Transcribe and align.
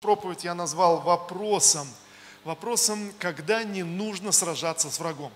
проповедь 0.00 0.44
я 0.44 0.54
назвал 0.54 1.00
вопросом. 1.00 1.88
Вопросом, 2.46 3.12
когда 3.18 3.64
не 3.64 3.82
нужно 3.82 4.30
сражаться 4.30 4.88
с 4.88 5.00
врагом. 5.00 5.32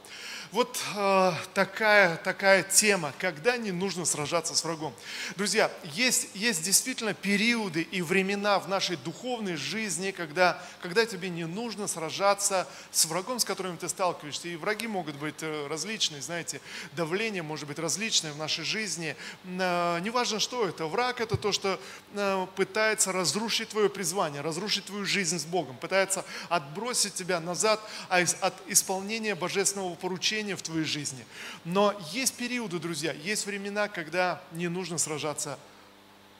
Вот 0.52 0.80
э, 0.96 1.32
такая, 1.54 2.16
такая 2.16 2.64
тема, 2.64 3.12
когда 3.18 3.56
не 3.56 3.70
нужно 3.70 4.04
сражаться 4.04 4.56
с 4.56 4.64
врагом. 4.64 4.92
Друзья, 5.36 5.70
есть, 5.84 6.28
есть 6.34 6.64
действительно 6.64 7.14
периоды 7.14 7.82
и 7.82 8.02
времена 8.02 8.58
в 8.58 8.68
нашей 8.68 8.96
духовной 8.96 9.54
жизни, 9.54 10.10
когда, 10.10 10.60
когда 10.82 11.06
тебе 11.06 11.28
не 11.28 11.46
нужно 11.46 11.86
сражаться 11.86 12.66
с 12.90 13.06
врагом, 13.06 13.38
с 13.38 13.44
которым 13.44 13.76
ты 13.76 13.88
сталкиваешься. 13.88 14.48
И 14.48 14.56
враги 14.56 14.88
могут 14.88 15.14
быть 15.16 15.40
э, 15.40 15.68
различные, 15.68 16.20
знаете, 16.20 16.60
давление 16.96 17.42
может 17.42 17.68
быть 17.68 17.78
различное 17.78 18.32
в 18.32 18.36
нашей 18.36 18.64
жизни. 18.64 19.14
Э, 19.44 20.00
неважно, 20.00 20.40
что 20.40 20.68
это. 20.68 20.86
Враг– 20.86 21.20
это 21.22 21.36
то, 21.36 21.52
что 21.52 21.80
э, 22.14 22.46
пытается 22.56 23.12
разрушить 23.12 23.68
твое 23.68 23.88
призвание, 23.88 24.40
разрушить 24.40 24.86
твою 24.86 25.04
жизнь 25.04 25.38
с 25.38 25.44
Богом, 25.44 25.76
пытается 25.76 26.24
отбросить 26.48 26.99
тебя 27.08 27.40
назад 27.40 27.80
а 28.10 28.18
от 28.18 28.54
исполнения 28.68 29.34
божественного 29.34 29.94
поручения 29.94 30.10
поручения 30.10 30.56
в 30.56 30.62
твоей 30.62 30.84
жизни. 30.84 31.24
Но 31.64 31.94
есть 32.12 32.34
периоды, 32.34 32.80
друзья, 32.80 33.12
есть 33.12 33.46
времена, 33.46 33.86
когда 33.86 34.42
не 34.52 34.68
нужно 34.68 34.98
сражаться 34.98 35.56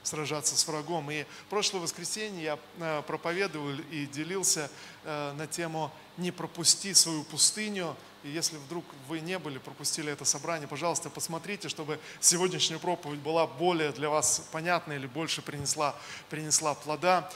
сражаться 0.03 0.57
с 0.57 0.67
врагом. 0.67 1.11
И 1.11 1.25
прошлое 1.47 1.79
воскресенье 1.79 2.43
я 2.43 2.59
э, 2.79 3.03
проповедовал 3.05 3.75
и 3.91 4.07
делился 4.07 4.67
э, 5.03 5.33
на 5.33 5.45
тему 5.45 5.91
«Не 6.17 6.31
пропусти 6.31 6.95
свою 6.95 7.23
пустыню». 7.23 7.95
И 8.23 8.29
если 8.29 8.57
вдруг 8.57 8.83
вы 9.07 9.19
не 9.19 9.37
были, 9.37 9.59
пропустили 9.59 10.11
это 10.11 10.25
собрание, 10.25 10.67
пожалуйста, 10.67 11.11
посмотрите, 11.11 11.69
чтобы 11.69 11.99
сегодняшняя 12.19 12.79
проповедь 12.79 13.19
была 13.19 13.45
более 13.45 13.91
для 13.91 14.09
вас 14.09 14.41
понятна 14.51 14.93
или 14.93 15.05
больше 15.05 15.43
принесла, 15.43 15.95
принесла 16.31 16.73
плода. 16.73 17.29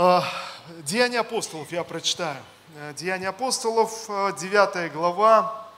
Э, 0.00 0.20
Деяния 0.84 1.18
апостолов 1.18 1.72
я 1.72 1.82
прочитаю. 1.82 2.40
Э, 2.76 2.94
Деяния 2.96 3.30
апостолов, 3.30 4.06
9 4.06 4.76
э, 4.76 4.88
глава, 4.90 5.68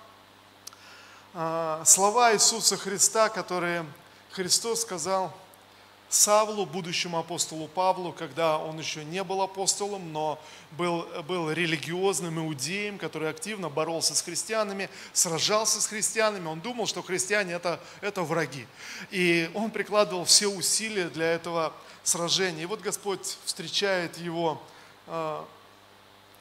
э, 1.33 1.83
слова 1.87 2.35
Иисуса 2.35 2.77
Христа, 2.77 3.31
которые 3.31 3.87
Христос 4.33 4.83
сказал 4.83 5.33
Савлу, 6.11 6.67
будущему 6.67 7.19
апостолу 7.19 7.67
Павлу, 7.67 8.13
когда 8.13 8.59
он 8.59 8.79
еще 8.79 9.07
не 9.07 9.25
был 9.25 9.41
апостолом, 9.41 10.13
но 10.13 10.39
был, 10.73 11.07
был 11.27 11.51
религиозным 11.51 12.41
иудеем, 12.41 12.99
который 12.99 13.31
активно 13.31 13.71
боролся 13.71 14.15
с 14.15 14.21
христианами, 14.21 14.91
сражался 15.15 15.81
с 15.81 15.87
христианами. 15.87 16.47
Он 16.47 16.61
думал, 16.61 16.87
что 16.87 17.01
христиане 17.01 17.55
это, 17.55 17.81
это 18.03 18.23
враги. 18.23 18.67
И 19.11 19.51
он 19.55 19.71
прикладывал 19.71 20.27
все 20.27 20.49
усилия 20.49 21.09
для 21.09 21.33
этого 21.33 21.73
сражения. 22.03 22.63
И 22.63 22.67
вот 22.67 22.81
Господь 22.81 23.39
встречает 23.45 24.17
его 24.19 24.61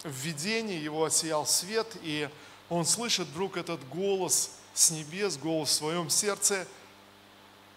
в 0.03 0.11
видении 0.11 0.79
его 0.79 1.03
осиял 1.03 1.45
свет, 1.45 1.88
и 2.03 2.29
он 2.69 2.85
слышит 2.85 3.27
вдруг 3.27 3.57
этот 3.57 3.87
голос 3.89 4.52
с 4.73 4.91
небес, 4.91 5.37
голос 5.37 5.69
в 5.69 5.73
своем 5.73 6.09
сердце. 6.09 6.67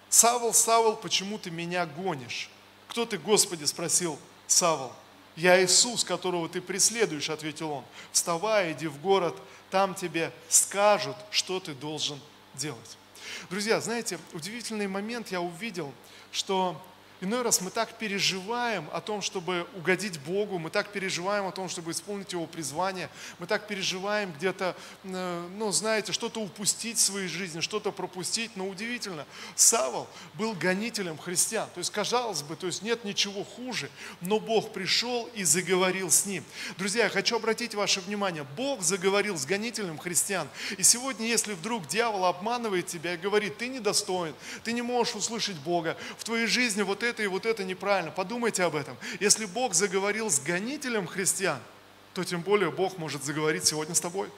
«Савол, 0.09 0.53
Савол, 0.53 0.97
почему 0.97 1.39
ты 1.39 1.51
меня 1.51 1.87
гонишь?» 1.87 2.51
«Кто 2.89 3.07
ты, 3.07 3.19
Господи?»– 3.19 3.65
спросил 3.65 4.19
Савол. 4.47 4.93
«Я 5.35 5.65
Иисус, 5.65 6.05
которого 6.05 6.49
ты 6.49 6.61
преследуешь»,– 6.61 7.31
ответил 7.31 7.71
он. 7.71 7.85
«Вставай, 8.13 8.73
иди 8.73 8.87
в 8.87 9.01
город, 9.01 9.35
там 9.71 9.95
тебе 9.95 10.31
скажут, 10.49 11.17
что 11.31 11.59
ты 11.59 11.75
должен 11.75 12.21
делать». 12.55 12.99
Друзья, 13.49 13.81
знаете, 13.81 14.19
удивительный 14.35 14.89
момент 14.89 15.33
я 15.33 15.41
увидел, 15.41 15.93
что 16.31 16.81
Иной 17.23 17.43
раз 17.43 17.61
мы 17.61 17.71
так 17.71 17.99
переживаем 17.99 18.91
о 18.93 19.01
том, 19.01 19.23
чтобы 19.23 19.69
угодить 19.77 20.19
Богу, 20.19 20.59
мы 20.59 20.71
так 20.71 20.91
переживаем 20.91 21.47
о 21.47 21.53
том, 21.53 21.69
чтобы 21.69 21.93
исполнить 21.93 22.33
Его 22.33 22.49
призвание, 22.49 23.09
мы 23.39 23.47
так 23.47 23.69
переживаем 23.69 24.33
где-то, 24.33 24.75
э, 25.05 25.49
ну, 25.57 25.71
знаете, 25.71 26.11
что-то 26.11 26.41
упустить 26.41 26.99
в 26.99 27.01
своей 27.01 27.29
жизни, 27.29 27.61
что-то 27.61 27.93
пропустить. 27.93 28.57
Но 28.57 28.67
удивительно, 28.67 29.25
Савол 29.55 30.09
был 30.35 30.55
гонителем 30.55 31.17
христиан. 31.17 31.69
То 31.73 31.79
есть, 31.79 31.93
казалось 31.93 32.43
бы, 32.43 32.57
то 32.57 32.67
есть 32.67 32.83
нет 32.83 33.05
ничего 33.05 33.45
хуже, 33.45 33.89
но 34.21 34.41
Бог 34.41 34.73
пришел 34.73 35.31
и 35.33 35.45
заговорил 35.45 36.11
с 36.11 36.27
ним. 36.27 36.43
Друзья, 36.77 37.05
я 37.05 37.09
хочу 37.09 37.37
обратить 37.37 37.77
ваше 37.77 38.01
внимание, 38.01 38.45
Бог 38.57 38.83
заговорил 38.83 39.39
с 39.39 39.47
гонителем 39.47 39.97
христиан. 39.97 40.49
И 40.77 40.83
сегодня, 40.83 41.29
если 41.29 41.53
вдруг 41.53 41.87
дьявол 41.87 42.25
обманывает 42.25 42.89
тебя 42.89 43.15
и 43.15 43.17
говорит, 43.17 43.59
ты 43.59 43.69
недостоин, 43.69 44.35
ты 44.65 44.73
не 44.73 44.83
можешь 44.83 45.15
услышать 45.15 45.59
Бога, 45.59 45.97
в 46.19 46.25
твоей 46.25 46.49
жизни 46.49 46.83
вот 46.83 47.05
это 47.05 47.12
это 47.13 47.23
и 47.23 47.27
вот 47.27 47.47
это 47.47 47.63
неправильно. 47.63 48.11
Подумайте 48.11 48.65
об 48.65 48.75
этом. 48.75 48.97
Если 49.21 49.45
Бог 49.45 49.75
заговорил 49.75 50.31
с 50.31 50.41
гонителем 50.41 51.07
христиан, 51.07 51.61
то 52.15 52.25
тем 52.25 52.43
более 52.43 52.71
Бог 52.71 52.99
может 52.99 53.23
заговорить 53.23 53.65
сегодня 53.65 53.95
с 53.95 54.01
тобой. 54.01 54.29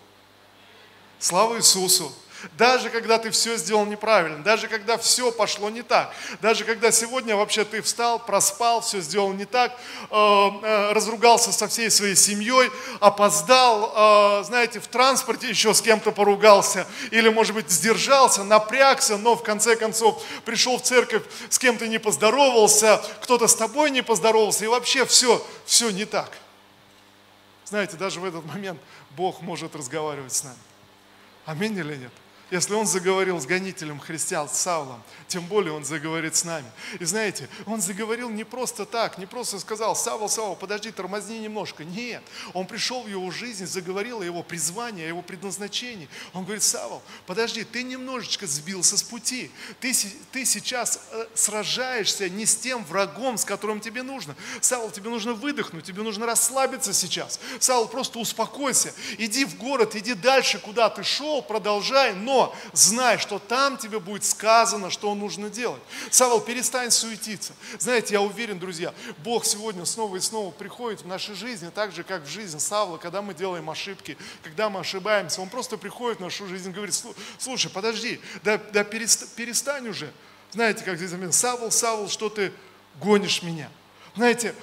Слава 1.18 1.56
Иисусу! 1.56 2.12
Даже 2.52 2.90
когда 2.90 3.18
ты 3.18 3.30
все 3.30 3.56
сделал 3.56 3.86
неправильно, 3.86 4.42
даже 4.42 4.68
когда 4.68 4.96
все 4.96 5.32
пошло 5.32 5.70
не 5.70 5.82
так, 5.82 6.14
даже 6.40 6.64
когда 6.64 6.92
сегодня 6.92 7.36
вообще 7.36 7.64
ты 7.64 7.82
встал, 7.82 8.18
проспал, 8.18 8.80
все 8.80 9.00
сделал 9.00 9.32
не 9.32 9.44
так, 9.44 9.72
э, 9.72 10.14
э, 10.14 10.92
разругался 10.92 11.52
со 11.52 11.68
всей 11.68 11.90
своей 11.90 12.14
семьей, 12.14 12.70
опоздал, 13.00 14.40
э, 14.40 14.44
знаете, 14.44 14.80
в 14.80 14.86
транспорте 14.86 15.48
еще 15.48 15.74
с 15.74 15.80
кем-то 15.80 16.12
поругался, 16.12 16.86
или, 17.10 17.28
может 17.28 17.54
быть, 17.54 17.70
сдержался, 17.70 18.44
напрягся, 18.44 19.16
но 19.16 19.34
в 19.34 19.42
конце 19.42 19.76
концов 19.76 20.22
пришел 20.44 20.78
в 20.78 20.82
церковь, 20.82 21.22
с 21.48 21.58
кем-то 21.58 21.88
не 21.88 21.98
поздоровался, 21.98 23.02
кто-то 23.22 23.48
с 23.48 23.54
тобой 23.54 23.90
не 23.90 24.02
поздоровался, 24.02 24.64
и 24.64 24.68
вообще 24.68 25.04
все, 25.06 25.44
все 25.66 25.90
не 25.90 26.04
так. 26.04 26.30
Знаете, 27.64 27.96
даже 27.96 28.20
в 28.20 28.24
этот 28.24 28.44
момент 28.44 28.80
Бог 29.16 29.40
может 29.40 29.74
разговаривать 29.74 30.32
с 30.32 30.44
нами. 30.44 30.58
Аминь 31.46 31.76
или 31.76 31.96
нет? 31.96 32.12
Если 32.50 32.74
он 32.74 32.86
заговорил 32.86 33.40
с 33.40 33.46
гонителем 33.46 33.98
христиан, 33.98 34.48
с 34.48 34.52
Савлом, 34.52 35.02
тем 35.28 35.46
более 35.46 35.72
он 35.72 35.84
заговорит 35.84 36.36
с 36.36 36.44
нами. 36.44 36.70
И 37.00 37.04
знаете, 37.04 37.48
он 37.64 37.80
заговорил 37.80 38.28
не 38.28 38.44
просто 38.44 38.84
так, 38.84 39.16
не 39.16 39.24
просто 39.24 39.58
сказал, 39.58 39.96
Савл, 39.96 40.28
Савл, 40.28 40.54
подожди, 40.54 40.90
тормозни 40.90 41.38
немножко. 41.38 41.84
Нет, 41.84 42.22
он 42.52 42.66
пришел 42.66 43.02
в 43.02 43.08
его 43.08 43.30
жизнь, 43.30 43.66
заговорил 43.66 44.20
о 44.20 44.24
его 44.24 44.42
призвании, 44.42 45.04
о 45.04 45.08
его 45.08 45.22
предназначении. 45.22 46.08
Он 46.34 46.44
говорит, 46.44 46.62
Савл, 46.62 47.02
подожди, 47.26 47.64
ты 47.64 47.82
немножечко 47.82 48.46
сбился 48.46 48.98
с 48.98 49.02
пути. 49.02 49.50
Ты, 49.80 49.94
ты 50.30 50.44
сейчас 50.44 51.00
э, 51.12 51.26
сражаешься 51.34 52.28
не 52.28 52.44
с 52.44 52.56
тем 52.56 52.84
врагом, 52.84 53.38
с 53.38 53.44
которым 53.44 53.80
тебе 53.80 54.02
нужно. 54.02 54.36
Савл, 54.60 54.90
тебе 54.90 55.08
нужно 55.08 55.32
выдохнуть, 55.32 55.84
тебе 55.84 56.02
нужно 56.02 56.26
расслабиться 56.26 56.92
сейчас. 56.92 57.40
Савл, 57.58 57.88
просто 57.88 58.18
успокойся, 58.18 58.92
иди 59.16 59.46
в 59.46 59.56
город, 59.56 59.96
иди 59.96 60.12
дальше, 60.12 60.58
куда 60.58 60.90
ты 60.90 61.02
шел, 61.02 61.40
продолжай, 61.40 62.14
но 62.14 62.33
но 62.34 62.52
знай, 62.72 63.18
что 63.18 63.38
там 63.38 63.76
тебе 63.76 64.00
будет 64.00 64.24
сказано, 64.24 64.90
что 64.90 65.14
нужно 65.14 65.48
делать. 65.48 65.80
Савол, 66.10 66.40
перестань 66.40 66.90
суетиться. 66.90 67.52
Знаете, 67.78 68.14
я 68.14 68.20
уверен, 68.20 68.58
друзья, 68.58 68.92
Бог 69.18 69.44
сегодня 69.44 69.84
снова 69.84 70.16
и 70.16 70.20
снова 70.20 70.50
приходит 70.50 71.02
в 71.02 71.06
наши 71.06 71.36
жизни, 71.36 71.70
так 71.72 71.92
же, 71.92 72.02
как 72.02 72.24
в 72.24 72.28
жизнь 72.28 72.58
Савла, 72.58 72.96
когда 72.96 73.22
мы 73.22 73.34
делаем 73.34 73.70
ошибки, 73.70 74.18
когда 74.42 74.68
мы 74.68 74.80
ошибаемся. 74.80 75.40
Он 75.42 75.48
просто 75.48 75.76
приходит 75.76 76.18
в 76.18 76.22
нашу 76.22 76.48
жизнь 76.48 76.70
и 76.70 76.72
говорит, 76.72 77.00
слушай, 77.38 77.70
подожди, 77.70 78.20
да, 78.42 78.58
да 78.58 78.82
перестань 78.82 79.88
уже. 79.88 80.12
Знаете, 80.50 80.82
как 80.82 80.96
здесь 80.96 81.12
написано, 81.12 81.32
Савол, 81.32 81.70
Савол, 81.70 82.08
что 82.08 82.28
ты 82.30 82.52
гонишь 83.00 83.44
меня? 83.44 83.70
Знаете, 84.16 84.56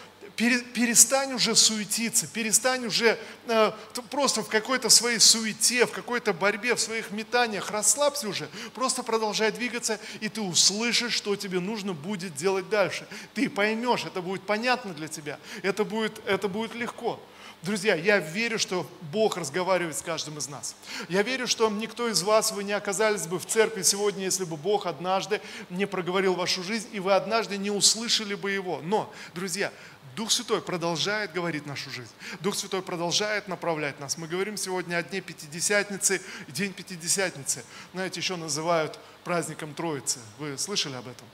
перестань 0.50 1.34
уже 1.34 1.56
суетиться, 1.56 2.28
перестань 2.28 2.86
уже 2.86 3.18
э, 3.48 3.72
просто 4.10 4.42
в 4.42 4.48
какой-то 4.48 4.90
своей 4.90 5.20
суете, 5.20 5.86
в 5.86 5.92
какой-то 5.92 6.34
борьбе, 6.34 6.76
в 6.76 6.80
своих 6.80 7.12
метаниях, 7.12 7.70
расслабься 7.72 8.28
уже, 8.28 8.50
просто 8.74 9.04
продолжай 9.04 9.52
двигаться, 9.52 10.00
и 10.20 10.30
ты 10.30 10.42
услышишь, 10.42 11.14
что 11.14 11.36
тебе 11.36 11.60
нужно 11.60 11.94
будет 11.94 12.36
делать 12.36 12.70
дальше. 12.70 13.08
Ты 13.34 13.50
поймешь, 13.50 14.06
это 14.06 14.22
будет 14.22 14.44
понятно 14.44 14.94
для 14.94 15.08
тебя, 15.08 15.40
это 15.62 15.84
будет, 15.84 16.22
это 16.26 16.48
будет 16.48 16.76
легко. 16.76 17.20
Друзья, 17.64 17.94
я 17.94 18.18
верю, 18.18 18.58
что 18.58 18.90
Бог 19.12 19.38
разговаривает 19.38 19.96
с 19.96 20.02
каждым 20.02 20.40
из 20.40 20.48
нас. 20.48 20.76
Я 21.10 21.22
верю, 21.22 21.46
что 21.46 21.70
никто 21.70 22.08
из 22.08 22.24
вас, 22.24 22.52
вы 22.52 22.64
не 22.64 22.72
оказались 22.72 23.28
бы 23.28 23.38
в 23.38 23.46
церкви 23.46 23.84
сегодня, 23.84 24.24
если 24.24 24.46
бы 24.46 24.58
Бог 24.58 24.88
однажды 24.88 25.42
не 25.70 25.86
проговорил 25.86 26.34
вашу 26.34 26.64
жизнь, 26.64 26.88
и 26.92 27.00
вы 27.00 27.14
однажды 27.14 27.58
не 27.58 27.70
услышали 27.70 28.34
бы 28.34 28.50
Его. 28.50 28.82
Но, 28.82 29.14
друзья, 29.36 29.72
Дух 30.16 30.32
Святой 30.32 30.62
продолжает 30.62 31.32
говорить 31.32 31.66
нашу 31.66 31.90
жизнь. 31.90 32.12
Дух 32.42 32.56
Святой 32.56 32.82
продолжает 32.82 33.48
направлять 33.48 34.00
нас. 34.00 34.18
Мы 34.18 34.28
говорим 34.28 34.58
сегодня 34.58 34.98
о 34.98 35.04
Дне 35.04 35.22
Пятидесятницы. 35.22 36.22
День 36.50 36.74
Пятидесятницы, 36.74 37.64
знаете, 37.94 38.20
еще 38.20 38.36
называют 38.36 39.00
праздником 39.24 39.74
Троицы. 39.74 40.20
Вы 40.38 40.58
слышали 40.58 40.96
об 40.96 41.08
этом? 41.08 41.28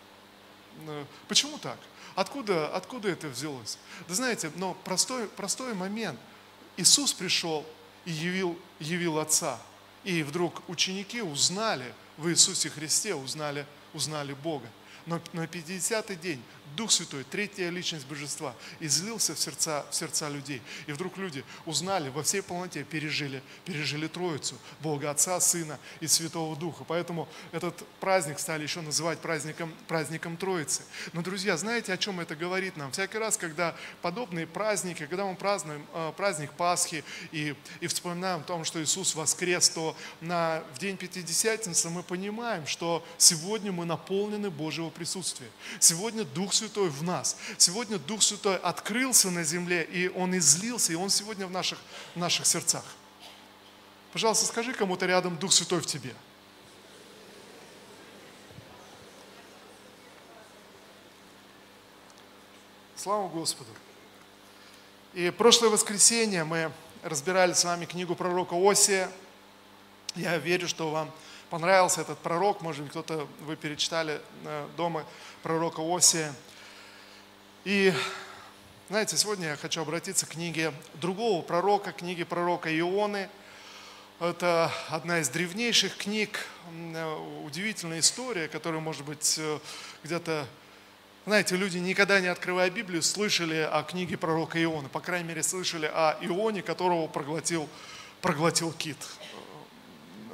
Э, 0.88 1.06
почему 1.28 1.58
так? 1.58 1.78
Откуда, 2.16 2.68
откуда 2.76 3.10
это 3.10 3.28
взялось? 3.28 3.78
Да 4.08 4.14
знаете, 4.14 4.52
но 4.56 4.74
простой, 4.74 5.28
простой 5.28 5.74
момент. 5.74 6.20
Иисус 6.78 7.14
пришел 7.14 7.66
и 8.06 8.12
явил, 8.12 8.60
явил 8.80 9.18
Отца. 9.18 9.60
И 10.04 10.24
вдруг 10.24 10.62
ученики 10.68 11.22
узнали 11.22 11.94
в 12.18 12.30
Иисусе 12.30 12.70
Христе, 12.70 13.16
узнали, 13.16 13.66
узнали 13.94 14.34
Бога. 14.34 14.68
Но 15.06 15.22
на 15.34 15.46
50-й 15.46 16.16
день 16.16 16.44
Дух 16.76 16.92
Святой, 16.92 17.24
третья 17.24 17.70
личность 17.70 18.06
Божества, 18.08 18.54
излился 18.80 19.34
в 19.34 19.40
сердца, 19.40 19.86
в 19.90 19.96
сердца 19.96 20.30
людей. 20.30 20.62
И 20.86 20.92
вдруг 20.92 21.18
люди 21.18 21.44
узнали, 21.66 22.10
во 22.10 22.24
всей 22.24 22.42
полноте 22.42 22.84
пережили, 22.84 23.42
пережили 23.66 24.08
Троицу, 24.08 24.56
Бога 24.82 25.12
Отца, 25.12 25.40
Сына 25.40 25.80
и 26.00 26.08
Святого 26.08 26.56
Духа. 26.56 26.84
Поэтому 26.84 27.28
этот 27.52 27.76
праздник 28.00 28.40
стали 28.40 28.64
еще 28.64 28.82
называть 28.82 29.20
праздником, 29.20 29.74
праздником 29.88 30.38
Троицы. 30.38 30.84
Но, 31.14 31.22
друзья, 31.22 31.58
знаете, 31.58 31.94
о 31.94 31.98
чем 31.98 32.20
это 32.20 32.36
говорит 32.36 32.78
нам? 32.78 32.92
Всякий 32.92 33.18
раз, 33.18 33.38
когда 33.38 33.76
подобные 34.02 34.46
праздники, 34.46 35.06
когда 35.06 35.26
мы 35.26 35.36
празднуем 35.36 35.86
э, 35.94 36.14
праздник 36.16 36.52
Пасхи 36.54 37.04
и, 37.32 37.56
и 37.80 37.88
вспоминаем 37.88 38.42
о 38.42 38.44
том, 38.44 38.64
что 38.66 38.82
Иисус 38.84 39.16
воскрес, 39.16 39.70
то 39.70 39.96
на, 40.22 40.64
в 40.76 40.80
день 40.80 40.98
Пятидесятницы 40.98 41.90
мы 41.90 42.04
понимаем, 42.04 42.68
что 42.68 43.06
сегодня 43.18 43.72
мы 43.72 43.86
наполнены 43.86 44.50
Божьего 44.50 44.90
присутствия. 44.90 45.50
Сегодня 45.80 46.24
Дух 46.24 46.54
Святой 46.58 46.90
в 46.90 47.04
нас. 47.04 47.38
Сегодня 47.58 47.98
Дух 47.98 48.22
Святой 48.22 48.58
открылся 48.58 49.30
на 49.30 49.44
земле, 49.44 49.84
и 49.84 50.10
Он 50.10 50.38
излился, 50.38 50.92
и 50.92 50.96
Он 50.96 51.10
сегодня 51.10 51.48
в 51.48 51.52
наших, 51.52 51.80
в 52.16 52.20
наших 52.20 52.46
сердцах. 52.46 52.84
Пожалуйста, 54.12 54.46
скажи 54.46 54.74
кому-то 54.74 55.06
рядом, 55.06 55.38
Дух 55.38 55.54
Святой 55.54 55.80
в 55.80 55.86
тебе. 55.86 56.14
Слава 62.96 63.28
Господу. 63.30 63.70
И 65.14 65.30
прошлое 65.30 65.70
воскресенье 65.70 66.44
мы 66.44 66.72
разбирали 67.04 67.54
с 67.54 67.64
вами 67.64 67.86
книгу 67.86 68.16
пророка 68.16 68.56
Осия. 68.56 69.10
Я 70.16 70.38
верю, 70.38 70.68
что 70.68 70.90
вам 70.90 71.12
понравился 71.50 72.02
этот 72.02 72.20
пророк. 72.20 72.62
Может 72.62 72.84
быть, 72.84 72.92
кто-то 72.92 73.28
вы 73.42 73.56
перечитали 73.56 74.22
э, 74.44 74.68
дома 74.78 75.06
пророка 75.44 75.82
Осия. 75.82 76.34
И, 77.64 77.94
знаете, 78.90 79.18
сегодня 79.18 79.50
я 79.50 79.56
хочу 79.56 79.82
обратиться 79.82 80.26
к 80.26 80.30
книге 80.30 80.74
другого 80.96 81.42
пророка, 81.42 81.92
книге 81.92 82.26
пророка 82.26 82.76
Ионы. 82.78 83.30
Это 84.20 84.72
одна 84.90 85.20
из 85.20 85.30
древнейших 85.30 85.96
книг, 85.98 86.48
удивительная 87.46 88.00
история, 88.00 88.48
которая, 88.48 88.82
может 88.82 89.06
быть, 89.06 89.36
э, 89.38 89.60
где-то 90.04 90.48
знаете, 91.28 91.58
люди, 91.58 91.78
никогда 91.78 92.22
не 92.22 92.28
открывая 92.28 92.70
Библию, 92.70 93.02
слышали 93.02 93.58
о 93.70 93.84
книге 93.84 94.16
пророка 94.16 94.64
Иона. 94.64 94.88
По 94.88 95.02
крайней 95.02 95.28
мере, 95.28 95.44
слышали 95.44 95.86
о 95.94 96.18
Ионе, 96.22 96.62
которого 96.62 97.08
проглотил, 97.08 97.68
проглотил 98.22 98.72
кит. 98.72 98.96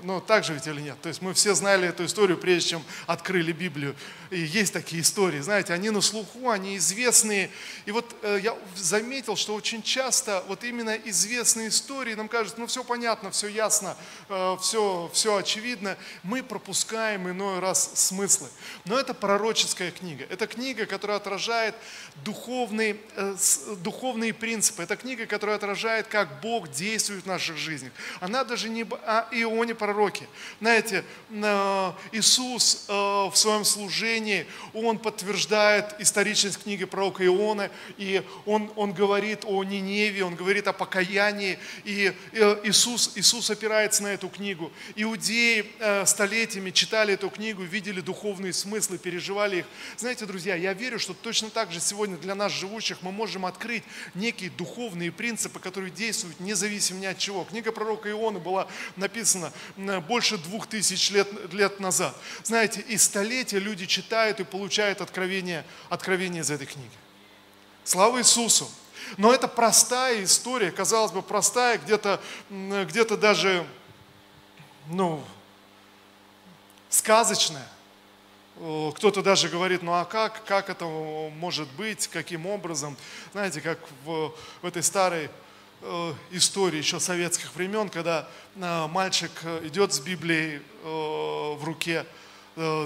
Ну, 0.04 0.20
так 0.20 0.44
же 0.44 0.54
ведь 0.54 0.68
или 0.68 0.82
нет? 0.82 1.00
То 1.02 1.08
есть 1.08 1.22
мы 1.22 1.34
все 1.34 1.56
знали 1.56 1.88
эту 1.88 2.04
историю, 2.06 2.38
прежде 2.38 2.72
чем 2.72 2.84
открыли 3.08 3.54
Библию. 3.54 3.96
И 4.30 4.40
есть 4.40 4.74
такие 4.74 5.02
истории, 5.02 5.40
знаете, 5.40 5.74
они 5.74 5.92
на 5.92 6.02
слуху, 6.02 6.50
они 6.50 6.76
известные. 6.76 7.50
И 7.86 7.92
вот 7.92 8.14
э, 8.22 8.40
я 8.44 8.58
заметил, 8.76 9.38
что 9.38 9.56
очень 9.56 9.82
часто 9.82 10.44
вот 10.48 10.66
именно 10.66 10.94
известные 10.96 11.70
истории, 11.70 12.16
нам 12.16 12.28
кажется, 12.28 12.60
ну 12.60 12.68
все 12.68 12.84
понятно, 12.84 13.32
все 13.32 13.48
ясно, 13.48 13.96
э, 14.28 14.58
все, 14.62 15.10
все 15.14 15.38
очевидно. 15.38 15.98
Мы 16.24 16.44
пропускаем 16.44 17.30
иной 17.30 17.60
раз 17.60 17.92
смыслы. 17.96 18.50
Но 18.84 19.00
это 19.00 19.14
пророческая 19.14 19.92
книга. 19.92 20.26
Это 20.30 20.48
книга, 20.48 20.86
которая 20.86 21.18
отражает 21.18 21.76
духовные, 22.26 22.98
э, 23.16 23.36
духовные 23.78 24.34
принципы. 24.34 24.84
Это 24.84 24.98
книга, 24.98 25.26
которая 25.28 25.56
отражает, 25.56 26.08
как 26.08 26.42
Бог 26.42 26.70
действует 26.72 27.24
в 27.24 27.28
наших 27.28 27.56
жизнях. 27.56 27.94
Она 28.20 28.44
даже 28.44 28.68
не 28.68 28.84
о 28.84 29.28
Ионе 29.32 29.76
пророке, 29.76 29.93
пророки. 29.94 30.28
Знаете, 30.60 31.04
э, 31.30 31.92
Иисус 32.14 32.86
э, 32.88 32.92
в 32.92 33.34
своем 33.36 33.64
служении, 33.64 34.48
Он 34.74 34.98
подтверждает 34.98 35.96
историчность 36.00 36.64
книги 36.64 36.86
пророка 36.86 37.24
Иона, 37.26 37.70
и 37.98 38.24
Он, 38.46 38.72
он 38.76 38.94
говорит 38.94 39.46
о 39.46 39.64
Ниневе, 39.64 40.24
Он 40.24 40.36
говорит 40.36 40.68
о 40.68 40.74
покаянии, 40.74 41.60
и 41.84 42.14
э, 42.32 42.62
Иисус, 42.64 43.12
Иисус 43.16 43.50
опирается 43.52 44.04
на 44.04 44.08
эту 44.08 44.30
книгу. 44.30 44.72
Иудеи 44.96 45.66
столетиями 46.06 46.72
читали 46.72 47.14
эту 47.14 47.30
книгу, 47.30 47.62
видели 47.62 48.02
духовные 48.02 48.54
смыслы, 48.54 48.98
переживали 48.98 49.58
их. 49.58 49.66
Знаете, 49.98 50.26
друзья, 50.26 50.56
я 50.56 50.74
верю, 50.74 50.98
что 50.98 51.14
точно 51.14 51.50
так 51.50 51.72
же 51.72 51.80
сегодня 51.80 52.18
для 52.18 52.36
нас 52.36 52.52
живущих 52.52 53.02
мы 53.02 53.12
можем 53.12 53.46
открыть 53.46 53.84
некие 54.16 54.50
духовные 54.50 55.12
принципы, 55.12 55.60
которые 55.60 55.92
действуют 55.92 56.40
независимо 56.40 57.00
ни 57.00 57.06
от 57.06 57.18
чего. 57.18 57.44
Книга 57.44 57.72
пророка 57.72 58.10
Иона 58.10 58.40
была 58.40 58.68
написана 58.96 59.52
больше 60.08 60.38
двух 60.38 60.68
тысяч 60.68 61.12
лет, 61.12 61.28
лет 61.54 61.80
назад. 61.80 62.16
Знаете, 62.44 62.82
и 62.82 62.98
столетия 62.98 63.60
люди 63.60 63.86
читают 63.86 64.40
и 64.40 64.44
получают 64.44 65.02
откровение, 65.02 65.66
откровение 65.90 66.42
из 66.42 66.52
этой 66.52 66.68
книги. 66.68 66.90
Слава 67.84 68.20
Иисусу! 68.20 68.70
Но 69.18 69.34
это 69.34 69.48
простая 69.48 70.24
история, 70.24 70.72
казалось 70.72 71.12
бы, 71.12 71.22
простая, 71.22 71.78
где-то 71.78 72.22
где 72.50 73.04
даже, 73.06 73.66
ну, 74.88 75.24
сказочная. 76.90 77.68
Кто-то 78.56 79.24
даже 79.24 79.50
говорит, 79.50 79.82
ну 79.82 79.94
а 79.94 80.06
как, 80.06 80.46
как 80.46 80.70
это 80.70 80.86
может 80.86 81.68
быть, 81.72 82.08
каким 82.08 82.46
образом? 82.46 82.96
Знаете, 83.32 83.62
как 83.62 83.80
в, 84.06 84.34
в 84.62 84.66
этой 84.66 84.84
старой 84.84 85.30
истории 86.32 86.78
еще 86.78 87.00
советских 87.00 87.54
времен, 87.56 87.90
когда 87.90 88.28
э, 88.56 88.88
мальчик 88.88 89.32
э, 89.44 89.68
идет 89.68 89.94
с 89.94 90.00
Библией 90.00 90.62
в 90.84 91.64
руке 91.64 92.06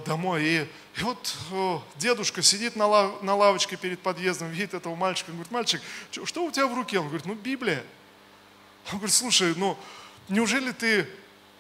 домой, 0.06 0.44
и, 0.44 0.68
и 1.00 1.04
вот 1.04 1.36
дедушка 1.98 2.44
сидит 2.44 2.76
на, 2.76 2.88
на 3.22 3.36
лавочке 3.36 3.76
перед 3.76 4.00
подъездом, 4.00 4.50
видит 4.50 4.76
этого 4.76 4.96
мальчика, 4.96 5.32
говорит, 5.32 5.52
мальчик, 5.52 5.82
что 6.12 6.46
у 6.46 6.52
тебя 6.52 6.68
в 6.68 6.76
руке? 6.76 7.00
Он 7.00 7.08
говорит, 7.08 7.26
ну 7.26 7.34
Библия. 7.34 7.84
Он 8.92 9.00
говорит, 9.00 9.16
слушай, 9.16 9.54
ну 9.58 9.76
неужели 10.30 10.72
ты 10.72 11.10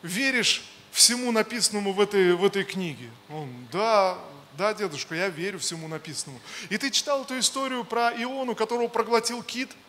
веришь 0.03 0.63
всему 0.91 1.31
написанному 1.31 1.91
в 1.91 1.99
этой, 1.99 2.33
в 2.33 2.45
этой 2.45 2.63
книге? 2.63 3.09
Он, 3.29 3.49
да, 3.73 4.19
да, 4.57 4.75
дедушка, 4.75 5.15
я 5.15 5.29
верю 5.29 5.57
всему 5.57 5.87
написанному. 5.87 6.39
И 6.69 6.77
ты 6.77 6.91
читал 6.91 7.23
эту 7.23 7.37
историю 7.39 7.83
про 7.83 8.11
Иону, 8.11 8.53
которого 8.53 8.87
проглотил 8.87 9.41
кит– 9.41 9.71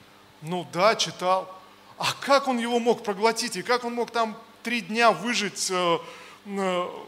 ну 0.43 0.67
да, 0.73 0.94
читал. 0.96 1.55
А 1.96 2.12
как 2.12 2.49
он 2.49 2.58
его 2.58 2.79
мог 2.79 3.02
проглотить? 3.02 3.56
И 3.56 3.62
как 3.62 3.85
он 3.85 3.94
мог 3.94 4.11
там 4.11 4.37
три 4.62 4.81
дня 4.81 5.11
выжить 5.11 5.69
э, 5.70 5.99
э, 6.46 6.46
в 6.46 7.06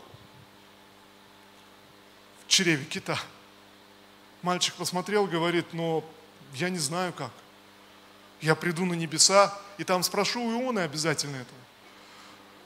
чреве 2.48 2.84
кита? 2.84 3.18
Мальчик 4.42 4.74
посмотрел, 4.74 5.26
говорит, 5.26 5.72
но 5.72 6.04
я 6.54 6.70
не 6.70 6.78
знаю 6.78 7.12
как. 7.12 7.30
Я 8.40 8.54
приду 8.54 8.84
на 8.84 8.94
небеса 8.94 9.56
и 9.78 9.84
там 9.84 10.02
спрошу 10.02 10.42
у 10.42 10.52
Ионы 10.52 10.80
обязательно 10.80 11.36
этого. 11.36 11.60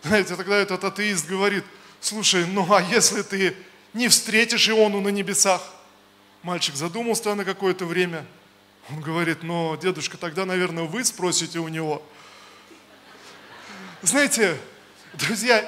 Знаете, 0.03 0.37
тогда 0.37 0.57
этот 0.57 0.85
атеист 0.85 1.27
говорит, 1.27 1.65
слушай, 2.01 2.47
ну 2.47 2.73
а 2.73 2.81
если 2.81 3.23
ты 3.23 3.57
не 3.93 4.09
встретишь 4.09 4.69
Иону 4.69 5.01
на 5.01 5.09
небесах? 5.09 5.63
Мальчик 6.43 6.75
задумался 6.75 7.35
на 7.35 7.45
какое-то 7.45 7.85
время– 7.85 8.25
он 8.91 9.01
говорит, 9.01 9.43
но, 9.43 9.77
дедушка, 9.77 10.19
тогда, 10.19 10.45
наверное, 10.45 10.85
вы 10.85 11.05
спросите 11.05 11.59
у 11.59 11.69
него. 11.69 12.03
Знаете, 14.03 14.59
друзья, 15.15 15.65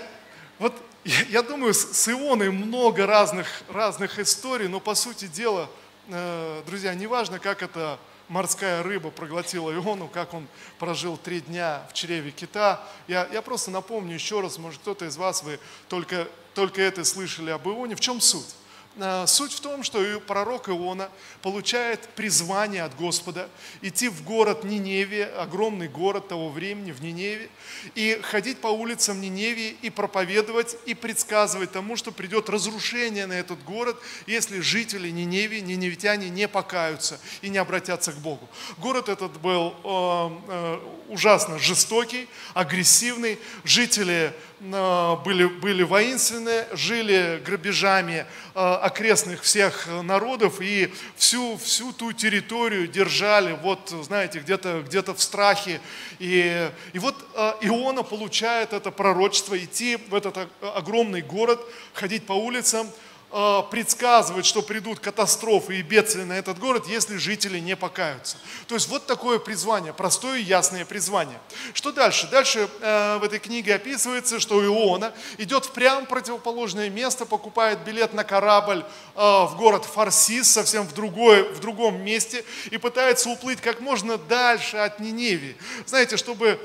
вот 0.59 0.75
я, 1.05 1.23
я 1.29 1.43
думаю, 1.43 1.73
с, 1.73 1.93
с 1.93 2.09
Ионой 2.09 2.51
много 2.51 3.07
разных, 3.07 3.63
разных 3.69 4.19
историй, 4.19 4.69
но 4.69 4.81
по 4.81 4.95
сути 4.95 5.27
дела, 5.27 5.71
э, 6.09 6.63
друзья, 6.67 6.93
неважно, 6.95 7.39
как 7.39 7.63
эта 7.63 7.99
морская 8.29 8.83
рыба 8.83 9.11
проглотила 9.11 9.73
Иону, 9.73 10.09
как 10.09 10.35
он 10.35 10.47
прожил 10.79 11.17
три 11.17 11.41
дня 11.41 11.87
в 11.89 11.95
чреве 11.95 12.33
кита. 12.33 12.85
Я, 13.09 13.27
я 13.33 13.41
просто 13.41 13.71
напомню 13.71 14.15
еще 14.15 14.41
раз, 14.41 14.59
может 14.59 14.81
кто-то 14.81 15.07
из 15.07 15.17
вас, 15.17 15.43
вы 15.43 15.59
только, 15.89 16.29
только 16.55 16.83
это 16.83 17.05
слышали 17.05 17.51
об 17.51 17.67
Ионе. 17.67 17.95
В 17.95 18.01
чем 18.01 18.21
суть? 18.21 18.55
Э, 18.99 19.27
суть 19.27 19.53
в 19.53 19.61
том, 19.61 19.83
что 19.83 20.03
пророк 20.21 20.71
Иона 20.71 21.11
получает 21.43 22.01
призвание 22.15 22.83
от 22.83 22.97
Господа 22.97 23.49
идти 23.83 24.09
в 24.09 24.25
город 24.25 24.65
Ниневе, 24.65 25.27
огромный 25.27 25.89
город 25.89 26.29
того 26.29 26.49
времени, 26.49 26.93
в 26.93 27.03
Ниневе, 27.03 27.51
и 27.95 28.19
ходить 28.23 28.59
по 28.59 28.69
улицам 28.69 29.21
Ниневии 29.21 29.77
и 29.83 29.91
проповедовать 29.91 30.77
и 30.87 30.95
предсказывать 30.95 31.73
тому, 31.73 31.97
что 31.97 32.11
придет 32.11 32.49
разрушение 32.49 33.27
на 33.27 33.35
этот 33.35 33.63
город, 33.65 34.01
если 34.27 34.61
жители 34.61 35.11
Ниневии, 35.11 35.61
ниневитяне 35.61 36.31
не 36.31 36.49
покаются 36.49 37.21
и 37.43 37.51
не 37.51 37.59
обратятся 37.59 38.13
к 38.13 38.17
Богу. 38.17 38.49
Город 38.79 39.11
этот 39.11 39.39
был 39.41 39.75
э, 39.85 40.31
э, 40.49 40.79
ужасно 41.09 41.59
жестокий, 41.59 42.29
агрессивный, 42.55 43.39
жители 43.63 44.33
были, 44.61 45.45
были 45.45 45.83
воинственные, 45.83 46.67
жили 46.73 47.43
грабежами 47.45 48.25
окрестных 48.55 49.43
всех 49.43 49.87
народов 50.03 50.61
и 50.61 50.93
всю, 51.17 51.59
всю 51.59 51.93
ту 51.93 52.13
территорию 52.13 52.89
держали, 52.89 53.53
вот, 53.63 53.93
знаете, 54.03 54.39
где-то 54.39 54.83
где 54.87 55.03
в 55.03 55.21
страхе. 55.21 55.81
И, 56.19 56.71
и 56.95 56.99
вот 56.99 57.15
Иона 57.61 58.03
получает 58.03 58.73
это 58.73 58.91
пророчество, 58.91 59.59
идти 59.59 59.97
в 60.09 60.15
этот 60.15 60.49
огромный 60.75 61.21
город, 61.21 61.61
ходить 61.93 62.25
по 62.25 62.33
улицам, 62.33 62.91
э, 63.33 63.63
предсказывает, 63.71 64.47
что 64.47 64.63
придут 64.63 65.01
катастрофы 65.01 65.79
и 65.79 65.83
бедствия 65.83 66.25
на 66.25 66.35
этот 66.35 66.59
город, 66.59 66.87
если 66.87 67.17
жители 67.17 67.59
не 67.59 67.77
покаются. 67.77 68.37
То 68.67 68.75
есть 68.75 68.89
вот 68.89 69.07
такое 69.07 69.39
призвание, 69.39 69.93
простое 69.93 70.39
и 70.39 70.43
ясное 70.43 70.85
призвание. 70.85 71.39
Что 71.75 71.93
дальше? 71.93 72.29
Дальше 72.31 72.69
э, 72.81 73.19
в 73.19 73.25
этой 73.25 73.39
книге 73.39 73.75
описывается, 73.75 74.41
что 74.41 74.65
Иона 74.65 75.13
идет 75.39 75.67
в 75.67 75.73
прям 75.73 76.07
противоположное 76.07 76.91
место, 76.91 77.27
покупает 77.27 77.81
билет 77.81 78.13
на 78.13 78.25
корабль 78.25 78.85
э, 79.15 79.21
в 79.21 79.55
город 79.57 79.85
Фарсис, 79.85 80.51
совсем 80.51 80.87
в, 80.87 80.95
другое, 80.95 81.45
в 81.53 81.61
другом 81.61 82.03
месте, 82.03 82.45
и 82.71 82.79
пытается 82.79 83.31
уплыть 83.31 83.61
как 83.61 83.81
можно 83.81 84.19
дальше 84.19 84.77
от 84.77 85.01
Ниневии. 85.01 85.57
Знаете, 85.87 86.17
чтобы, 86.17 86.61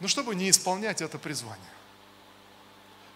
ну, 0.00 0.08
чтобы 0.08 0.34
не 0.34 0.50
исполнять 0.50 1.00
это 1.02 1.18
призвание. 1.18 1.58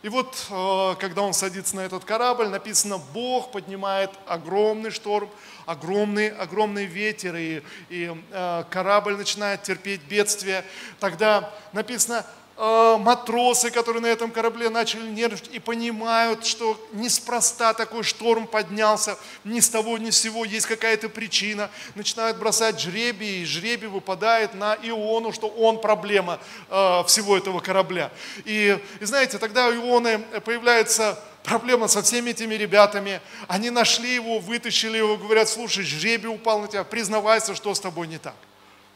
И 0.06 0.08
вот, 0.08 0.46
э, 0.50 0.94
когда 1.00 1.22
он 1.22 1.34
садится 1.34 1.74
на 1.74 1.80
этот 1.80 2.04
корабль, 2.04 2.46
написано, 2.46 2.98
Бог 3.12 3.50
поднимает 3.50 4.12
огромный 4.28 4.92
шторм, 4.92 5.28
огромный, 5.66 6.28
огромный 6.28 6.84
ветер, 6.84 7.34
и, 7.34 7.60
и 7.88 8.16
э, 8.30 8.64
корабль 8.70 9.16
начинает 9.16 9.64
терпеть 9.64 10.00
бедствие. 10.02 10.64
Тогда 11.00 11.52
написано, 11.72 12.24
Э, 12.58 12.96
матросы, 12.98 13.70
которые 13.70 14.00
на 14.00 14.06
этом 14.06 14.30
корабле 14.30 14.70
начали 14.70 15.06
нервничать 15.06 15.50
и 15.52 15.58
понимают, 15.58 16.46
что 16.46 16.80
неспроста 16.92 17.74
такой 17.74 18.02
шторм 18.02 18.46
поднялся, 18.46 19.18
ни 19.44 19.60
с 19.60 19.68
того 19.68 19.98
ни 19.98 20.08
с 20.08 20.18
сего 20.18 20.42
есть 20.42 20.64
какая-то 20.64 21.10
причина, 21.10 21.68
начинают 21.94 22.38
бросать 22.38 22.80
жребий, 22.80 23.42
и 23.42 23.44
жребий 23.44 23.88
выпадает 23.88 24.54
на 24.54 24.74
Иону, 24.82 25.32
что 25.32 25.48
он 25.48 25.82
проблема 25.82 26.40
э, 26.70 27.02
всего 27.06 27.36
этого 27.36 27.60
корабля. 27.60 28.10
И, 28.46 28.78
и 29.00 29.04
знаете, 29.04 29.36
тогда 29.36 29.68
у 29.68 29.74
Ионы 29.74 30.20
появляется 30.42 31.22
проблема 31.42 31.88
со 31.88 32.02
всеми 32.02 32.30
этими 32.30 32.54
ребятами. 32.54 33.20
Они 33.48 33.68
нашли 33.68 34.14
его, 34.14 34.38
вытащили 34.38 34.96
его, 34.96 35.18
говорят, 35.18 35.50
слушай, 35.50 35.84
жребий 35.84 36.30
упал 36.30 36.60
на 36.60 36.68
тебя, 36.68 36.84
признавайся, 36.84 37.54
что 37.54 37.74
с 37.74 37.80
тобой 37.80 38.06
не 38.06 38.16
так. 38.16 38.34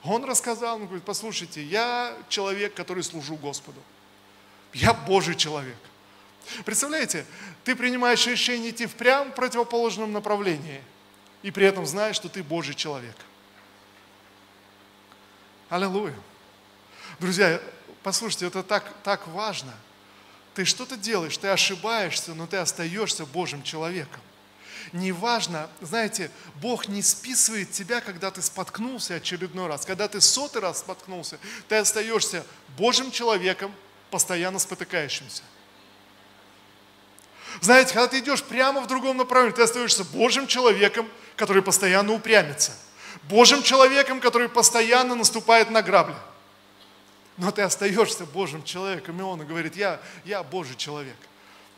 Он 0.04 0.25
рассказал, 0.25 0.76
он 0.76 0.87
говорит, 0.87 1.04
послушайте, 1.04 1.62
я 1.62 2.16
человек, 2.28 2.75
который 2.75 3.02
служу 3.02 3.37
Господу. 3.37 3.80
Я 4.73 4.95
Божий 4.95 5.35
человек. 5.35 5.76
Представляете, 6.64 7.26
ты 7.64 7.76
принимаешь 7.76 8.26
решение 8.26 8.71
идти 8.71 8.87
в 8.87 8.95
прям 8.95 9.33
противоположном 9.33 10.12
направлении, 10.12 10.80
и 11.42 11.50
при 11.50 11.66
этом 11.66 11.85
знаешь, 11.85 12.16
что 12.16 12.28
ты 12.28 12.42
Божий 12.42 12.75
человек. 12.75 13.16
Аллилуйя. 15.69 16.16
Друзья, 17.19 17.61
послушайте, 18.02 18.47
это 18.47 18.62
так, 18.62 18.92
так 19.02 19.26
важно. 19.28 19.75
Ты 20.54 20.64
что-то 20.64 20.97
делаешь, 20.97 21.37
ты 21.37 21.49
ошибаешься, 21.49 22.35
но 22.35 22.47
ты 22.47 22.57
остаешься 22.57 23.26
Божьим 23.26 23.62
человеком 23.62 24.21
неважно, 24.93 25.69
знаете, 25.81 26.31
Бог 26.57 26.89
не 26.89 27.03
списывает 27.03 27.73
тебя, 27.73 28.01
когда 28.01 28.31
ты 28.31 28.43
споткнулся 28.43 29.15
очередной 29.15 29.67
раз. 29.67 29.85
Когда 29.85 30.09
ты 30.09 30.21
сотый 30.21 30.63
раз 30.63 30.81
споткнулся, 30.81 31.39
ты 31.69 31.77
остаешься 31.77 32.45
Божьим 32.77 33.11
человеком, 33.11 33.75
постоянно 34.11 34.59
спотыкающимся. 34.59 35.43
Знаете, 37.61 37.95
когда 37.95 38.09
ты 38.09 38.21
идешь 38.21 38.43
прямо 38.43 38.81
в 38.81 38.87
другом 38.87 39.17
направлении, 39.17 39.55
ты 39.55 39.63
остаешься 39.63 40.05
Божьим 40.05 40.47
человеком, 40.47 41.09
который 41.37 41.63
постоянно 41.63 42.13
упрямится. 42.13 42.73
Божьим 43.25 43.63
человеком, 43.63 44.21
который 44.21 44.49
постоянно 44.49 45.15
наступает 45.15 45.71
на 45.71 45.83
грабли. 45.83 46.17
Но 47.37 47.51
ты 47.51 47.63
остаешься 47.63 48.25
Божьим 48.27 48.63
человеком, 48.63 49.19
и 49.19 49.23
он 49.23 49.45
говорит, 49.47 49.77
я, 49.77 50.01
я 50.25 50.43
Божий 50.43 50.77
человек. 50.77 51.17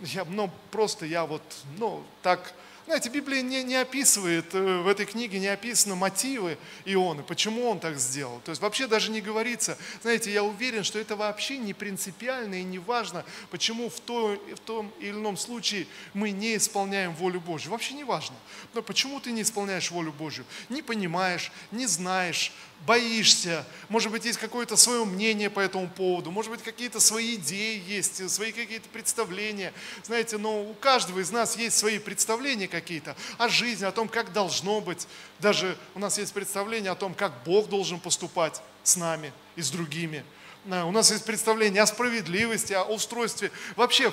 Я, 0.01 0.25
ну, 0.25 0.51
просто 0.71 1.07
я 1.07 1.25
вот, 1.25 1.43
ну, 1.79 2.05
так, 2.23 2.53
знаете, 2.87 3.11
Библия 3.11 3.43
не, 3.43 3.63
не 3.63 3.77
описывает, 3.77 4.55
э, 4.55 4.83
в 4.83 4.89
этой 4.89 5.07
книге 5.07 5.39
не 5.39 5.47
описаны 5.47 5.95
мотивы 5.95 6.59
Ионы, 6.85 7.23
почему 7.23 7.69
он 7.69 7.79
так 7.79 7.99
сделал. 7.99 8.41
То 8.45 8.51
есть 8.51 8.61
вообще 8.61 8.87
даже 8.89 9.11
не 9.11 9.21
говорится, 9.21 9.79
знаете, 10.03 10.33
я 10.33 10.43
уверен, 10.43 10.83
что 10.83 10.99
это 10.99 11.15
вообще 11.15 11.59
не 11.59 11.75
принципиально 11.75 12.57
и 12.57 12.65
не 12.65 12.81
важно, 12.81 13.25
почему 13.51 13.89
в, 13.89 14.01
то, 14.01 14.37
в 14.55 14.61
том 14.61 14.93
или 14.99 15.11
ином 15.11 15.37
случае 15.37 15.87
мы 16.13 16.33
не 16.33 16.57
исполняем 16.57 17.15
волю 17.15 17.41
Божью. 17.41 17.71
Вообще 17.71 17.95
не 17.95 18.05
важно. 18.05 18.35
Но 18.75 18.83
почему 18.83 19.21
ты 19.21 19.31
не 19.31 19.43
исполняешь 19.43 19.91
волю 19.91 20.13
Божью? 20.13 20.45
Не 20.69 20.83
понимаешь, 20.83 21.53
не 21.71 21.87
знаешь, 21.87 22.53
боишься, 22.87 23.65
может 23.89 24.11
быть, 24.11 24.25
есть 24.25 24.39
какое-то 24.39 24.77
свое 24.77 25.05
мнение 25.05 25.51
по 25.51 25.61
этому 25.61 25.89
поводу, 25.89 26.31
может 26.31 26.51
быть, 26.51 26.63
какие-то 26.63 27.01
свои 27.01 27.37
идеи 27.37 27.83
есть, 27.87 28.29
свои 28.31 28.53
какие-то 28.53 28.89
представления. 28.89 29.73
Знаете, 30.03 30.37
но 30.39 30.63
у 30.63 30.75
каждого 30.75 31.21
из 31.21 31.31
нас 31.31 31.57
есть 31.57 31.79
свои 31.79 31.99
представления 31.99 32.69
какие-то 32.69 33.17
о 33.39 33.49
жизни, 33.49 33.85
о 33.85 33.93
том, 33.93 34.09
как 34.09 34.33
должно 34.33 34.81
быть. 34.81 35.07
Даже 35.39 35.77
у 35.95 35.99
нас 35.99 36.19
есть 36.19 36.33
представление 36.33 36.91
о 36.91 36.97
том, 36.97 37.15
как 37.15 37.33
Бог 37.45 37.69
должен 37.69 38.01
поступать 38.01 38.61
с 38.83 38.97
нами 38.97 39.33
и 39.55 39.63
с 39.63 39.71
другими. 39.71 40.25
У 40.65 40.91
нас 40.91 41.11
есть 41.11 41.25
представление 41.25 41.83
о 41.83 41.87
справедливости, 41.87 42.73
о 42.73 42.85
устройстве. 42.85 43.51
Вообще 43.77 44.13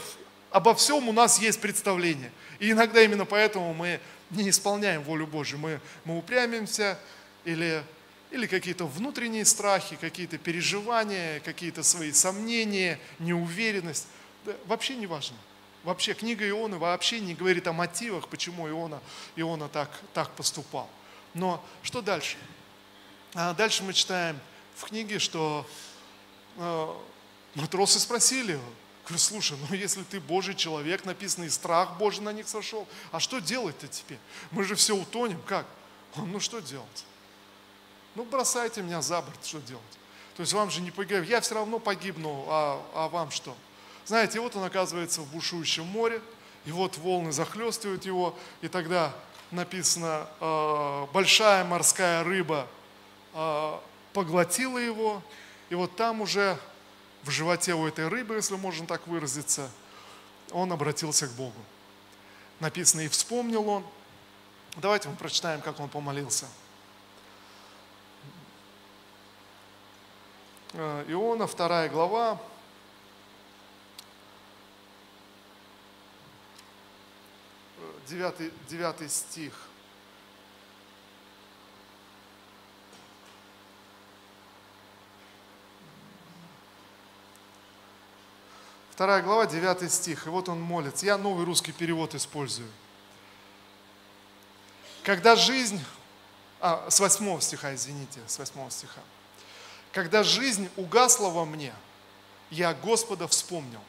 обо 0.51 0.73
всем 0.75 1.07
у 1.07 1.13
нас 1.13 1.39
есть 1.39 1.61
представление. 1.61 2.31
И 2.59 2.71
иногда 2.71 3.01
именно 3.01 3.25
поэтому 3.25 3.73
мы 3.73 3.99
не 4.31 4.49
исполняем 4.49 5.03
волю 5.03 5.27
Божью. 5.27 5.59
Мы, 5.59 5.79
мы 6.05 6.17
упрямимся 6.17 6.99
или 7.45 7.83
или 8.31 8.45
какие-то 8.45 8.86
внутренние 8.86 9.45
страхи, 9.45 9.95
какие-то 9.95 10.38
переживания, 10.38 11.39
какие-то 11.39 11.83
свои 11.83 12.12
сомнения, 12.12 13.00
неуверенность. 13.17 14.07
Да, 14.45 14.53
вообще 14.65 14.95
не 14.95 15.07
важно. 15.07 15.38
Вообще 15.83 16.13
книга 16.13 16.48
Иона 16.48 16.77
вообще 16.77 17.19
не 17.19 17.33
говорит 17.33 17.67
о 17.67 17.74
мотивах, 17.74 18.27
почему 18.27 18.67
Иона, 18.69 19.01
Иона 19.36 19.69
так, 19.69 19.89
так 20.13 20.29
поступал. 20.36 20.89
Но 21.33 21.65
что 21.81 22.01
дальше? 22.01 22.38
А 23.33 23.53
дальше 23.53 23.83
мы 23.83 23.93
читаем 23.93 24.39
в 24.75 24.86
книге, 24.86 25.19
что 25.19 25.67
э, 26.57 26.95
матросы 27.55 28.00
спросили 28.00 28.53
его, 28.53 28.63
говорю, 29.05 29.19
слушай, 29.19 29.57
ну 29.69 29.75
если 29.75 30.03
ты 30.03 30.19
Божий 30.19 30.53
человек, 30.53 31.05
написано, 31.05 31.45
и 31.45 31.50
страх 31.50 31.98
Божий 31.98 32.24
на 32.24 32.33
них 32.33 32.48
сошел, 32.48 32.88
а 33.12 33.19
что 33.19 33.39
делать-то 33.39 33.88
теперь? 33.88 34.19
Мы 34.51 34.63
же 34.63 34.75
все 34.75 34.95
утонем, 34.95 35.41
как? 35.48 35.65
Ну 36.15 36.39
что 36.39 36.59
делать? 36.59 37.05
Ну, 38.19 38.25
бросайте 38.25 38.81
меня 38.81 39.01
за 39.01 39.21
борт, 39.21 39.45
что 39.45 39.61
делать? 39.61 39.81
То 40.35 40.41
есть 40.41 40.51
вам 40.51 40.69
же 40.69 40.81
не 40.81 40.91
погиб. 40.91 41.23
Я 41.23 41.39
все 41.39 41.55
равно 41.55 41.79
погибну, 41.79 42.43
а, 42.49 42.85
а 42.93 43.07
вам 43.07 43.31
что? 43.31 43.55
Знаете, 44.05 44.41
вот 44.41 44.57
он 44.57 44.65
оказывается 44.65 45.21
в 45.21 45.27
бушующем 45.31 45.85
море, 45.85 46.21
и 46.65 46.71
вот 46.73 46.97
волны 46.97 47.31
захлестывают 47.31 48.03
его, 48.03 48.38
и 48.59 48.67
тогда 48.67 49.15
написано, 49.51 50.27
э, 50.41 51.07
большая 51.13 51.63
морская 51.63 52.25
рыба 52.25 52.67
э, 53.33 53.79
поглотила 54.11 54.79
его, 54.79 55.23
и 55.69 55.75
вот 55.75 55.95
там 55.95 56.19
уже 56.19 56.59
в 57.23 57.29
животе 57.29 57.73
у 57.73 57.88
этой 57.88 58.09
рыбы, 58.09 58.35
если 58.35 58.55
можно 58.55 58.85
так 58.85 59.07
выразиться, 59.07 59.71
он 60.51 60.73
обратился 60.73 61.25
к 61.25 61.31
Богу. 61.35 61.61
Написано, 62.59 62.99
и 62.99 63.07
вспомнил 63.07 63.69
он. 63.69 63.85
Давайте 64.75 65.07
мы 65.07 65.15
прочитаем, 65.15 65.61
как 65.61 65.79
он 65.79 65.88
помолился. 65.88 66.47
Иона, 70.73 71.47
вторая 71.47 71.89
глава. 71.89 72.39
Девятый 78.07 79.09
стих. 79.09 79.53
Вторая 88.91 89.23
глава, 89.23 89.45
девятый 89.45 89.89
стих. 89.89 90.27
И 90.27 90.29
вот 90.29 90.49
он 90.49 90.61
молится. 90.61 91.05
Я 91.05 91.17
новый 91.17 91.45
русский 91.45 91.71
перевод 91.71 92.13
использую. 92.15 92.69
Когда 95.03 95.35
жизнь... 95.35 95.83
А, 96.61 96.89
с 96.89 96.99
восьмого 96.99 97.39
стиха, 97.39 97.73
извините, 97.73 98.19
с 98.27 98.38
восьмого 98.38 98.69
стиха. 98.69 98.99
Когда 99.91 100.24
жизнь 100.24 100.69
угасла 100.75 101.29
во 101.29 101.46
мне, 101.46 101.74
я 102.51 102.74
Господа 102.74 103.27
вспомнил. 103.27 103.81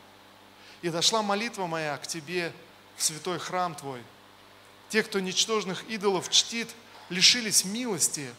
И 0.83 0.89
дошла 0.89 1.23
молитва 1.23 1.67
моя 1.67 1.97
к 1.99 2.07
Тебе 2.07 2.53
в 2.97 3.03
святой 3.03 3.39
храм 3.39 3.75
Твой. 3.75 4.03
Те, 4.89 5.03
кто 5.03 5.21
ничтожных 5.21 5.85
идолов 5.89 6.31
чтит, 6.31 6.69
лишились 7.11 7.65
милости, 7.65 8.33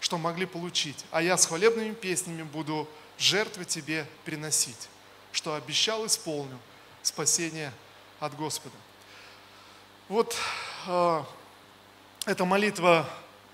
что 0.00 0.18
могли 0.18 0.46
получить. 0.46 1.04
А 1.10 1.22
я 1.22 1.36
с 1.36 1.46
хвалебными 1.46 1.94
песнями 1.94 2.42
буду 2.42 2.88
жертвы 3.18 3.64
Тебе 3.64 4.06
приносить, 4.24 4.88
что 5.32 5.54
обещал, 5.54 6.06
исполню 6.06 6.58
спасение 7.02 7.72
от 8.18 8.34
Господа. 8.34 8.74
Вот 10.08 10.36
э, 10.88 11.24
эта 12.26 12.44
молитва, 12.44 13.08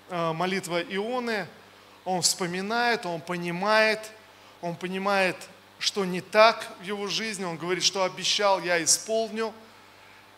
э, 0.09 0.33
молитва 0.33 0.81
Ионы– 0.83 1.47
он 2.05 2.23
вспоминает, 2.23 3.07
он 3.07 3.21
понимает, 3.21 4.01
он 4.61 4.77
понимает, 4.77 5.37
что 5.79 6.05
не 6.05 6.21
так 6.21 6.67
в 6.81 6.85
его 6.85 7.07
жизни, 7.09 7.45
он 7.45 7.57
говорит, 7.57 7.85
что 7.85 8.05
обещал, 8.05 8.61
я 8.63 8.83
исполню. 8.83 9.53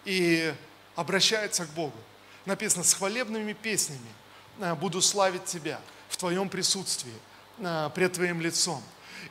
и 0.05 0.55
обращается 0.97 1.67
к 1.67 1.71
Богу. 1.71 1.97
Написано, 2.47 2.85
с 2.85 2.95
хвалебными 2.95 3.53
песнями 3.53 4.01
э, 4.61 4.75
буду 4.75 5.01
славить 5.01 5.45
Тебя 5.45 5.81
в 6.09 6.17
Твоем 6.17 6.49
присутствии, 6.49 7.15
э, 7.59 7.91
пред 7.95 8.13
Твоим 8.13 8.41
лицом. 8.41 8.83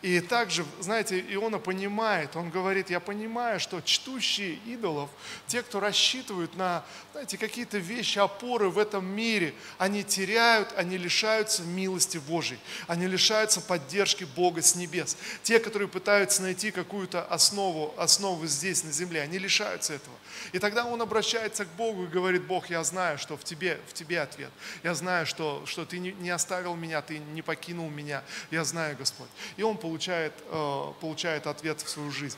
И 0.02 0.20
также, 0.20 0.66
знаете, 0.80 1.20
Иона 1.20 1.60
понимает, 1.60 2.36
он 2.36 2.50
говорит, 2.50 2.90
я 2.90 3.00
понимаю, 3.00 3.60
что 3.60 3.82
чтущие 3.82 4.56
идолов, 4.66 5.10
те, 5.48 5.62
кто 5.62 5.80
рассчитывают 5.80 6.56
на, 6.56 6.84
знаете, 7.12 7.38
какие-то 7.38 7.78
вещи, 7.78 8.20
опоры 8.20 8.70
в 8.70 8.78
этом 8.78 9.06
мире, 9.06 9.54
они 9.78 10.04
теряют, 10.04 10.74
они 10.76 10.98
лишаются 10.98 11.64
милости 11.64 12.18
Божьей, 12.18 12.60
они 12.88 13.08
лишаются 13.08 13.62
поддержки 13.62 14.24
Бога 14.36 14.62
с 14.62 14.76
небес. 14.76 15.18
Те, 15.44 15.60
которые 15.60 15.88
пытаются 15.88 16.42
найти 16.42 16.72
какую-то 16.72 17.24
основу, 17.26 17.94
основу 17.98 18.46
здесь, 18.48 18.84
на 18.84 18.92
земле, 18.92 19.22
они 19.22 19.38
лишаются 19.38 19.94
этого. 19.94 20.16
И 20.52 20.60
тогда 20.60 20.86
он 20.86 21.02
обращается 21.02 21.66
к 21.66 21.70
Богу 21.70 22.04
и 22.06 22.08
говорит, 22.08 22.44
Бог, 22.46 22.70
я 22.70 22.84
знаю, 22.84 23.18
что 23.18 23.38
в 23.38 23.44
тебе, 23.44 23.80
в 23.88 23.94
тебе 23.94 24.22
ответ. 24.22 24.52
Я 24.84 24.94
знаю, 24.96 25.26
что, 25.26 25.64
что 25.66 25.86
ты 25.86 26.00
не, 26.00 26.30
оставил 26.30 26.76
меня, 26.76 27.02
ты 27.02 27.20
не 27.20 27.42
покинул 27.42 27.90
меня. 27.90 28.24
Я 28.52 28.64
знаю, 28.64 28.98
Господь. 28.98 29.30
И 29.58 29.64
он 29.64 29.78
получает, 29.84 30.32
э, 30.50 30.92
получает 31.02 31.46
ответ 31.46 31.82
в 31.82 31.90
свою 31.90 32.10
жизнь. 32.10 32.38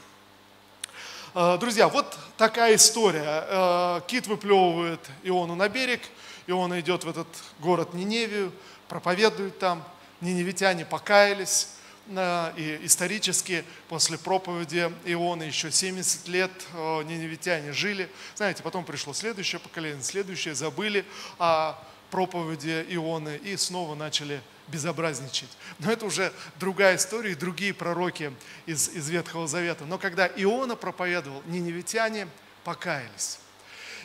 Э, 1.35 1.57
друзья, 1.59 1.87
вот 1.87 2.17
такая 2.37 2.75
история. 2.75 3.45
Э, 3.47 4.01
кит 4.07 4.25
выплевывает 4.25 4.99
Иону 5.21 5.53
на 5.53 5.69
берег, 5.69 6.01
Иона 6.47 6.79
идет 6.79 7.03
в 7.03 7.09
этот 7.09 7.27
город 7.59 7.93
Ниневию, 7.93 8.51
проповедует 8.87 9.59
там, 9.59 9.83
ниневитяне 10.21 10.85
покаялись, 10.85 11.69
и 12.07 12.79
исторически 12.83 13.65
после 13.89 14.17
проповеди 14.17 14.91
Иона 15.05 15.43
еще 15.43 15.71
70 15.71 16.27
лет 16.27 16.51
ниневитяне 16.73 17.73
жили. 17.73 18.09
Знаете, 18.35 18.61
потом 18.61 18.85
пришло 18.85 19.11
следующее 19.13 19.59
поколение, 19.59 20.03
следующее 20.03 20.53
забыли 20.53 21.03
о 21.39 21.75
проповеди 22.11 22.85
Ионы 22.89 23.39
и 23.43 23.57
снова 23.57 23.95
начали 23.95 24.41
безобразничать. 24.67 25.49
Но 25.79 25.91
это 25.91 26.05
уже 26.05 26.33
другая 26.59 26.95
история 26.95 27.31
и 27.31 27.35
другие 27.35 27.73
пророки 27.73 28.33
из, 28.65 28.89
из 28.89 29.09
Ветхого 29.09 29.47
Завета. 29.47 29.85
Но 29.85 29.97
когда 29.97 30.27
Иона 30.27 30.75
проповедовал, 30.75 31.43
ниневитяне 31.45 32.27
покаялись. 32.63 33.39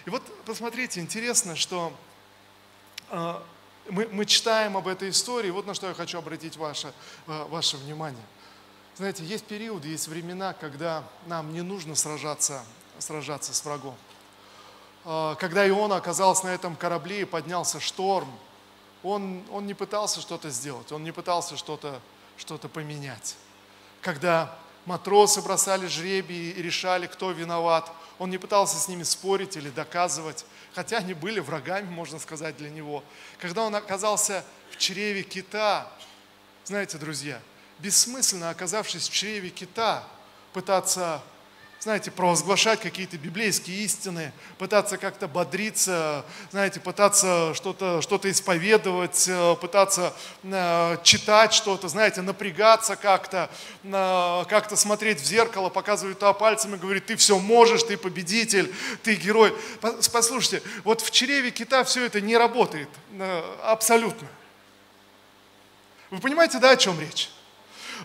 И 0.07 0.11
вот 0.11 0.23
посмотрите, 0.45 1.01
интересно, 1.01 1.57
что 1.57 1.93
э, 3.11 3.41
мы, 3.91 4.09
мы 4.09 4.27
читаем 4.27 4.77
об 4.77 4.89
этой 4.89 5.11
истории, 5.11 5.51
вот 5.51 5.67
на 5.67 5.75
что 5.75 5.89
я 5.89 5.95
хочу 5.95 6.19
обратить 6.19 6.57
ваше, 6.57 6.93
э, 7.27 7.45
ваше 7.49 7.77
внимание. 7.77 8.25
Знаете, 8.97 9.25
есть 9.25 9.45
периоды, 9.45 9.89
есть 9.89 10.09
времена, 10.09 10.53
когда 10.53 11.05
нам 11.27 11.53
не 11.53 11.63
нужно 11.63 11.95
сражаться, 11.95 12.63
сражаться 12.99 13.55
с 13.55 13.65
врагом. 13.65 13.97
Э, 15.05 15.37
когда 15.39 15.69
Иона 15.69 15.97
оказался 15.97 16.47
на 16.47 16.51
этом 16.51 16.77
корабле 16.77 17.23
и 17.23 17.25
поднялся 17.25 17.81
шторм, 17.81 18.31
он, 19.03 19.43
он 19.51 19.67
не 19.67 19.75
пытался 19.75 20.21
что-то 20.21 20.51
сделать, 20.51 20.93
он 20.93 21.05
не 21.05 21.13
пытался 21.13 21.57
что-то 21.57 22.01
что 22.37 22.57
поменять. 22.57 23.37
Когда 24.01 24.57
матросы 24.87 25.43
бросали 25.43 25.87
жребий 25.87 26.51
и 26.51 26.63
решали, 26.63 27.07
кто 27.07 27.33
виноват, 27.33 27.93
он 28.19 28.31
не 28.31 28.39
пытался 28.39 28.79
с 28.79 28.89
ними 28.89 29.03
спорить 29.03 29.57
или 29.57 29.69
доказывать 29.69 30.45
хотя 30.75 30.99
они 30.99 31.15
были 31.15 31.41
врагами, 31.41 31.89
можно 31.91 32.19
сказать, 32.19 32.57
для 32.57 32.71
него. 32.71 33.03
Когда 33.39 33.63
он 33.63 33.75
оказался 33.75 34.45
в 34.71 34.77
чреве 34.77 35.23
кита, 35.23 35.91
знаете, 36.65 36.99
друзья, 36.99 37.41
бессмысленно 37.79 38.51
оказавшись 38.51 39.09
в 39.09 39.13
чреве 39.13 39.51
кита, 39.51 40.05
пытаться 40.53 41.23
знаете, 41.81 42.11
провозглашать 42.11 42.81
какие-то 42.81 43.17
библейские 43.17 43.79
истины, 43.85 44.33
пытаться 44.59 44.99
как-то 44.99 45.27
бодриться, 45.29 46.27
знаете, 46.51 46.79
пытаться 46.79 47.55
что-то 47.55 48.03
что 48.03 48.21
исповедовать, 48.25 49.27
э, 49.27 49.57
пытаться 49.59 50.13
э, 50.43 50.99
читать 51.03 51.55
что-то, 51.55 51.89
знаете, 51.89 52.21
напрягаться 52.21 52.97
как-то, 52.97 53.51
э, 53.83 54.45
как-то 54.51 54.77
смотреть 54.77 55.21
в 55.21 55.25
зеркало, 55.25 55.71
показывать 55.71 56.19
туда 56.19 56.35
пальцем 56.35 56.75
и 56.75 56.79
говорить, 56.79 57.07
ты 57.07 57.17
все 57.17 57.39
можешь, 57.39 57.83
ты 57.83 57.97
победитель, 57.97 58.71
ты 59.03 59.15
герой. 59.15 59.57
Послушайте, 59.81 60.63
вот 60.85 61.01
в 61.01 61.11
чреве 61.11 61.51
кита 61.51 61.83
все 61.85 62.05
это 62.05 62.21
не 62.21 62.37
работает 62.37 62.91
абсолютно. 63.63 64.29
Вы 66.11 66.19
понимаете, 66.19 66.59
да, 66.59 66.73
о 66.73 66.77
чем 66.77 67.01
речь? 67.01 67.31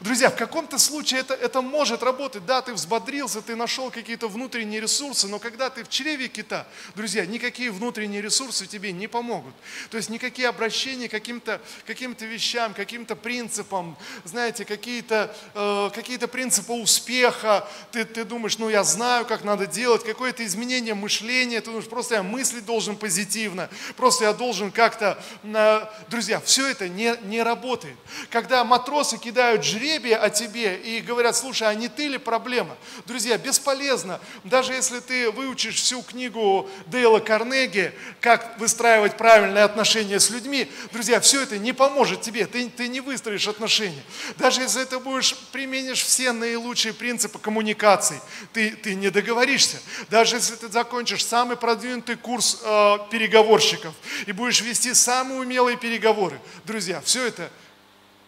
Друзья, 0.01 0.29
в 0.29 0.36
каком-то 0.36 0.77
случае 0.77 1.21
это, 1.21 1.34
это 1.34 1.62
может 1.62 2.03
работать. 2.03 2.45
Да, 2.45 2.62
ты 2.62 2.73
взбодрился, 2.73 3.41
ты 3.41 3.55
нашел 3.55 3.89
какие-то 3.91 4.27
внутренние 4.27 4.81
ресурсы, 4.81 5.27
но 5.27 5.39
когда 5.39 5.69
ты 5.69 5.84
в 5.84 5.89
чреве 5.89 6.27
кита, 6.27 6.67
друзья, 6.95 7.25
никакие 7.25 7.71
внутренние 7.71 8.21
ресурсы 8.21 8.67
тебе 8.67 8.91
не 8.91 9.08
помогут. 9.08 9.53
То 9.89 9.97
есть 9.97 10.10
никакие 10.10 10.49
обращения 10.49 11.08
к 11.08 11.12
каким-то 11.12 11.62
каким 11.86 12.13
вещам, 12.19 12.73
каким-то 12.73 13.15
принципам, 13.15 13.97
знаете, 14.25 14.65
какие-то 14.65 15.36
э, 15.53 15.89
какие 15.93 16.17
принципы 16.17 16.73
успеха. 16.73 17.67
Ты, 17.91 18.05
ты 18.05 18.25
думаешь, 18.25 18.58
ну 18.58 18.69
я 18.69 18.84
знаю, 18.84 19.25
как 19.25 19.43
надо 19.43 19.65
делать, 19.65 20.03
какое-то 20.03 20.45
изменение 20.45 20.93
мышления, 20.93 21.62
ты 21.62 21.67
думаешь, 21.67 21.88
просто 21.88 22.15
я 22.15 22.23
мыслить 22.23 22.65
должен 22.65 22.97
позитивно, 22.97 23.69
просто 23.95 24.25
я 24.25 24.34
должен 24.34 24.71
как-то... 24.71 25.17
Э, 25.43 25.86
друзья, 26.10 26.41
все 26.41 26.67
это 26.67 26.89
не, 26.89 27.15
не 27.23 27.43
работает. 27.43 27.95
Когда 28.29 28.63
матросы 28.63 29.17
кидают 29.17 29.63
жребий, 29.63 29.84
жребие 29.85 30.17
о 30.17 30.29
тебе 30.29 30.77
и 30.77 30.99
говорят, 31.01 31.35
слушай, 31.35 31.67
а 31.67 31.73
не 31.75 31.87
ты 31.87 32.07
ли 32.07 32.17
проблема? 32.17 32.75
Друзья, 33.05 33.37
бесполезно. 33.37 34.19
Даже 34.43 34.73
если 34.73 34.99
ты 34.99 35.29
выучишь 35.29 35.75
всю 35.75 36.01
книгу 36.01 36.67
Дейла 36.87 37.19
Карнеги, 37.19 37.93
как 38.19 38.59
выстраивать 38.59 39.15
правильные 39.15 39.63
отношения 39.63 40.19
с 40.19 40.31
людьми, 40.31 40.71
друзья, 40.91 41.19
все 41.19 41.43
это 41.43 41.59
не 41.59 41.71
поможет 41.71 42.21
тебе, 42.21 42.47
ты, 42.47 42.67
ты 42.69 42.87
не 42.87 42.99
выстроишь 42.99 43.47
отношения. 43.47 44.01
Даже 44.37 44.61
если 44.61 44.83
ты 44.85 44.97
будешь, 44.97 45.35
применишь 45.51 46.03
все 46.03 46.31
наилучшие 46.31 46.93
принципы 46.93 47.37
коммуникации, 47.37 48.19
ты, 48.53 48.71
ты 48.71 48.95
не 48.95 49.11
договоришься. 49.11 49.77
Даже 50.09 50.37
если 50.37 50.55
ты 50.55 50.67
закончишь 50.69 51.23
самый 51.23 51.57
продвинутый 51.57 52.15
курс 52.15 52.59
э, 52.63 52.97
переговорщиков 53.11 53.93
и 54.25 54.31
будешь 54.31 54.61
вести 54.61 54.95
самые 54.95 55.41
умелые 55.41 55.77
переговоры, 55.77 56.39
друзья, 56.65 57.01
все 57.01 57.27
это 57.27 57.51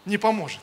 не 0.04 0.18
поможет. 0.18 0.60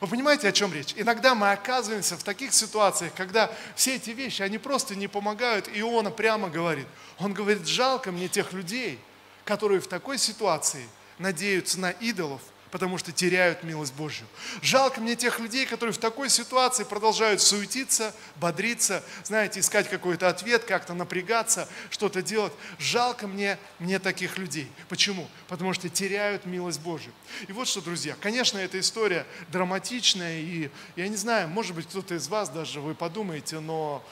Вы 0.00 0.08
понимаете, 0.08 0.48
о 0.48 0.52
чем 0.52 0.72
речь? 0.72 0.94
Иногда 0.96 1.34
мы 1.34 1.52
оказываемся 1.52 2.16
в 2.16 2.22
таких 2.22 2.52
ситуациях, 2.52 3.12
когда 3.16 3.50
все 3.74 3.96
эти 3.96 4.10
вещи, 4.10 4.42
они 4.42 4.58
просто 4.58 4.94
не 4.94 5.08
помогают. 5.08 5.68
И 5.68 5.80
Иона 5.80 6.10
прямо 6.10 6.48
говорит, 6.48 6.86
он 7.18 7.32
говорит, 7.32 7.66
жалко 7.66 8.12
мне 8.12 8.28
тех 8.28 8.52
людей, 8.52 8.98
которые 9.44 9.80
в 9.80 9.86
такой 9.86 10.18
ситуации 10.18 10.86
надеются 11.18 11.80
на 11.80 11.90
идолов, 11.90 12.42
потому 12.70 12.98
что 12.98 13.12
теряют 13.12 13.62
милость 13.62 13.94
Божью. 13.94 14.26
Жалко 14.62 15.00
мне 15.00 15.16
тех 15.16 15.38
людей, 15.40 15.66
которые 15.66 15.92
в 15.92 15.98
такой 15.98 16.30
ситуации 16.30 16.84
продолжают 16.84 17.40
суетиться, 17.40 18.14
бодриться, 18.36 19.02
знаете, 19.24 19.60
искать 19.60 19.88
какой-то 19.88 20.28
ответ, 20.28 20.64
как-то 20.64 20.94
напрягаться, 20.94 21.68
что-то 21.90 22.22
делать. 22.22 22.52
Жалко 22.78 23.26
мне, 23.26 23.58
мне 23.78 23.98
таких 23.98 24.38
людей. 24.38 24.70
Почему? 24.88 25.28
Потому 25.48 25.72
что 25.72 25.88
теряют 25.88 26.46
милость 26.46 26.80
Божью. 26.80 27.12
И 27.48 27.52
вот 27.52 27.68
что, 27.68 27.80
друзья, 27.80 28.16
конечно, 28.20 28.58
эта 28.58 28.80
история 28.80 29.26
драматичная, 29.48 30.40
и 30.40 30.70
я 30.96 31.08
не 31.08 31.16
знаю, 31.16 31.48
может 31.48 31.74
быть, 31.74 31.86
кто-то 31.86 32.14
из 32.14 32.28
вас 32.28 32.48
даже 32.48 32.80
вы 32.80 32.94
подумаете, 32.94 33.60
но 33.60 34.04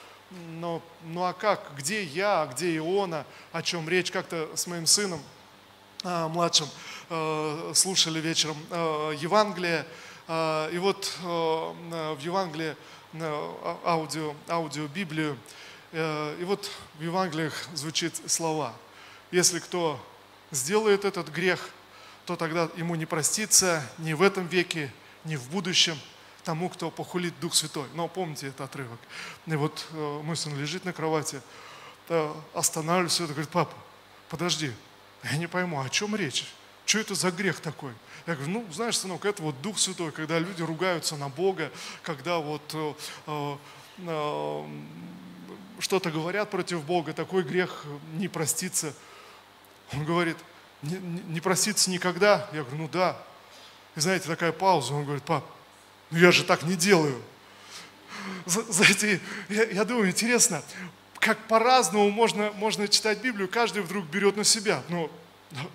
но, 0.48 0.82
ну 1.04 1.24
а 1.24 1.32
как, 1.32 1.72
где 1.76 2.02
я, 2.02 2.48
где 2.52 2.76
Иона, 2.76 3.24
о 3.52 3.62
чем 3.62 3.88
речь, 3.88 4.10
как-то 4.10 4.50
с 4.56 4.66
моим 4.66 4.86
сыном 4.86 5.20
младшим 6.04 6.68
Э, 7.10 7.72
слушали 7.74 8.18
вечером 8.18 8.56
э, 8.70 9.16
Евангелие, 9.20 9.86
э, 10.26 10.70
и 10.72 10.78
вот 10.78 11.12
в 11.20 12.18
Евангелии 12.20 12.74
аудио, 13.84 14.34
аудио 14.48 14.86
Библию, 14.88 15.38
и 15.92 16.42
вот 16.44 16.68
в 16.98 17.02
Евангелиях 17.02 17.52
звучит 17.74 18.20
слова. 18.28 18.74
Если 19.30 19.60
кто 19.60 20.00
сделает 20.50 21.04
этот 21.04 21.28
грех, 21.28 21.70
то 22.26 22.34
тогда 22.34 22.68
ему 22.76 22.96
не 22.96 23.06
простится 23.06 23.86
ни 23.98 24.14
в 24.14 24.22
этом 24.22 24.48
веке, 24.48 24.92
ни 25.24 25.36
в 25.36 25.48
будущем 25.50 25.96
тому, 26.42 26.68
кто 26.68 26.90
похулит 26.90 27.38
Дух 27.38 27.54
Святой. 27.54 27.86
Но 27.94 28.08
помните 28.08 28.48
этот 28.48 28.62
отрывок. 28.62 28.98
И 29.46 29.54
вот 29.54 29.86
мой 29.92 30.36
сын 30.36 30.58
лежит 30.58 30.84
на 30.84 30.92
кровати, 30.92 31.40
останавливается 32.54 33.26
говорит, 33.26 33.50
папа, 33.50 33.76
подожди, 34.28 34.72
я 35.30 35.36
не 35.36 35.46
пойму, 35.46 35.80
о 35.80 35.88
чем 35.88 36.14
речь? 36.14 36.46
Что 36.86 36.98
это 36.98 37.14
за 37.14 37.30
грех 37.30 37.60
такой? 37.60 37.92
Я 38.26 38.34
говорю, 38.34 38.50
ну, 38.52 38.72
знаешь, 38.72 38.98
сынок, 38.98 39.24
это 39.24 39.42
вот 39.42 39.60
Дух 39.62 39.78
Святой, 39.78 40.12
когда 40.12 40.38
люди 40.38 40.62
ругаются 40.62 41.16
на 41.16 41.28
Бога, 41.28 41.70
когда 42.02 42.38
вот 42.38 42.62
э, 42.74 42.94
э, 43.26 43.56
э, 43.98 44.64
что-то 45.78 46.10
говорят 46.10 46.50
против 46.50 46.84
Бога, 46.84 47.12
такой 47.12 47.42
грех 47.42 47.84
не 48.14 48.28
простится. 48.28 48.94
Он 49.92 50.04
говорит, 50.04 50.36
не, 50.82 50.96
не 50.96 51.40
простится 51.40 51.90
никогда? 51.90 52.48
Я 52.52 52.62
говорю, 52.62 52.82
ну 52.82 52.88
да. 52.88 53.16
И 53.96 54.00
знаете, 54.00 54.26
такая 54.26 54.52
пауза, 54.52 54.94
он 54.94 55.04
говорит, 55.04 55.24
пап, 55.24 55.44
ну 56.10 56.18
я 56.18 56.32
же 56.32 56.44
так 56.44 56.62
не 56.64 56.76
делаю. 56.76 57.20
Знаете, 58.46 59.20
я, 59.48 59.64
я 59.64 59.84
думаю, 59.84 60.08
интересно, 60.08 60.62
как 61.24 61.38
по-разному 61.48 62.10
можно, 62.10 62.52
можно 62.56 62.86
читать 62.86 63.22
Библию, 63.22 63.48
каждый 63.48 63.82
вдруг 63.82 64.04
берет 64.04 64.36
на 64.36 64.44
себя. 64.44 64.82
Но 64.90 65.10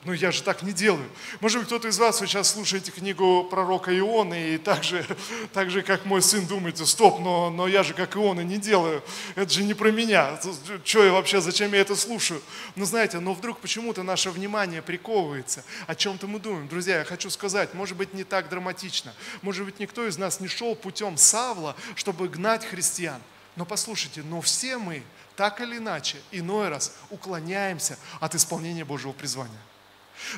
но 0.04 0.14
я 0.14 0.32
же 0.32 0.44
так 0.44 0.62
не 0.62 0.74
делаю. 0.74 1.10
Может 1.40 1.60
быть, 1.60 1.68
кто-то 1.68 1.88
из 1.88 1.98
вас, 1.98 2.20
сейчас 2.20 2.52
слушаете 2.52 2.92
книгу 2.92 3.46
пророка 3.50 3.98
Ионы, 3.98 4.56
и 4.56 4.58
так 4.58 4.84
же, 4.84 5.06
так 5.54 5.72
же 5.72 5.84
как 5.84 6.04
мой 6.04 6.22
сын, 6.22 6.46
думаете, 6.46 6.86
стоп, 6.86 7.22
но, 7.22 7.50
но 7.50 7.66
я 7.66 7.84
же 7.84 7.94
как 7.94 8.18
Иона 8.18 8.42
не 8.42 8.58
делаю. 8.58 9.02
Это 9.36 9.50
же 9.50 9.64
не 9.64 9.74
про 9.74 9.90
меня. 9.90 10.38
Что 10.84 11.06
я 11.06 11.14
вообще, 11.14 11.40
зачем 11.40 11.72
я 11.72 11.80
это 11.80 11.96
слушаю? 11.96 12.42
Но 12.76 12.84
знаете, 12.84 13.20
но 13.20 13.34
вдруг 13.34 13.60
почему-то 13.60 14.04
наше 14.04 14.32
внимание 14.32 14.82
приковывается. 14.82 15.64
О 15.88 15.96
чем-то 15.96 16.28
мы 16.28 16.40
думаем. 16.40 16.68
Друзья, 16.68 17.00
я 17.00 17.06
хочу 17.06 17.30
сказать, 17.30 17.74
может 17.74 17.96
быть, 17.96 18.14
не 18.14 18.26
так 18.26 18.50
драматично. 18.50 19.14
Может 19.42 19.66
быть, 19.66 19.80
никто 19.80 20.06
из 20.06 20.18
нас 20.18 20.42
не 20.42 20.50
шел 20.50 20.76
путем 20.76 21.16
Савла, 21.16 21.78
чтобы 21.96 22.28
гнать 22.28 22.66
христиан. 22.66 23.22
Но 23.56 23.64
послушайте, 23.66 24.24
но 24.24 24.42
все 24.42 24.78
мы 24.78 25.04
так 25.40 25.62
или 25.62 25.78
иначе, 25.78 26.18
иной 26.32 26.68
раз 26.68 26.92
уклоняемся 27.10 27.98
от 28.20 28.36
исполнения 28.36 28.84
Божьего 28.84 29.14
призвания. 29.14 29.62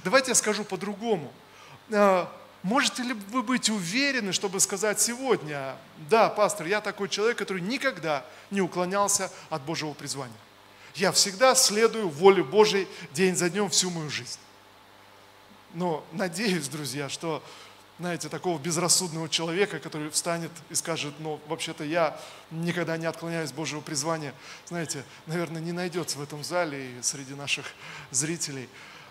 Давайте 0.04 0.30
я 0.30 0.36
скажу 0.36 0.64
по-другому. 0.64 1.34
А, 1.92 2.32
можете 2.62 3.02
ли 3.02 3.14
вы 3.14 3.42
быть 3.42 3.68
уверены, 3.72 4.32
чтобы 4.32 4.60
сказать 4.60 5.02
сегодня, 5.02 5.76
да, 6.08 6.30
пастор, 6.30 6.68
я 6.68 6.82
такой 6.82 7.10
человек, 7.10 7.40
который 7.40 7.64
никогда 7.64 8.24
не 8.52 8.62
уклонялся 8.62 9.32
от 9.50 9.64
Божьего 9.64 9.94
призвания. 9.94 10.38
Я 10.94 11.12
всегда 11.12 11.56
следую 11.56 12.08
воле 12.08 12.44
Божьей 12.44 12.88
день 13.12 13.36
за 13.36 13.50
днем 13.50 13.72
всю 13.72 13.90
мою 13.90 14.12
жизнь. 14.12 14.38
Но 15.74 16.06
надеюсь, 16.12 16.68
друзья, 16.68 17.10
что, 17.10 17.44
знаете, 18.02 18.30
такого 18.30 18.58
безрассудного 18.58 19.30
человека, 19.30 19.78
который 19.78 20.10
встанет 20.10 20.50
и 20.72 20.74
скажет, 20.74 21.14
ну, 21.20 21.40
вообще-то 21.48 21.84
я 21.84 22.20
никогда 22.50 22.98
не 22.98 23.06
отклоняюсь 23.06 23.52
от 23.52 23.56
Божьего 23.56 23.80
призвания, 23.80 24.34
знаете, 24.66 25.04
наверное, 25.28 25.62
не 25.62 25.72
найдется 25.72 26.18
в 26.18 26.24
этом 26.24 26.44
зале 26.44 26.98
и 26.98 27.02
среди 27.04 27.36
наших 27.36 27.68
зрителей. 28.10 28.68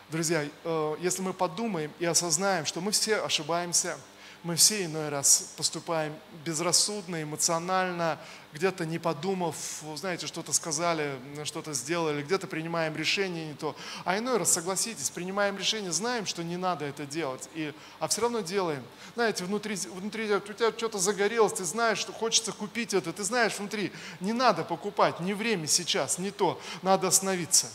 Друзья, 0.09 0.45
э, 0.65 0.97
если 0.99 1.23
мы 1.23 1.33
подумаем 1.33 1.93
и 2.01 2.05
осознаем, 2.05 2.67
что 2.67 2.81
мы 2.81 2.91
все 2.91 3.19
ошибаемся, 3.19 3.97
мы 4.43 4.57
все 4.57 4.85
иной 4.85 5.09
раз 5.09 5.53
поступаем 5.57 6.15
безрассудно, 6.45 7.23
эмоционально, 7.23 8.19
где-то 8.53 8.87
не 8.87 8.99
подумав, 8.99 9.57
знаете, 9.97 10.27
что-то 10.27 10.53
сказали, 10.53 11.19
что-то 11.45 11.73
сделали, 11.75 12.23
где-то 12.23 12.47
принимаем 12.47 12.97
решение 12.97 13.49
не 13.49 13.55
то. 13.55 13.77
А 14.05 14.19
иной 14.19 14.39
раз, 14.39 14.53
согласитесь, 14.53 15.11
принимаем 15.11 15.59
решение, 15.59 15.93
знаем, 15.93 16.27
что 16.27 16.43
не 16.43 16.57
надо 16.57 16.85
это 16.85 17.07
делать, 17.07 17.49
и, 17.55 17.73
а 17.99 18.09
все 18.09 18.23
равно 18.23 18.41
делаем. 18.41 18.83
Знаете, 19.15 19.45
внутри, 19.45 19.77
внутри 19.77 20.33
у 20.33 20.41
тебя 20.41 20.73
что-то 20.73 20.99
загорелось, 20.99 21.53
ты 21.53 21.65
знаешь, 21.65 21.99
что 21.99 22.13
хочется 22.13 22.53
купить 22.53 22.95
это, 22.95 23.13
ты 23.13 23.23
знаешь 23.25 23.59
внутри, 23.59 23.93
не 24.21 24.33
надо 24.33 24.65
покупать, 24.65 25.21
не 25.21 25.35
время 25.35 25.67
сейчас, 25.67 26.19
не 26.19 26.31
то, 26.31 26.61
надо 26.83 27.09
остановиться 27.09 27.69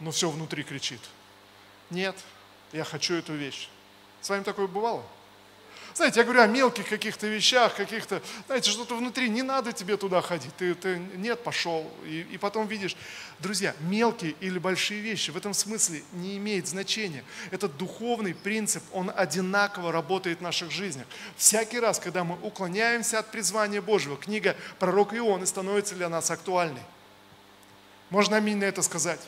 но 0.00 0.10
все 0.10 0.30
внутри 0.30 0.62
кричит. 0.62 1.00
Нет, 1.90 2.16
я 2.72 2.84
хочу 2.84 3.14
эту 3.14 3.34
вещь. 3.34 3.68
С 4.20 4.28
вами 4.30 4.42
такое 4.42 4.66
бывало? 4.66 5.04
Знаете, 5.98 6.20
я 6.20 6.24
говорю 6.24 6.42
о 6.42 6.46
мелких 6.46 6.88
каких-то 6.88 7.26
вещах, 7.26 7.74
каких-то, 7.74 8.22
знаете, 8.46 8.70
что-то 8.70 8.94
внутри, 8.96 9.28
не 9.28 9.42
надо 9.42 9.72
тебе 9.72 9.96
туда 9.96 10.20
ходить, 10.22 10.54
ты, 10.56 10.76
ты 10.76 10.96
нет, 11.16 11.42
пошел. 11.42 11.90
И, 12.04 12.20
и 12.30 12.38
потом 12.38 12.68
видишь, 12.68 12.96
друзья, 13.40 13.74
мелкие 13.80 14.36
или 14.38 14.60
большие 14.60 15.00
вещи 15.00 15.32
в 15.32 15.36
этом 15.36 15.54
смысле 15.54 16.04
не 16.12 16.36
имеет 16.36 16.68
значения. 16.68 17.24
Этот 17.50 17.76
духовный 17.76 18.32
принцип, 18.32 18.84
он 18.92 19.10
одинаково 19.12 19.90
работает 19.90 20.38
в 20.38 20.42
наших 20.42 20.70
жизнях. 20.70 21.06
Всякий 21.36 21.80
раз, 21.80 21.98
когда 21.98 22.22
мы 22.22 22.36
уклоняемся 22.42 23.18
от 23.18 23.32
призвания 23.32 23.82
Божьего, 23.82 24.16
книга 24.16 24.54
пророка 24.78 25.16
Ионы 25.16 25.46
становится 25.46 25.96
для 25.96 26.08
нас 26.08 26.30
актуальной. 26.30 26.82
Можно 28.10 28.36
аминь 28.36 28.58
на 28.58 28.64
это 28.64 28.82
сказать? 28.82 29.20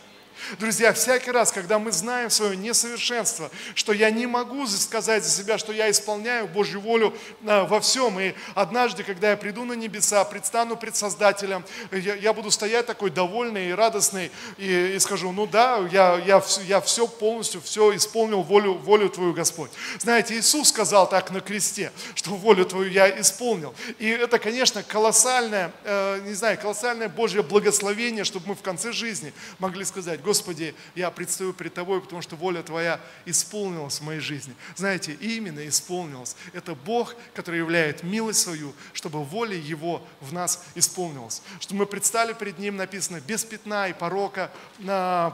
Друзья, 0.58 0.92
всякий 0.92 1.30
раз, 1.30 1.52
когда 1.52 1.78
мы 1.78 1.92
знаем 1.92 2.30
свое 2.30 2.56
несовершенство, 2.56 3.50
что 3.74 3.92
я 3.92 4.10
не 4.10 4.26
могу 4.26 4.66
сказать 4.66 5.24
за 5.24 5.30
себя, 5.30 5.58
что 5.58 5.72
я 5.72 5.90
исполняю 5.90 6.48
Божью 6.48 6.80
волю 6.80 7.14
а, 7.46 7.64
во 7.64 7.80
всем, 7.80 8.18
и 8.18 8.34
однажды, 8.54 9.02
когда 9.02 9.30
я 9.30 9.36
приду 9.36 9.64
на 9.64 9.74
небеса, 9.74 10.24
предстану 10.24 10.76
пред 10.76 10.96
Создателем, 10.96 11.64
я, 11.92 12.14
я 12.14 12.32
буду 12.32 12.50
стоять 12.50 12.86
такой 12.86 13.10
довольный 13.10 13.70
и 13.70 13.72
радостный, 13.72 14.30
и, 14.58 14.92
и 14.94 14.98
скажу, 14.98 15.32
ну 15.32 15.46
да, 15.46 15.78
я, 15.92 16.16
я, 16.18 16.42
я 16.66 16.80
все 16.80 17.06
полностью, 17.06 17.60
все 17.60 17.94
исполнил 17.96 18.42
волю, 18.42 18.74
волю 18.74 19.08
Твою, 19.08 19.32
Господь. 19.32 19.70
Знаете, 19.98 20.38
Иисус 20.38 20.68
сказал 20.68 21.08
так 21.08 21.30
на 21.30 21.40
кресте, 21.40 21.92
что 22.14 22.30
волю 22.30 22.64
Твою 22.64 22.90
я 22.90 23.20
исполнил. 23.20 23.74
И 23.98 24.08
это, 24.08 24.38
конечно, 24.38 24.82
колоссальное, 24.82 25.72
э, 25.84 26.20
не 26.24 26.34
знаю, 26.34 26.58
колоссальное 26.58 27.08
Божье 27.08 27.42
благословение, 27.42 28.24
чтобы 28.24 28.48
мы 28.48 28.54
в 28.54 28.62
конце 28.62 28.92
жизни 28.92 29.32
могли 29.58 29.84
сказать, 29.84 30.20
Господи, 30.30 30.76
я 30.94 31.10
предстаю 31.10 31.52
перед 31.52 31.74
Тобой, 31.74 32.00
потому 32.00 32.22
что 32.22 32.36
воля 32.36 32.62
Твоя 32.62 33.00
исполнилась 33.26 33.98
в 33.98 34.04
моей 34.04 34.20
жизни. 34.20 34.54
Знаете, 34.76 35.14
именно 35.14 35.66
исполнилась. 35.66 36.36
Это 36.52 36.76
Бог, 36.76 37.16
который 37.34 37.58
являет 37.58 38.04
милость 38.04 38.42
свою, 38.42 38.72
чтобы 38.92 39.24
воля 39.24 39.56
Его 39.56 40.06
в 40.20 40.32
нас 40.32 40.62
исполнилась. 40.76 41.42
Чтобы 41.58 41.80
мы 41.80 41.86
предстали 41.86 42.32
перед 42.32 42.60
Ним, 42.60 42.76
написано, 42.76 43.20
без 43.20 43.44
пятна 43.44 43.88
и 43.88 43.92
порока, 43.92 44.52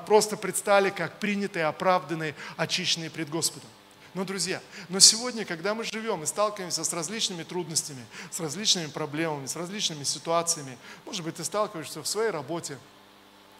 просто 0.06 0.38
предстали 0.38 0.88
как 0.88 1.18
принятые, 1.20 1.66
оправданные, 1.66 2.34
очищенные 2.56 3.10
пред 3.10 3.28
Господом. 3.28 3.68
Но, 4.14 4.24
друзья, 4.24 4.62
но 4.88 4.98
сегодня, 4.98 5.44
когда 5.44 5.74
мы 5.74 5.84
живем 5.84 6.22
и 6.22 6.26
сталкиваемся 6.26 6.84
с 6.84 6.92
различными 6.94 7.42
трудностями, 7.42 8.02
с 8.30 8.40
различными 8.40 8.86
проблемами, 8.86 9.44
с 9.44 9.56
различными 9.56 10.04
ситуациями, 10.04 10.78
может 11.04 11.22
быть, 11.22 11.34
ты 11.34 11.44
сталкиваешься 11.44 12.02
в 12.02 12.08
своей 12.08 12.30
работе, 12.30 12.78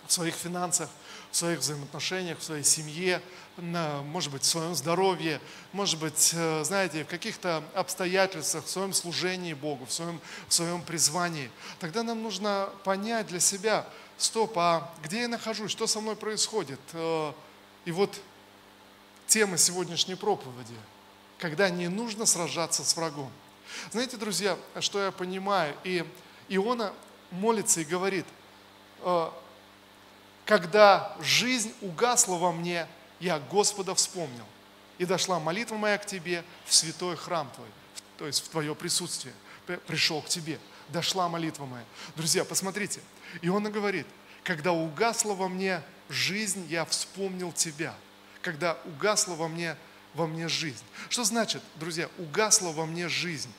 в 0.06 0.12
своих 0.12 0.34
финансах, 0.36 0.88
в 1.36 1.38
своих 1.38 1.58
взаимоотношениях, 1.58 2.38
в 2.38 2.42
своей 2.42 2.64
семье, 2.64 3.20
может 3.58 4.32
быть, 4.32 4.40
в 4.40 4.46
своем 4.46 4.74
здоровье, 4.74 5.38
может 5.74 6.00
быть, 6.00 6.30
э, 6.34 6.64
знаете, 6.64 7.04
в 7.04 7.08
каких-то 7.08 7.62
обстоятельствах, 7.74 8.64
в 8.64 8.70
своем 8.70 8.94
служении 8.94 9.52
Богу, 9.52 9.84
в 9.84 9.92
своем, 9.92 10.18
в 10.48 10.54
своем 10.54 10.80
призвании. 10.80 11.50
Тогда 11.78 12.02
нам 12.02 12.22
нужно 12.22 12.70
понять 12.84 13.26
для 13.26 13.38
себя, 13.38 13.86
стоп, 14.16 14.56
а 14.56 14.90
где 15.04 15.20
я 15.20 15.28
нахожусь, 15.28 15.70
что 15.70 15.86
со 15.86 16.00
мной 16.00 16.16
происходит? 16.16 16.80
Э, 16.94 17.34
и 17.84 17.92
вот 17.92 18.18
тема 19.26 19.58
сегодняшней 19.58 20.14
проповеди, 20.14 20.74
когда 21.36 21.68
не 21.68 21.88
нужно 21.88 22.24
сражаться 22.24 22.82
с 22.82 22.96
врагом. 22.96 23.30
Знаете, 23.92 24.16
друзья, 24.16 24.56
что 24.80 25.04
я 25.04 25.10
понимаю? 25.10 25.76
И 25.84 26.02
Иона 26.48 26.94
молится 27.30 27.82
и 27.82 27.84
говорит, 27.84 28.24
«Э, 29.02 29.28
когда 30.46 31.14
жизнь 31.20 31.74
угасла 31.82 32.36
во 32.36 32.52
мне, 32.52 32.86
я 33.18 33.38
Господа 33.38 33.94
вспомнил. 33.94 34.46
И 34.96 35.04
дошла 35.04 35.38
молитва 35.38 35.76
моя 35.76 35.98
к 35.98 36.06
Тебе 36.06 36.42
в 36.64 36.74
святой 36.74 37.16
храм 37.16 37.50
Твой, 37.54 37.68
то 38.16 38.26
есть 38.26 38.44
в 38.44 38.48
Твое 38.48 38.74
присутствие. 38.74 39.34
Пришел 39.86 40.22
к 40.22 40.28
Тебе. 40.28 40.58
Дошла 40.88 41.28
молитва 41.28 41.66
моя. 41.66 41.84
Друзья, 42.14 42.44
посмотрите. 42.44 43.00
И 43.42 43.48
он 43.48 43.70
говорит, 43.70 44.06
когда 44.44 44.72
угасла 44.72 45.34
во 45.34 45.48
мне 45.48 45.82
жизнь, 46.08 46.64
я 46.70 46.84
вспомнил 46.84 47.52
Тебя. 47.52 47.94
Когда 48.40 48.78
угасла 48.84 49.34
во 49.34 49.48
мне, 49.48 49.76
во 50.14 50.28
мне 50.28 50.46
жизнь. 50.46 50.84
Что 51.08 51.24
значит, 51.24 51.60
друзья, 51.74 52.08
угасла 52.18 52.70
во 52.70 52.86
мне 52.86 53.08
жизнь? 53.08 53.52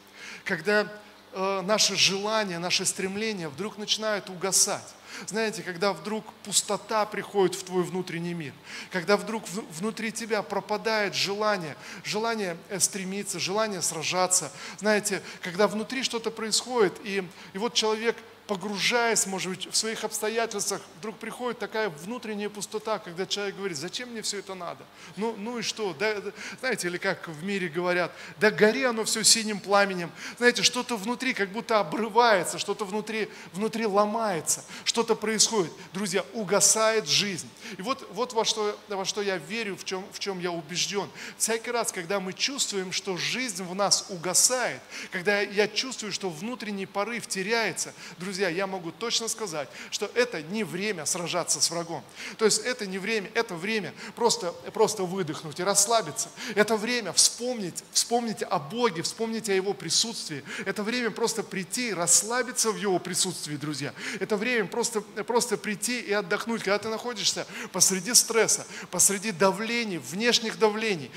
Когда 0.45 0.88
э, 1.34 1.62
наши 1.62 1.97
желания, 1.97 2.58
наши 2.58 2.86
стремления 2.86 3.50
вдруг 3.50 3.78
начинают 3.78 4.30
угасать 4.30 4.95
знаете, 5.28 5.63
когда 5.63 5.93
вдруг 5.93 6.26
пустота 6.43 7.06
приходит 7.06 7.56
в 7.56 7.63
твой 7.63 7.84
внутренний 7.84 8.34
мир, 8.34 8.54
когда 8.91 9.17
вдруг 9.17 9.48
внутри 9.50 10.12
тебя 10.12 10.41
пропадает 10.41 11.15
желание, 11.15 11.76
желание 12.04 12.58
э, 12.70 12.80
стремиться, 12.80 13.39
желание 13.39 13.82
сражаться, 13.82 14.52
знаете, 14.80 15.22
когда 15.41 15.67
внутри 15.67 16.04
что-то 16.04 16.32
происходит, 16.32 16.93
и, 17.04 17.28
и 17.54 17.58
вот 17.58 17.74
человек 17.74 18.15
погружаясь, 18.47 19.27
может 19.27 19.49
быть, 19.49 19.67
в 19.71 19.75
своих 19.75 20.03
обстоятельствах, 20.03 20.81
вдруг 20.99 21.17
приходит 21.17 21.60
такая 21.60 21.89
внутренняя 21.89 22.49
пустота, 22.49 22.97
когда 22.99 23.25
человек 23.25 23.57
говорит, 23.57 23.77
зачем 23.77 24.10
мне 24.10 24.21
все 24.21 24.39
это 24.39 24.55
надо? 24.55 24.86
Ну, 25.17 25.36
ну 25.38 25.60
и 25.60 25.62
что? 25.62 25.93
Да, 25.93 26.15
знаете, 26.60 26.88
или 26.88 26.97
как 26.97 27.27
в 27.27 27.43
мире 27.43 27.67
говорят, 27.67 28.12
да 28.39 28.49
гори 28.49 28.83
оно 28.83 29.03
все 29.03 29.23
синим 29.23 29.60
пламенем. 29.60 30.12
Знаете, 30.38 30.63
что-то 30.63 30.95
внутри 30.95 31.33
как 31.33 31.49
будто 31.49 31.79
обрывается, 31.79 32.57
что-то 32.57 32.86
внутри, 32.86 33.29
внутри 33.51 33.86
ломается, 33.86 34.63
что-то 34.86 35.15
происходит. 35.15 35.71
Друзья, 35.93 36.25
угасает 36.33 37.07
жизнь. 37.07 37.49
И 37.77 37.81
вот, 37.81 38.07
вот 38.12 38.33
во, 38.33 38.45
что, 38.45 38.77
во 38.88 39.03
что 39.03 39.21
я 39.21 39.38
верю, 39.38 39.75
в 39.75 39.83
чем, 39.83 40.05
в 40.13 40.19
чем 40.19 40.39
я 40.39 40.51
убежден. 40.51 41.10
Всякий 41.38 41.71
раз, 41.71 41.91
когда 41.91 42.19
мы 42.19 42.31
чувствуем, 42.31 42.91
что 42.93 43.17
жизнь 43.17 43.63
в 43.63 43.75
нас 43.75 44.05
угасает, 44.10 44.81
когда 45.12 45.41
я 45.41 45.67
чувствую, 45.67 46.13
что 46.13 46.29
внутренний 46.29 46.86
порыв 46.86 47.27
теряется, 47.27 47.93
друзья, 48.17 48.37
друзья, 48.38 48.56
я 48.56 48.67
могу 48.67 48.91
точно 48.91 49.28
сказать, 49.30 49.67
что 49.89 50.12
это 50.13 50.43
не 50.43 50.63
время 50.63 51.08
сражаться 51.08 51.60
с 51.60 51.71
врагом. 51.71 52.04
То 52.38 52.45
есть 52.45 52.60
это 52.60 52.86
не 52.86 53.00
время, 53.00 53.32
это 53.34 53.56
время 53.56 53.95
просто, 54.15 54.52
просто 54.73 55.04
выдохнуть 55.04 55.60
и 55.60 55.63
расслабиться. 55.63 56.30
Это 56.54 56.78
время 56.78 57.13
вспомнить, 57.13 57.84
вспомнить 57.91 58.43
о 58.43 58.60
Боге, 58.60 59.02
вспомнить 59.02 59.50
о 59.50 59.54
Его 59.54 59.73
присутствии. 59.73 60.43
Это 60.65 60.84
время 60.84 61.10
просто 61.10 61.41
прийти 61.41 61.89
и 61.89 61.93
расслабиться 61.93 62.71
в 62.71 62.78
Его 62.78 63.00
присутствии, 63.00 63.56
друзья. 63.56 63.91
Это 64.19 64.38
время 64.38 64.67
просто, 64.67 65.02
просто 65.02 65.58
прийти 65.58 66.00
и 66.00 66.13
отдохнуть, 66.13 66.62
когда 66.62 66.78
ты 66.78 66.89
находишься 66.89 67.47
посреди 67.71 68.13
стресса, 68.13 68.67
посреди 68.91 69.32
давлений, 69.32 69.97
внешних 69.97 70.60
давлений, 70.60 71.10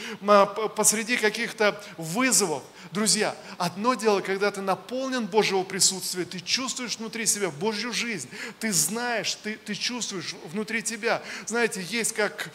посреди 0.75 1.19
каких-то 1.19 1.79
вызовов. 1.99 2.63
Друзья, 2.93 3.37
одно 3.59 3.95
дело, 3.95 4.21
когда 4.21 4.51
ты 4.51 4.63
наполнен 4.63 5.27
Божьего 5.27 5.63
присутствия, 5.63 6.25
ты 6.25 6.41
чувствуешь 6.41 6.97
внутри 6.97 7.10
себя 7.27 7.51
Божью 7.51 7.93
жизнь, 7.93 8.29
ты 8.59 8.73
знаешь, 8.73 9.35
ты, 9.35 9.57
ты 9.57 9.75
чувствуешь 9.75 10.35
внутри 10.47 10.83
тебя. 10.83 11.23
Знаете, 11.47 11.83
есть 11.83 12.13
как 12.13 12.51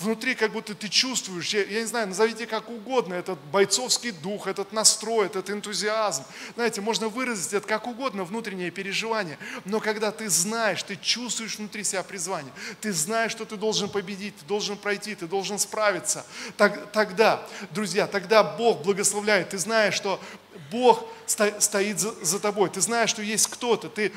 внутри, 0.00 0.34
как 0.34 0.52
будто 0.52 0.74
ты 0.74 0.88
чувствуешь, 0.88 1.54
я, 1.54 1.64
я 1.64 1.80
не 1.80 1.86
знаю, 1.86 2.08
назовите 2.08 2.46
как 2.46 2.70
угодно, 2.70 3.14
этот 3.14 3.38
бойцовский 3.52 4.10
дух, 4.10 4.46
этот 4.46 4.72
настрой, 4.72 5.26
этот 5.26 5.50
энтузиазм. 5.50 6.24
Знаете, 6.54 6.80
можно 6.80 7.08
выразить 7.08 7.52
это 7.52 7.66
как 7.66 7.86
угодно, 7.86 8.24
внутреннее 8.24 8.70
переживание. 8.70 9.38
Но 9.64 9.80
когда 9.80 10.10
ты 10.10 10.28
знаешь, 10.28 10.82
ты 10.82 10.96
чувствуешь 10.96 11.58
внутри 11.58 11.84
себя 11.84 12.02
призвание, 12.02 12.52
ты 12.80 12.92
знаешь, 12.92 13.32
что 13.32 13.44
ты 13.44 13.56
должен 13.56 13.88
победить, 13.88 14.36
ты 14.36 14.44
должен 14.46 14.76
пройти, 14.76 15.14
ты 15.14 15.26
должен 15.26 15.58
справиться, 15.58 16.26
так, 16.56 16.92
тогда, 16.92 17.46
друзья, 17.70 18.06
тогда 18.06 18.42
Бог 18.42 18.82
благословляет. 18.82 19.50
Ты 19.50 19.58
знаешь, 19.58 19.94
что 19.94 20.20
Бог 20.70 21.04
стоит 21.26 21.98
за, 21.98 22.40
тобой. 22.40 22.70
Ты 22.70 22.80
знаешь, 22.80 23.10
что 23.10 23.22
есть 23.22 23.46
кто-то. 23.48 23.88
Ты, 23.88 24.12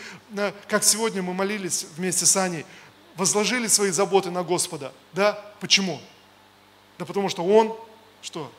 как 0.67 0.83
сегодня 0.83 1.21
мы 1.21 1.33
молились 1.33 1.85
вместе 1.95 2.25
с 2.25 2.35
Аней, 2.37 2.65
возложили 3.15 3.67
свои 3.67 3.91
заботы 3.91 4.31
на 4.31 4.43
Господа. 4.43 4.93
Да? 5.13 5.33
Почему? 5.59 6.01
Да 6.97 7.05
потому 7.05 7.29
что 7.29 7.43
Он, 7.43 7.77
что? 8.21 8.51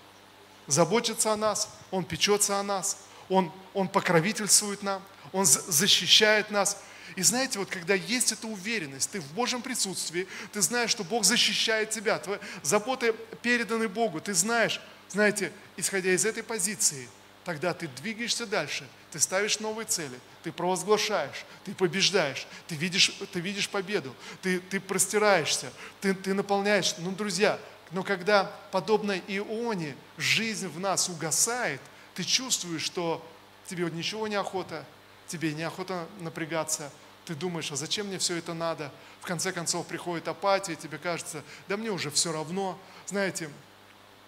Заботится 0.66 1.32
о 1.32 1.36
нас, 1.36 1.68
Он 1.90 2.04
печется 2.04 2.58
о 2.58 2.62
нас, 2.62 2.98
Он, 3.28 3.50
он 3.74 3.88
покровительствует 3.88 4.82
нам, 4.82 5.02
Он 5.32 5.44
защищает 5.44 6.50
нас. 6.50 6.78
И 7.16 7.22
знаете, 7.22 7.58
вот 7.58 7.68
когда 7.68 7.94
есть 7.94 8.32
эта 8.32 8.46
уверенность, 8.46 9.10
ты 9.10 9.20
в 9.20 9.32
Божьем 9.32 9.62
присутствии, 9.62 10.28
ты 10.52 10.60
знаешь, 10.62 10.90
что 10.90 11.02
Бог 11.02 11.24
защищает 11.24 11.90
тебя, 11.90 12.18
твои 12.18 12.38
заботы 12.62 13.14
переданы 13.42 13.88
Богу, 13.88 14.20
ты 14.20 14.32
знаешь, 14.32 14.80
знаете, 15.08 15.52
исходя 15.76 16.12
из 16.12 16.24
этой 16.24 16.42
позиции– 16.42 17.08
тогда 17.44 17.74
ты 17.74 17.88
двигаешься 17.88 18.46
дальше, 18.46 18.86
ты 19.10 19.18
ставишь 19.18 19.60
новые 19.60 19.86
цели, 19.86 20.18
ты 20.42 20.52
провозглашаешь, 20.52 21.44
ты 21.64 21.74
побеждаешь, 21.74 22.46
ты 22.68 22.74
видишь, 22.74 23.12
ты 23.32 23.40
видишь 23.40 23.68
победу, 23.68 24.14
ты, 24.42 24.60
ты 24.60 24.80
простираешься, 24.80 25.72
ты, 26.00 26.14
ты 26.14 26.34
наполняешь. 26.34 26.94
Ну, 26.98 27.12
друзья, 27.12 27.58
но 27.90 28.02
когда, 28.02 28.44
подобно 28.70 29.18
Ионе, 29.26 29.96
жизнь 30.16 30.68
в 30.68 30.78
нас 30.78 31.08
угасает, 31.08 31.80
ты 32.14 32.24
чувствуешь, 32.24 32.82
что 32.82 33.26
тебе 33.66 33.84
вот 33.84 33.92
ничего 33.92 34.28
не 34.28 34.36
охота, 34.36 34.84
тебе 35.26 35.52
неохота 35.54 36.06
напрягаться, 36.20 36.90
ты 37.24 37.34
думаешь, 37.34 37.70
а 37.70 37.76
зачем 37.76 38.06
мне 38.06 38.18
все 38.18 38.36
это 38.36 38.54
надо? 38.54 38.92
В 39.20 39.26
конце 39.26 39.52
концов 39.52 39.86
приходит 39.86 40.28
апатия, 40.28 40.74
тебе 40.74 40.98
кажется, 40.98 41.44
да 41.68 41.76
мне 41.76 41.90
уже 41.90 42.10
все 42.10 42.32
равно. 42.32 42.78
Знаете, 43.06 43.50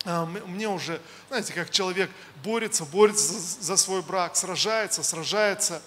мне 0.05 0.69
уже, 0.69 1.01
знаете, 1.29 1.53
как 1.53 1.71
человек 1.71 2.11
борется, 2.43 2.85
борется 2.85 3.35
за 3.35 3.77
свой 3.77 4.03
брак, 4.03 4.37
сражается, 4.37 5.03
сражается, 5.03 5.83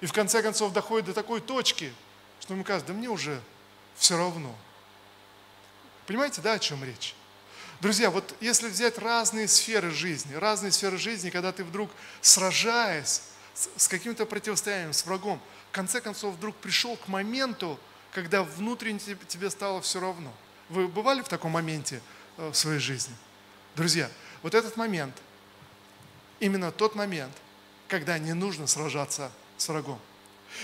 и 0.00 0.06
в 0.06 0.12
конце 0.12 0.42
концов 0.42 0.72
доходит 0.72 1.06
до 1.06 1.14
такой 1.14 1.40
точки, 1.40 1.92
что 2.40 2.54
ему 2.54 2.64
кажется, 2.64 2.92
да 2.92 2.98
мне 2.98 3.08
уже 3.08 3.40
все 3.96 4.16
равно. 4.16 4.54
Понимаете, 6.06 6.40
да, 6.40 6.54
о 6.54 6.58
чем 6.58 6.84
речь? 6.84 7.14
Друзья, 7.80 8.10
вот 8.10 8.34
если 8.40 8.68
взять 8.68 8.98
разные 8.98 9.46
сферы 9.46 9.90
жизни, 9.90 10.34
разные 10.34 10.72
сферы 10.72 10.98
жизни, 10.98 11.30
когда 11.30 11.52
ты 11.52 11.64
вдруг 11.64 11.90
сражаясь 12.20 13.22
с 13.54 13.88
каким-то 13.88 14.26
противостоянием, 14.26 14.92
с 14.92 15.04
врагом, 15.04 15.40
в 15.70 15.74
конце 15.74 16.00
концов 16.00 16.34
вдруг 16.34 16.56
пришел 16.56 16.96
к 16.96 17.08
моменту, 17.08 17.78
когда 18.12 18.42
внутренне 18.42 18.98
тебе 19.28 19.50
стало 19.50 19.80
все 19.80 20.00
равно. 20.00 20.32
Вы 20.68 20.88
бывали 20.88 21.22
в 21.22 21.28
таком 21.28 21.52
моменте? 21.52 22.00
Э, 22.38 22.50
в 22.50 22.54
своей 22.54 22.78
жизни. 22.78 23.14
Друзья, 23.74 24.08
вот 24.42 24.54
этот 24.54 24.76
момент, 24.76 25.14
именно 26.38 26.70
тот 26.70 26.94
момент, 26.94 27.32
когда 27.88 28.16
не 28.18 28.32
нужно 28.32 28.68
сражаться 28.68 29.32
с 29.56 29.68
врагом. 29.68 29.98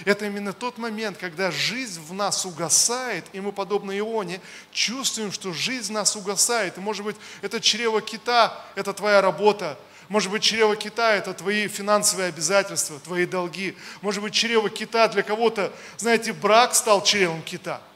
Это 0.05 0.25
именно 0.27 0.53
тот 0.53 0.79
момент, 0.79 1.19
когда 1.19 1.51
жизнь 1.51 2.01
в 2.01 2.13
нас 2.15 2.47
угасает, 2.47 3.25
и 3.33 3.41
мы, 3.41 3.53
подобно 3.53 3.97
Ионе, 3.97 4.41
чувствуем, 4.73 5.33
что 5.33 5.53
жизнь 5.53 5.89
в 5.89 5.95
нас 5.95 6.15
угасает. 6.15 6.79
И, 6.79 6.81
может 6.81 7.05
быть, 7.05 7.17
это 7.43 7.61
чрево 7.61 8.01
кита, 8.01 8.65
это 8.77 8.93
твоя 8.93 9.21
работа. 9.21 9.77
Может 10.09 10.31
быть, 10.31 10.43
чрево 10.43 10.77
кита– 10.77 11.13
это 11.15 11.35
твои 11.35 11.67
финансовые 11.67 12.29
обязательства, 12.29 13.01
твои 13.01 13.27
долги. 13.27 13.77
Может 14.01 14.23
быть, 14.23 14.33
чрево 14.33 14.71
кита 14.71 15.09
для 15.09 15.23
кого-то, 15.23 15.73
знаете, 15.97 16.33
брак 16.33 16.75
стал 16.75 17.03
чревом 17.03 17.43
кита– 17.43 17.83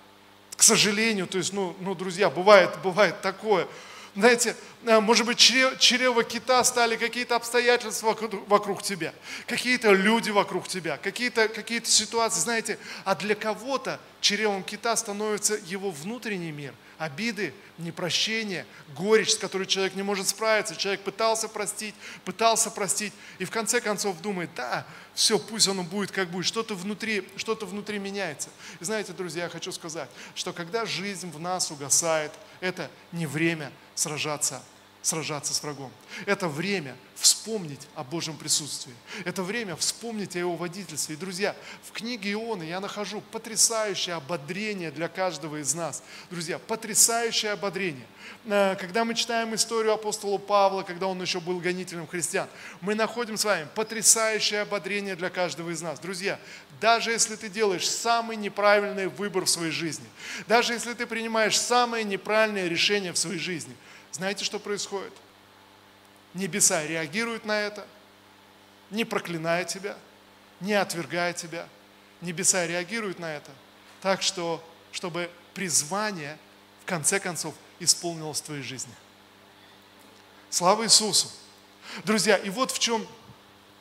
к 0.59 0.64
сожалению, 0.64 1.29
то 1.29 1.38
есть, 1.38 1.53
ну, 1.53 1.77
ну 1.79 1.94
друзья, 1.94 2.29
бывает, 2.29 2.71
бывает 2.83 3.21
такое. 3.23 3.68
Знаете, 4.16 4.57
может 4.83 5.27
быть, 5.27 5.38
чрево 5.38 6.25
кита 6.25 6.62
стали 6.64 6.97
какие-то 6.97 7.37
обстоятельства 7.37 8.17
вокруг 8.47 8.83
тебя, 8.83 9.12
какие-то 9.47 9.93
люди 9.93 10.31
вокруг 10.31 10.69
тебя, 10.69 10.97
какие-то 10.97 11.49
какие 11.49 11.83
ситуации, 11.83 12.41
знаете, 12.41 12.79
а 13.05 13.14
для 13.14 13.35
кого-то 13.35 14.01
чревом 14.21 14.62
кита 14.62 14.95
становится 14.97 15.55
его 15.67 15.91
внутренний 15.91 16.53
мир– 16.53 16.75
обиды, 16.99 17.55
непрощение, 17.79 18.67
горечь, 18.97 19.33
с 19.33 19.38
которой 19.38 19.67
человек 19.67 19.95
не 19.95 20.03
может 20.03 20.29
справиться. 20.29 20.77
Человек 20.77 21.01
пытался 21.03 21.49
простить, 21.49 21.95
пытался 22.25 22.71
простить, 22.71 23.12
и 23.38 23.45
в 23.45 23.51
конце 23.51 23.81
концов 23.81 24.21
думает, 24.21 24.51
да, 24.57 24.85
все, 25.14 25.38
пусть 25.38 25.69
оно 25.69 25.85
будет 25.85 26.11
как 26.11 26.29
будет, 26.29 26.45
что-то 26.45 26.75
внутри, 26.75 27.27
что-то 27.37 27.67
внутри 27.67 27.99
меняется. 27.99 28.51
И 28.81 28.85
знаете, 28.85 29.12
друзья, 29.12 29.45
я 29.45 29.49
хочу 29.49 29.73
сказать, 29.73 30.11
что 30.35 30.53
когда 30.53 30.85
жизнь 30.85 31.31
в 31.31 31.41
нас 31.41 31.71
угасает, 31.71 32.33
это 32.61 32.91
не 33.12 33.27
время 33.27 33.73
сражаться 33.98 34.62
сражаться 35.02 35.54
с 35.54 35.62
врагом. 35.62 35.90
Это 36.26 36.48
время 36.48 36.96
вспомнить 37.14 37.80
о 37.94 38.04
Божьем 38.04 38.37
присутствии. 38.37 38.94
Это 39.24 39.42
время 39.42 39.74
вспомнить 39.76 40.37
о 40.37 40.38
Его 40.38 40.56
водительстве. 40.56 41.14
И, 41.14 41.18
друзья, 41.18 41.56
в 41.84 41.92
книге 41.92 42.32
Ионы 42.32 42.64
я 42.64 42.78
нахожу 42.80 43.22
потрясающее 43.32 44.16
ободрение 44.16 44.90
для 44.90 45.08
каждого 45.08 45.61
из 45.61 45.74
нас. 45.74 46.02
Друзья, 46.30 46.58
потрясающее 46.58 47.52
ободрение. 47.52 48.06
Э, 48.44 48.76
когда 48.76 49.04
мы 49.04 49.14
читаем 49.14 49.54
историю 49.54 49.94
апостола 49.94 50.38
Павла, 50.38 50.82
когда 50.82 51.06
он 51.06 51.20
еще 51.22 51.40
был 51.40 51.58
гонителем 51.58 52.06
христиан, 52.06 52.48
мы 52.80 52.94
находим 52.94 53.37
с 53.37 53.44
вами 53.44 53.66
потрясающее 53.74 54.61
ободрение 54.61 55.16
для 55.16 55.30
каждого 55.30 55.70
из 55.70 55.80
нас. 55.80 55.98
Друзья, 56.00 56.38
даже 56.80 57.12
если 57.12 57.37
ты 57.37 57.48
делаешь 57.48 57.88
самый 57.88 58.37
неправильный 58.37 59.06
выбор 59.06 59.44
в 59.44 59.50
своей 59.50 59.72
жизни, 59.72 60.06
даже 60.46 60.74
если 60.74 60.92
ты 60.92 61.06
принимаешь 61.06 61.58
самое 61.58 62.04
неправильное 62.04 62.68
решение 62.68 63.12
в 63.12 63.18
своей 63.18 63.38
жизни– 63.38 63.74
знаете, 64.12 64.44
что 64.44 64.59
происходит? 64.59 65.12
Небеса 66.35 66.87
реагируют 66.87 67.44
на 67.44 67.61
это, 67.61 67.87
не 68.90 69.05
проклиная 69.05 69.64
тебя, 69.64 69.97
не 70.61 70.75
отвергая 70.75 71.33
тебя. 71.33 71.68
Небеса 72.21 72.66
реагируют 72.66 73.18
на 73.18 73.33
это 73.35 73.51
так, 74.01 74.23
что, 74.23 74.62
чтобы 74.92 75.31
призвание 75.55 76.38
в 76.83 76.87
конце 76.87 77.21
концов 77.21 77.55
исполнилось 77.81 78.40
в 78.40 78.44
твоей 78.44 78.62
жизни. 78.62 78.94
Слава 80.51 80.85
Иисусу! 80.85 81.29
Друзья, 82.05 82.37
и 82.37 82.51
вот 82.51 82.71
в 82.71 82.79
чем, 82.79 83.07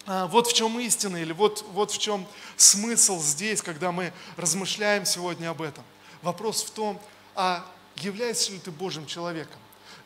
а, 0.05 0.27
вот 0.27 0.47
в 0.47 0.53
чем 0.53 0.79
истина, 0.79 1.17
или 1.17 1.33
вот, 1.33 1.65
вот 1.69 1.91
в 1.91 1.97
чем 1.97 2.27
смысл 2.55 3.21
здесь, 3.21 3.61
когда 3.61 3.91
мы 3.91 4.13
размышляем 4.37 5.05
сегодня 5.05 5.49
об 5.49 5.61
этом. 5.61 5.83
Вопрос 6.21 6.63
в 6.63 6.71
том, 6.71 7.01
а 7.35 7.65
являешься 7.97 8.51
ли 8.51 8.59
ты 8.59 8.71
Божьим 8.71 9.05
человеком? 9.05 9.59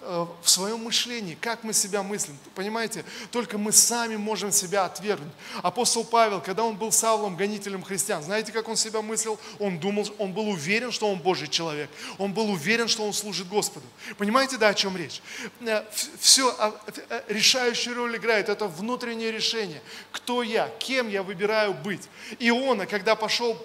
Э, 0.04 0.26
в 0.42 0.50
своем 0.50 0.80
мышлении, 0.80 1.38
как 1.40 1.64
мы 1.64 1.74
себя 1.74 2.02
мыслим. 2.02 2.36
Понимаете, 2.56 3.06
только 3.30 3.60
мы 3.60 3.72
сами 3.72 4.16
можем 4.16 4.52
себя 4.52 4.86
отвергнуть. 4.86 5.32
Апостол 5.62 6.04
Павел, 6.04 6.42
когда 6.42 6.64
он 6.64 6.76
был 6.76 6.92
Савлом, 6.92 7.36
гонителем 7.36 7.84
христиан, 7.84 8.24
знаете, 8.24 8.52
как 8.52 8.68
он 8.68 8.78
себя 8.78 9.04
мыслил? 9.04 9.40
Он 9.60 9.78
думал, 9.78 10.08
он 10.18 10.34
был 10.34 10.50
уверен, 10.50 10.92
что 10.92 11.08
он 11.08 11.20
Божий 11.20 11.48
человек. 11.48 11.88
Он 12.18 12.34
был 12.34 12.50
уверен, 12.50 12.88
что 12.88 13.06
он 13.06 13.14
служит 13.14 13.48
Господу. 13.48 13.86
Понимаете, 14.18 14.58
да, 14.58 14.70
о 14.70 14.74
чем 14.74 14.98
речь? 14.98 15.22
Э, 15.60 15.84
Все, 16.20 16.50
а, 16.58 16.74
э, 17.10 17.22
решающую 17.28 17.96
роль 17.96 18.18
играет 18.18 18.50
это 18.50 18.68
внутреннее 18.68 19.32
решение. 19.32 19.84
Кто 20.12 20.42
я, 20.42 20.68
кем 20.80 21.10
я 21.10 21.22
выбираю 21.22 21.76
быть. 21.76 22.10
Иона, 22.40 22.88
когда 22.88 23.16
пошел 23.16 23.56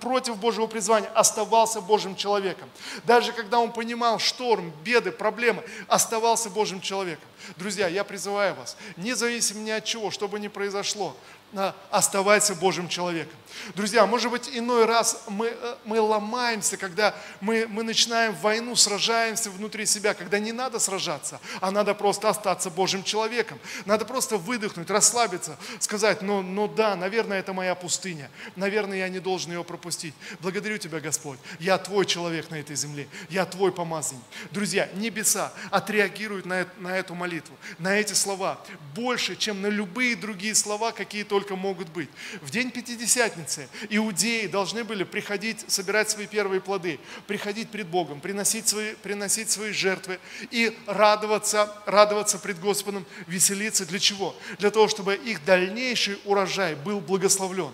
против 0.00 0.36
Божьего 0.36 0.66
призвания, 0.66 1.08
оставался 1.14 1.80
Божьим 1.80 2.16
человеком. 2.16 2.68
Даже 3.04 3.32
когда 3.32 3.58
он 3.58 3.72
понимал 3.72 4.18
шторм, 4.18 4.72
беды, 4.84 5.12
проблемы, 5.12 5.62
оставался 5.88 6.50
Божьим 6.50 6.80
человеком. 6.80 7.24
Друзья, 7.56 7.88
я 7.88 8.04
призываю 8.04 8.54
вас, 8.54 8.76
независимо 8.96 9.60
ни 9.60 9.70
от 9.70 9.84
чего, 9.84 10.10
что 10.10 10.26
бы 10.28 10.40
ни 10.40 10.48
произошло, 10.48 11.16
оставайся 11.90 12.54
Божьим 12.54 12.88
человеком. 12.88 13.36
Друзья, 13.74 14.06
может 14.06 14.30
быть, 14.30 14.50
иной 14.52 14.84
раз 14.84 15.24
мы, 15.28 15.46
э, 15.46 15.76
мы 15.84 16.00
ломаемся, 16.00 16.76
когда 16.76 17.14
мы, 17.40 17.66
мы 17.68 17.82
начинаем 17.82 18.34
войну, 18.34 18.76
сражаемся 18.76 19.50
внутри 19.50 19.86
себя, 19.86 20.14
когда 20.14 20.38
не 20.38 20.52
надо 20.52 20.78
сражаться, 20.78 21.40
а 21.60 21.70
надо 21.70 21.94
просто 21.94 22.28
остаться 22.28 22.70
Божьим 22.70 23.02
человеком. 23.02 23.58
Надо 23.84 24.04
просто 24.04 24.36
выдохнуть, 24.36 24.90
расслабиться, 24.90 25.56
сказать, 25.80 26.22
ну, 26.22 26.42
ну 26.42 26.68
да, 26.68 26.96
наверное, 26.96 27.38
это 27.38 27.52
моя 27.52 27.74
пустыня, 27.74 28.30
наверное, 28.56 28.98
я 28.98 29.08
не 29.08 29.20
должен 29.20 29.52
ее 29.52 29.64
пропустить. 29.64 30.14
Благодарю 30.40 30.78
Тебя, 30.78 31.00
Господь, 31.00 31.38
я 31.58 31.78
Твой 31.78 32.06
человек 32.06 32.50
на 32.50 32.56
этой 32.56 32.76
земле, 32.76 33.08
я 33.30 33.46
Твой 33.46 33.72
помазанник. 33.72 34.22
Друзья, 34.50 34.88
небеса 34.94 35.52
отреагируют 35.70 36.46
на, 36.46 36.66
на 36.78 36.96
эту 36.96 37.14
молитву, 37.14 37.56
на 37.78 37.96
эти 37.96 38.12
слова 38.12 38.58
больше, 38.94 39.36
чем 39.36 39.62
на 39.62 39.68
любые 39.68 40.16
другие 40.16 40.54
слова, 40.54 40.92
какие 40.92 41.24
только 41.24 41.35
могут 41.56 41.88
быть. 41.90 42.08
В 42.40 42.50
день 42.50 42.70
Пятидесятницы 42.70 43.68
иудеи 43.90 44.46
должны 44.46 44.84
были 44.84 45.04
приходить, 45.04 45.64
собирать 45.68 46.10
свои 46.10 46.26
первые 46.26 46.60
плоды, 46.60 46.98
приходить 47.26 47.70
пред 47.70 47.86
Богом, 47.88 48.20
приносить 48.20 48.68
свои, 48.68 48.94
приносить 48.94 49.50
свои 49.50 49.72
жертвы 49.72 50.18
и 50.50 50.76
радоваться, 50.86 51.72
радоваться 51.86 52.38
пред 52.38 52.58
Господом, 52.60 53.06
веселиться. 53.26 53.86
Для 53.86 53.98
чего? 53.98 54.34
Для 54.58 54.70
того, 54.70 54.88
чтобы 54.88 55.14
их 55.14 55.44
дальнейший 55.44 56.18
урожай 56.24 56.74
был 56.74 57.00
благословлен. 57.00 57.72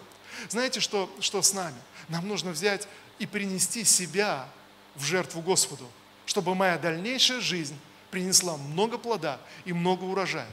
Знаете, 0.48 0.80
что, 0.80 1.14
что 1.20 1.42
с 1.42 1.52
нами? 1.54 1.76
Нам 2.08 2.26
нужно 2.26 2.50
взять 2.50 2.88
и 3.18 3.26
принести 3.26 3.84
себя 3.84 4.48
в 4.94 5.04
жертву 5.04 5.40
Господу, 5.40 5.88
чтобы 6.26 6.54
моя 6.54 6.78
дальнейшая 6.78 7.40
жизнь 7.40 7.78
принесла 8.10 8.56
много 8.56 8.98
плода 8.98 9.40
и 9.64 9.72
много 9.72 10.04
урожая. 10.04 10.50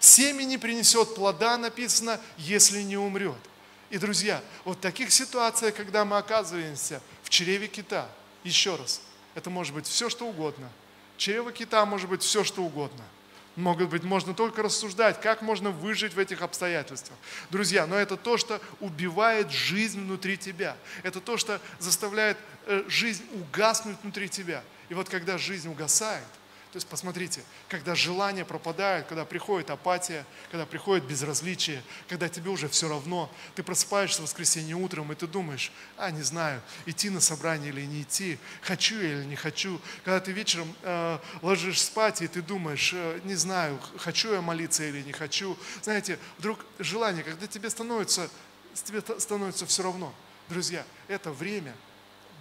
Семя 0.00 0.44
не 0.44 0.58
принесет 0.58 1.14
плода, 1.14 1.56
написано, 1.56 2.20
если 2.36 2.82
не 2.82 2.96
умрет. 2.96 3.36
И, 3.90 3.98
друзья, 3.98 4.42
вот 4.64 4.78
в 4.78 4.80
таких 4.80 5.12
ситуациях, 5.12 5.74
когда 5.74 6.04
мы 6.04 6.18
оказываемся 6.18 7.00
в 7.22 7.30
чреве 7.30 7.68
кита, 7.68 8.08
еще 8.42 8.76
раз, 8.76 9.00
это 9.34 9.50
может 9.50 9.74
быть 9.74 9.86
все, 9.86 10.08
что 10.08 10.26
угодно. 10.26 10.70
Чрево 11.16 11.52
кита 11.52 11.84
может 11.86 12.08
быть 12.08 12.22
все, 12.22 12.44
что 12.44 12.62
угодно. 12.62 13.04
Может 13.54 13.88
быть, 13.88 14.02
можно 14.02 14.34
только 14.34 14.62
рассуждать, 14.62 15.20
как 15.20 15.40
можно 15.40 15.70
выжить 15.70 16.12
в 16.12 16.18
этих 16.18 16.42
обстоятельствах. 16.42 17.18
Друзья, 17.48 17.86
но 17.86 17.96
это 17.96 18.18
то, 18.18 18.36
что 18.36 18.60
убивает 18.80 19.50
жизнь 19.50 20.00
внутри 20.00 20.36
тебя. 20.36 20.76
Это 21.02 21.20
то, 21.20 21.38
что 21.38 21.58
заставляет 21.78 22.36
э, 22.66 22.84
жизнь 22.86 23.24
угаснуть 23.32 23.96
внутри 24.02 24.28
тебя. 24.28 24.62
И 24.90 24.94
вот 24.94 25.08
когда 25.08 25.38
жизнь 25.38 25.68
угасает– 25.68 26.26
то 26.76 26.78
есть 26.78 26.88
посмотрите, 26.88 27.42
когда 27.70 27.94
желание 27.94 28.44
пропадает, 28.44 29.06
когда 29.06 29.24
приходит 29.24 29.70
апатия, 29.70 30.26
когда 30.50 30.66
приходит 30.66 31.06
безразличие, 31.06 31.82
когда 32.06 32.28
тебе 32.28 32.50
уже 32.50 32.68
все 32.68 32.86
равно, 32.86 33.32
ты 33.54 33.62
просыпаешься 33.62 34.20
в 34.20 34.24
воскресенье 34.24 34.76
утром, 34.76 35.10
и 35.10 35.14
ты 35.14 35.26
думаешь, 35.26 35.72
а, 35.96 36.10
не 36.10 36.20
знаю, 36.20 36.60
идти 36.84 37.08
на 37.08 37.22
собрание 37.22 37.70
или 37.70 37.86
не 37.86 38.02
идти, 38.02 38.38
хочу 38.60 39.00
я 39.00 39.20
или 39.20 39.24
не 39.24 39.36
хочу. 39.36 39.80
Когда 40.04 40.20
ты 40.20 40.32
вечером 40.32 40.70
э, 40.82 41.18
ложишь 41.40 41.80
спать, 41.80 42.20
и 42.20 42.28
ты 42.28 42.42
думаешь, 42.42 42.92
э, 42.92 43.20
не 43.24 43.36
знаю, 43.36 43.80
хочу 43.96 44.34
я 44.34 44.42
молиться 44.42 44.84
или 44.84 45.00
не 45.00 45.12
хочу. 45.12 45.56
Знаете, 45.80 46.18
вдруг 46.36 46.62
желание, 46.78 47.24
когда 47.24 47.46
тебе 47.46 47.70
становится, 47.70 48.28
тебе 48.74 49.00
становится 49.18 49.64
все 49.64 49.82
равно. 49.82 50.12
Друзья, 50.50 50.84
это 51.08 51.32
время 51.32 51.74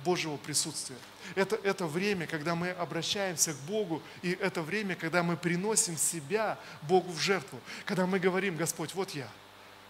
Божьего 0.05 0.37
присутствия. 0.37 0.95
Это, 1.33 1.55
это 1.55 1.87
время, 1.87 2.27
когда 2.27 2.53
мы 2.53 2.69
обращаемся 2.69 3.53
к 3.53 3.57
Богу, 3.67 4.01
и 4.21 4.31
это 4.39 4.61
время, 4.61 4.95
когда 4.95 5.23
мы 5.23 5.35
приносим 5.35 5.97
себя 5.97 6.59
Богу 6.83 7.11
в 7.11 7.19
жертву. 7.19 7.59
Когда 7.85 8.05
мы 8.05 8.19
говорим, 8.19 8.55
Господь, 8.55 8.93
вот 8.93 9.09
я. 9.09 9.27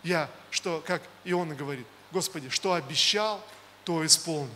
Я, 0.01 0.29
что, 0.49 0.81
как 0.85 1.03
Иона 1.25 1.53
говорит, 1.53 1.85
Господи, 2.11 2.49
что 2.49 2.73
обещал, 2.73 3.45
то 3.83 4.05
исполню. 4.05 4.49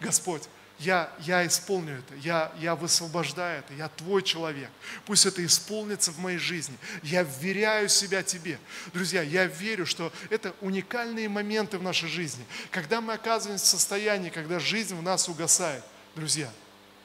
Господь, 0.00 0.42
я, 0.78 1.10
я 1.20 1.46
исполню 1.46 1.98
это, 1.98 2.14
я, 2.16 2.52
я 2.58 2.74
высвобождаю 2.74 3.60
это, 3.60 3.72
я 3.74 3.88
твой 3.88 4.22
человек. 4.22 4.70
Пусть 5.06 5.24
это 5.24 5.44
исполнится 5.44 6.12
в 6.12 6.18
моей 6.18 6.38
жизни. 6.38 6.76
Я 7.02 7.22
вверяю 7.22 7.88
себя 7.88 8.22
тебе. 8.22 8.58
Друзья, 8.92 9.22
я 9.22 9.46
верю, 9.46 9.86
что 9.86 10.12
это 10.28 10.54
уникальные 10.60 11.30
моменты 11.30 11.78
в 11.78 11.82
нашей 11.82 12.08
жизни, 12.08 12.44
когда 12.70 13.00
мы 13.00 13.14
оказываемся 13.14 13.64
в 13.64 13.68
состоянии, 13.68 14.28
когда 14.28 14.58
жизнь 14.58 14.94
в 14.94 15.02
нас 15.02 15.28
угасает. 15.28 15.82
Друзья, 16.14 16.52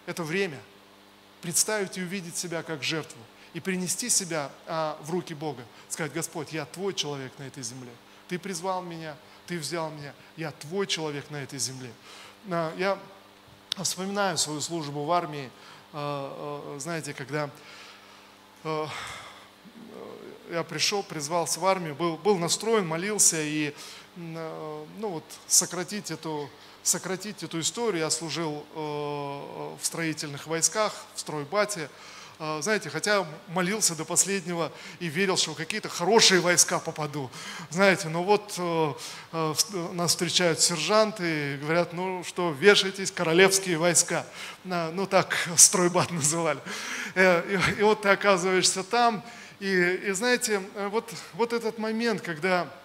это 0.05 0.23
время 0.23 0.59
представить 1.41 1.97
и 1.97 2.01
увидеть 2.01 2.35
себя 2.35 2.63
как 2.63 2.83
жертву 2.83 3.19
и 3.53 3.59
принести 3.59 4.09
себя 4.09 4.51
а, 4.67 4.97
в 5.01 5.11
руки 5.11 5.33
Бога. 5.33 5.63
Сказать, 5.87 6.13
Господь, 6.13 6.51
я 6.51 6.65
твой 6.65 6.93
человек 6.93 7.31
на 7.37 7.43
этой 7.43 7.63
земле. 7.63 7.91
Ты 8.27 8.37
призвал 8.39 8.81
меня, 8.81 9.15
ты 9.47 9.57
взял 9.57 9.89
меня, 9.91 10.13
я 10.37 10.51
твой 10.51 10.87
человек 10.87 11.29
на 11.29 11.37
этой 11.37 11.59
земле. 11.59 11.91
А, 12.49 12.73
я 12.77 12.97
вспоминаю 13.77 14.37
свою 14.37 14.61
службу 14.61 15.05
в 15.05 15.11
армии, 15.11 15.49
а, 15.93 16.73
а, 16.75 16.79
знаете, 16.79 17.13
когда 17.13 17.49
а, 18.63 18.87
я 20.51 20.63
пришел, 20.63 21.03
призвался 21.03 21.59
в 21.59 21.65
армию, 21.65 21.95
был, 21.95 22.17
был 22.17 22.37
настроен, 22.37 22.87
молился 22.87 23.41
и 23.41 23.73
ну 24.17 24.85
вот, 25.07 25.23
сократить 25.47 26.11
эту 26.11 26.49
сократить 26.83 27.43
эту 27.43 27.59
историю, 27.59 28.01
я 28.01 28.09
служил 28.09 28.65
э, 28.73 28.79
в 28.79 29.79
строительных 29.81 30.47
войсках, 30.47 30.93
в 31.15 31.19
стройбате. 31.19 31.89
Э, 32.43 32.59
знаете, 32.59 32.89
хотя 32.89 33.23
молился 33.49 33.95
до 33.95 34.03
последнего 34.03 34.71
и 34.99 35.05
верил, 35.09 35.37
что 35.37 35.51
в 35.51 35.55
какие-то 35.55 35.89
хорошие 35.89 36.41
войска 36.41 36.79
попаду. 36.79 37.29
Знаете, 37.69 38.07
но 38.07 38.23
вот 38.23 38.55
э, 38.57 39.53
нас 39.93 40.09
встречают 40.09 40.59
сержанты 40.59 41.53
и 41.53 41.57
говорят, 41.57 41.93
ну 41.93 42.23
что, 42.23 42.49
вешайтесь, 42.49 43.11
королевские 43.11 43.77
войска. 43.77 44.25
Ну 44.63 45.05
так 45.05 45.37
стройбат 45.55 46.09
называли. 46.09 46.59
И, 47.13 47.83
вот 47.83 48.01
ты 48.01 48.09
оказываешься 48.09 48.83
там, 48.83 49.23
и, 49.59 50.01
и 50.07 50.11
знаете, 50.11 50.63
вот, 50.89 51.13
вот 51.33 51.53
этот 51.53 51.77
момент, 51.77 52.21
когда 52.21 52.67
Э, 52.67 52.80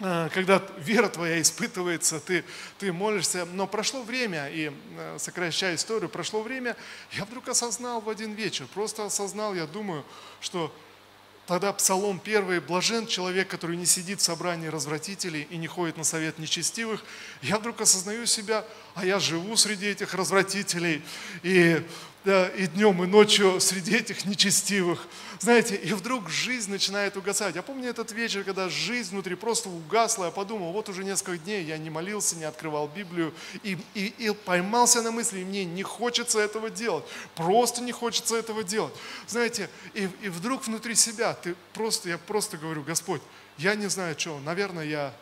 когда 0.00 0.62
вера 0.78 1.08
твоя 1.08 1.40
испытывается, 1.42 2.20
ты, 2.20 2.42
ты 2.78 2.90
молишься, 2.92 3.44
но 3.44 3.66
прошло 3.66 4.02
время, 4.02 4.48
и 4.48 4.72
э, 4.96 5.16
сокращая 5.18 5.74
историю, 5.74 6.08
прошло 6.08 6.40
время, 6.40 6.74
я 7.12 7.26
вдруг 7.26 7.48
осознал 7.48 8.00
в 8.00 8.08
один 8.08 8.32
вечер, 8.32 8.66
просто 8.72 9.04
осознал, 9.04 9.54
я 9.54 9.66
думаю, 9.66 10.04
что 10.40 10.74
тогда 11.46 11.72
Псалом 11.74 12.18
первый, 12.18 12.60
блажен 12.60 13.06
человек, 13.06 13.48
который 13.48 13.76
не 13.76 13.84
сидит 13.84 14.20
в 14.20 14.22
собрании 14.22 14.68
развратителей 14.68 15.46
и 15.50 15.58
не 15.58 15.66
ходит 15.66 15.98
на 15.98 16.04
совет 16.04 16.38
нечестивых, 16.38 17.04
я 17.42 17.58
вдруг 17.58 17.80
осознаю 17.82 18.24
себя, 18.24 18.64
а 18.94 19.04
я 19.04 19.18
живу 19.18 19.54
среди 19.56 19.88
этих 19.88 20.14
развратителей, 20.14 21.02
и 21.42 21.84
да, 22.24 22.48
и 22.48 22.66
днем, 22.66 23.02
и 23.02 23.06
ночью 23.06 23.60
среди 23.60 23.96
этих 23.96 24.26
нечестивых. 24.26 25.06
Знаете, 25.38 25.74
и 25.76 25.94
вдруг 25.94 26.28
жизнь 26.28 26.70
начинает 26.70 27.16
угасать. 27.16 27.54
Я 27.54 27.62
помню 27.62 27.88
этот 27.88 28.12
вечер, 28.12 28.44
когда 28.44 28.68
жизнь 28.68 29.12
внутри 29.12 29.36
просто 29.36 29.70
угасла, 29.70 30.26
я 30.26 30.30
подумал, 30.30 30.72
вот 30.72 30.90
уже 30.90 31.02
несколько 31.02 31.38
дней 31.38 31.64
я 31.64 31.78
не 31.78 31.88
молился, 31.88 32.36
не 32.36 32.44
открывал 32.44 32.88
Библию, 32.88 33.32
и, 33.62 33.78
и, 33.94 34.12
и 34.18 34.30
поймался 34.34 35.00
на 35.00 35.10
мысли, 35.10 35.42
мне 35.42 35.64
не 35.64 35.82
хочется 35.82 36.38
этого 36.40 36.68
делать, 36.68 37.04
просто 37.36 37.80
не 37.80 37.92
хочется 37.92 38.36
этого 38.36 38.64
делать. 38.64 38.92
Знаете, 39.26 39.70
и, 39.94 40.08
и 40.20 40.28
вдруг 40.28 40.66
внутри 40.66 40.94
себя, 40.94 41.32
ты 41.32 41.54
просто, 41.72 42.10
я 42.10 42.18
просто 42.18 42.58
говорю, 42.58 42.82
Господь, 42.82 43.22
я 43.56 43.74
не 43.74 43.88
знаю, 43.88 44.18
что, 44.18 44.38
наверное, 44.40 44.84
я, 44.84 45.14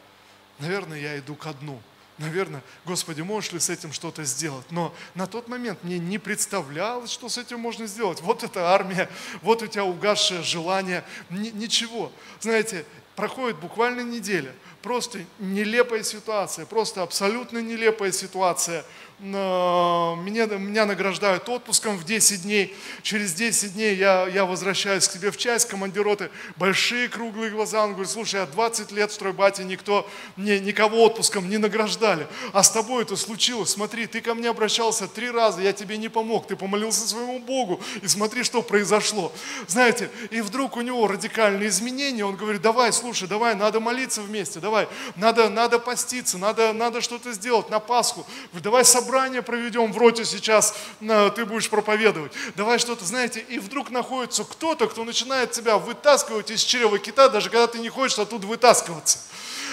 наверное, 0.58 0.98
я 0.98 1.18
иду 1.18 1.36
ко 1.36 1.52
дну 1.52 1.80
наверное, 2.18 2.62
Господи, 2.84 3.22
можешь 3.22 3.52
ли 3.52 3.60
с 3.60 3.70
этим 3.70 3.92
что-то 3.92 4.24
сделать? 4.24 4.66
Но 4.70 4.94
на 5.14 5.26
тот 5.26 5.48
момент 5.48 5.82
мне 5.82 5.98
не 5.98 6.18
представлялось, 6.18 7.10
что 7.10 7.28
с 7.28 7.38
этим 7.38 7.60
можно 7.60 7.86
сделать. 7.86 8.20
Вот 8.20 8.44
эта 8.44 8.72
армия, 8.72 9.08
вот 9.42 9.62
у 9.62 9.66
тебя 9.66 9.84
угасшее 9.84 10.42
желание, 10.42 11.04
ничего. 11.30 12.12
Знаете, 12.40 12.84
проходит 13.16 13.58
буквально 13.58 14.00
неделя, 14.00 14.54
просто 14.82 15.20
нелепая 15.38 16.02
ситуация, 16.02 16.66
просто 16.66 17.02
абсолютно 17.02 17.58
нелепая 17.58 18.12
ситуация– 18.12 18.84
меня, 19.20 20.46
меня 20.46 20.86
награждают 20.86 21.48
отпуском 21.48 21.96
в 21.96 22.04
10 22.04 22.42
дней. 22.42 22.76
Через 23.02 23.32
10 23.34 23.74
дней 23.74 23.96
я, 23.96 24.28
я 24.28 24.44
возвращаюсь 24.44 25.08
к 25.08 25.12
себе 25.12 25.32
в 25.32 25.36
часть, 25.36 25.68
командир 25.68 26.04
роты, 26.04 26.30
большие 26.56 27.08
круглые 27.08 27.50
глаза. 27.50 27.82
Он 27.82 27.94
говорит, 27.94 28.10
слушай, 28.10 28.36
я 28.36 28.46
20 28.46 28.92
лет 28.92 29.10
в 29.10 29.14
стройбате 29.14 29.64
никто, 29.64 30.08
мне, 30.36 30.60
никого 30.60 31.04
отпуском 31.04 31.48
не 31.48 31.58
награждали. 31.58 32.28
А 32.52 32.62
с 32.62 32.70
тобой 32.70 33.02
это 33.02 33.16
случилось. 33.16 33.70
Смотри, 33.70 34.06
ты 34.06 34.20
ко 34.20 34.34
мне 34.34 34.50
обращался 34.50 35.08
три 35.08 35.30
раза, 35.30 35.62
я 35.62 35.72
тебе 35.72 35.96
не 35.96 36.08
помог. 36.08 36.46
Ты 36.46 36.54
помолился 36.54 37.08
своему 37.08 37.40
Богу. 37.40 37.80
И 38.02 38.06
смотри, 38.06 38.44
что 38.44 38.62
произошло. 38.62 39.32
Знаете, 39.66 40.10
и 40.30 40.40
вдруг 40.40 40.76
у 40.76 40.80
него 40.80 41.08
радикальные 41.08 41.68
изменения. 41.70 42.24
Он 42.24 42.36
говорит, 42.36 42.62
давай, 42.62 42.92
слушай, 42.92 43.26
давай, 43.26 43.56
надо 43.56 43.80
молиться 43.80 44.22
вместе, 44.22 44.60
давай, 44.60 44.88
надо, 45.16 45.48
надо 45.48 45.80
поститься, 45.80 46.38
надо, 46.38 46.72
надо 46.72 47.00
что-то 47.00 47.32
сделать 47.32 47.68
на 47.68 47.80
Пасху. 47.80 48.24
Давай 48.52 48.84
собраться 48.84 49.07
собрание 49.08 49.40
проведем 49.40 49.90
в 49.90 49.96
роте 49.96 50.26
сейчас, 50.26 50.74
э, 51.00 51.30
ты 51.34 51.46
будешь 51.46 51.70
проповедовать. 51.70 52.32
Давай 52.56 52.78
что-то, 52.78 53.06
знаете, 53.06 53.40
и 53.40 53.58
вдруг 53.58 53.90
находится 53.90 54.44
кто-то, 54.44 54.86
кто 54.86 55.02
начинает 55.02 55.50
тебя 55.50 55.78
вытаскивать 55.78 56.50
из 56.50 56.62
чрева 56.62 56.98
кита, 56.98 57.30
даже 57.30 57.48
когда 57.48 57.66
ты 57.68 57.78
не 57.78 57.88
хочешь 57.88 58.18
оттуда 58.18 58.46
вытаскиваться. 58.46 59.20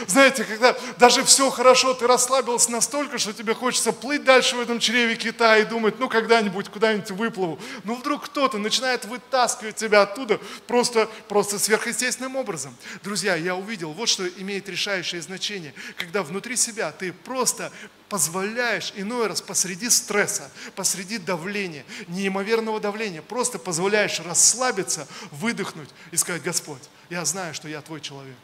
Знаете, 0.07 0.43
когда 0.43 0.75
даже 0.97 1.23
все 1.23 1.49
хорошо, 1.49 1.93
ты 1.93 2.07
расслабился 2.07 2.71
настолько, 2.71 3.17
что 3.17 3.33
тебе 3.33 3.53
хочется 3.53 3.91
плыть 3.91 4.23
дальше 4.23 4.55
в 4.55 4.59
этом 4.59 4.79
чреве 4.79 5.15
кита 5.15 5.57
и 5.57 5.65
думать, 5.65 5.99
ну 5.99 6.09
когда-нибудь 6.09 6.69
куда-нибудь 6.69 7.11
выплыву. 7.11 7.59
Но 7.83 7.95
вдруг 7.95 8.25
кто-то 8.25 8.57
начинает 8.57 9.05
вытаскивать 9.05 9.75
тебя 9.75 10.03
оттуда 10.03 10.39
просто, 10.67 11.09
просто 11.27 11.59
сверхъестественным 11.59 12.35
образом. 12.35 12.75
Друзья, 13.03 13.35
я 13.35 13.55
увидел, 13.55 13.93
вот 13.93 14.09
что 14.09 14.27
имеет 14.27 14.69
решающее 14.69 15.21
значение, 15.21 15.73
когда 15.97 16.23
внутри 16.23 16.55
себя 16.55 16.91
ты 16.91 17.13
просто 17.13 17.71
позволяешь 18.09 18.93
иной 18.95 19.27
раз 19.27 19.41
посреди 19.41 19.89
стресса, 19.89 20.51
посреди 20.75 21.17
давления, 21.17 21.85
неимоверного 22.07 22.79
давления, 22.79 23.21
просто 23.21 23.59
позволяешь 23.59 24.19
расслабиться, 24.19 25.07
выдохнуть 25.31 25.89
и 26.11 26.17
сказать, 26.17 26.43
Господь, 26.43 26.83
я 27.09 27.25
знаю, 27.25 27.53
что 27.53 27.67
я 27.67 27.81
твой 27.81 28.01
человек. 28.01 28.37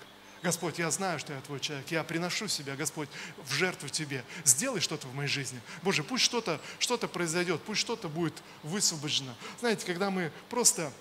Господь, 0.43 0.79
я 0.79 0.89
знаю, 0.89 1.19
что 1.19 1.33
я 1.33 1.41
твой 1.41 1.59
человек, 1.59 1.89
я 1.91 2.03
приношу 2.03 2.47
себя, 2.47 2.75
Господь, 2.75 3.09
в 3.45 3.53
жертву 3.53 3.89
Тебе. 3.89 4.23
Сделай 4.43 4.79
что-то 4.79 5.07
в 5.07 5.13
моей 5.13 5.29
жизни. 5.29 5.59
Боже, 5.83 6.03
пусть 6.03 6.23
что-то 6.23 6.59
что 6.79 6.97
произойдет, 6.97 7.61
пусть 7.61 7.81
что-то 7.81 8.09
будет 8.09 8.33
высвобождено. 8.63 9.35
Знаете, 9.59 9.85
когда 9.85 10.09
мы 10.09 10.31
просто 10.49 10.91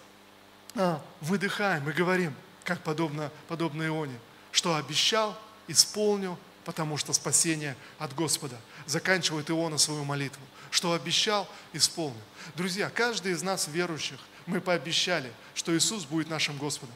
а, 0.75 1.03
выдыхаем 1.23 1.89
и 1.89 1.93
говорим, 1.93 2.35
как 2.65 2.83
подобно, 2.83 3.33
подобно 3.49 3.87
Ионе, 3.87 4.19
что 4.53 4.77
обещал, 4.77 5.39
исполню, 5.69 6.39
потому 6.65 6.99
что 6.99 7.13
спасение 7.15 7.77
от 7.99 8.15
Господа. 8.15 8.61
Заканчивает 8.87 9.51
Иона 9.51 9.79
свою 9.79 10.05
молитву. 10.05 10.43
Что 10.71 10.93
обещал, 10.93 11.49
исполню. 11.73 12.21
Друзья, 12.55 12.91
каждый 12.91 13.33
из 13.33 13.43
нас 13.43 13.69
верующих, 13.69 14.21
мы 14.47 14.61
пообещали, 14.61 15.33
что 15.55 15.77
Иисус 15.77 16.05
будет 16.05 16.29
нашим 16.29 16.59
Господом. 16.59 16.95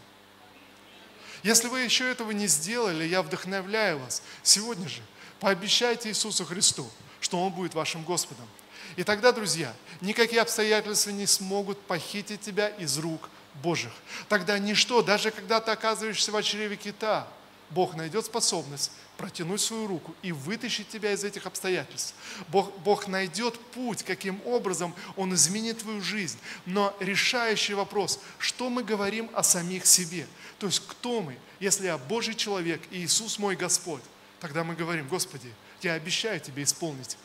Если 1.45 1.69
вы 1.69 1.81
еще 1.81 2.11
этого 2.11 2.31
не 2.31 2.47
сделали, 2.47 3.05
я 3.05 3.23
вдохновляю 3.23 3.99
вас 3.99 4.23
сегодня 4.43 4.89
же. 4.89 5.03
Пообещайте 5.41 6.09
Иисусу 6.09 6.47
Христу, 6.47 6.91
что 7.21 7.39
Он 7.39 7.53
будет 7.53 7.75
вашим 7.75 8.03
Господом. 8.03 8.47
И 8.97 9.05
тогда, 9.05 9.31
друзья, 9.31 9.75
никакие 10.01 10.41
обстоятельства 10.41 11.11
не 11.11 11.27
смогут 11.27 11.79
похитить 11.83 12.41
тебя 12.41 12.69
из 12.69 12.97
рук 12.97 13.29
Божьих. 13.63 13.93
Тогда 14.31 14.59
ничто, 14.59 15.03
даже 15.03 15.31
когда 15.31 15.61
ты 15.61 15.71
оказываешься 15.71 16.33
в 16.33 16.43
чреве 16.43 16.77
кита, 16.77 17.29
Бог 17.69 17.95
найдет 17.95 18.25
способность 18.25 18.91
протянуть 19.17 19.61
свою 19.61 19.87
руку 19.87 20.15
и 20.23 20.33
вытащить 20.33 20.89
тебя 20.89 21.13
из 21.13 21.25
этих 21.25 21.47
обстоятельств. 21.47 22.15
Бог, 22.49 22.77
Бог 22.79 23.09
найдет 23.09 23.59
путь, 23.73 24.03
каким 24.03 24.41
образом 24.45 24.95
Он 25.17 25.35
изменит 25.35 25.79
твою 25.79 26.01
жизнь. 26.01 26.39
Но 26.67 26.95
решающий 27.01 27.75
вопрос, 27.75 28.21
что 28.39 28.71
мы 28.71 28.83
говорим 28.83 29.31
о 29.35 29.43
самих 29.43 29.87
себе? 29.87 30.27
То 30.59 30.67
есть 30.67 30.83
кто 30.87 31.21
мы? 31.23 31.39
Если 31.61 31.87
я 31.87 31.99
Божий 31.99 32.35
человек 32.35 32.81
и 32.91 32.99
Иисус 32.99 33.39
мой 33.39 33.57
Господь, 33.57 34.03
тогда 34.41 34.65
мы 34.65 34.75
говорим, 34.75 35.07
Господи, 35.09 35.53
я 35.83 35.95
обещаю 35.95 36.41
Тебе 36.41 36.63
исполнить 36.63 37.17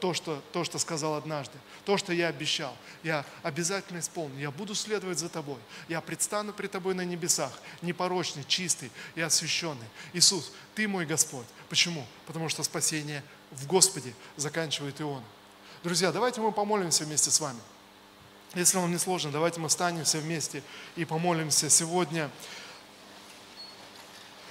то, 0.00 0.12
что, 0.14 0.42
то, 0.52 0.64
что 0.64 0.78
сказал 0.78 1.14
однажды, 1.14 1.56
то, 1.84 1.96
что 1.96 2.12
я 2.12 2.28
обещал, 2.28 2.76
я 3.02 3.24
обязательно 3.42 4.00
исполню, 4.00 4.38
я 4.38 4.50
буду 4.50 4.74
следовать 4.74 5.18
за 5.18 5.28
Тобой, 5.28 5.58
я 5.88 6.00
предстану 6.00 6.52
при 6.52 6.66
Тобой 6.66 6.94
на 6.94 7.04
небесах, 7.04 7.52
непорочный, 7.80 8.44
чистый 8.44 8.90
и 9.14 9.20
освященный. 9.20 9.86
Иисус, 10.12 10.52
Ты 10.74 10.88
мой 10.88 11.06
Господь. 11.06 11.46
Почему? 11.68 12.06
Потому 12.26 12.48
что 12.48 12.62
спасение 12.62 13.22
в 13.50 13.66
Господе 13.66 14.14
заканчивает 14.36 15.00
и 15.00 15.04
Он. 15.04 15.22
Друзья, 15.82 16.12
давайте 16.12 16.40
мы 16.40 16.52
помолимся 16.52 17.04
вместе 17.04 17.30
с 17.30 17.40
вами. 17.40 17.60
Если 18.54 18.76
вам 18.76 18.90
не 18.90 18.98
сложно, 18.98 19.32
давайте 19.32 19.60
мы 19.60 19.68
встанем 19.68 20.04
все 20.04 20.18
вместе 20.18 20.62
и 20.96 21.04
помолимся 21.04 21.68
сегодня. 21.68 22.30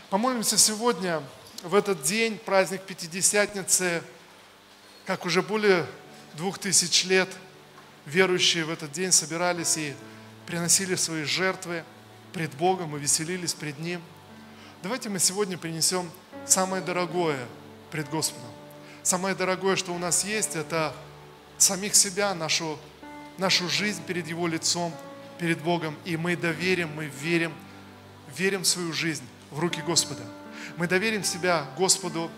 Помолимся 0.09 0.57
сегодня, 0.57 1.23
в 1.63 1.73
этот 1.75 2.03
день, 2.03 2.37
праздник 2.37 2.81
Пятидесятницы, 2.83 4.03
как 5.05 5.25
уже 5.25 5.41
более 5.41 5.85
двух 6.35 6.59
тысяч 6.59 7.05
лет 7.05 7.29
верующие 8.05 8.65
в 8.65 8.69
этот 8.69 8.91
день 8.91 9.11
собирались 9.11 9.77
и 9.77 9.93
приносили 10.45 10.95
свои 10.95 11.23
жертвы 11.23 11.83
пред 12.33 12.53
Богом 12.55 12.95
и 12.95 12.99
веселились 12.99 13.53
пред 13.53 13.79
Ним. 13.79 14.01
Давайте 14.81 15.09
мы 15.09 15.19
сегодня 15.19 15.57
принесем 15.57 16.09
самое 16.45 16.81
дорогое 16.83 17.39
пред 17.91 18.09
Господом. 18.09 18.49
Самое 19.03 19.35
дорогое, 19.35 19.75
что 19.75 19.93
у 19.93 19.97
нас 19.97 20.25
есть, 20.25 20.55
это 20.55 20.93
самих 21.57 21.95
себя, 21.95 22.33
нашу 22.33 22.77
нашу 23.37 23.69
жизнь 23.69 24.03
перед 24.03 24.27
Его 24.27 24.47
лицом, 24.47 24.93
перед 25.39 25.61
Богом, 25.61 25.95
и 26.05 26.17
мы 26.17 26.35
доверим, 26.35 26.89
мы 26.95 27.05
верим, 27.05 27.53
верим 28.35 28.63
свою 28.63 28.93
жизнь 28.93 29.23
в 29.51 29.59
руки 29.59 29.81
Господа. 29.81 30.23
Мы 30.77 30.87
доверим 30.87 31.23
себя 31.23 31.65
Господу, 31.77 32.29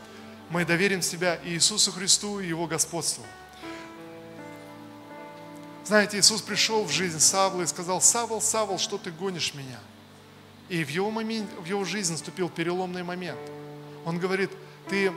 мы 0.50 0.66
доверим 0.66 1.02
себя 1.02 1.40
Иисусу 1.44 1.92
Христу 1.92 2.40
и 2.40 2.48
Его 2.48 2.68
господству. 2.68 3.26
Знаете, 5.86 6.18
Иисус 6.18 6.42
пришел 6.42 6.84
в 6.84 6.92
жизнь 6.92 7.20
Савла 7.20 7.62
и 7.62 7.68
сказал, 7.68 8.02
Савл, 8.02 8.42
Савл, 8.42 8.80
что 8.80 8.98
ты 8.98 9.12
гонишь 9.12 9.54
меня? 9.54 9.80
И 10.68 10.84
в 10.84 10.90
его, 10.90 11.12
момент, 11.12 11.48
в 11.60 11.66
его 11.66 11.86
жизни 11.86 12.14
наступил 12.14 12.50
переломный 12.50 13.04
момент. 13.04 13.40
Он 14.04 14.18
говорит, 14.18 14.50
ты 14.90 15.12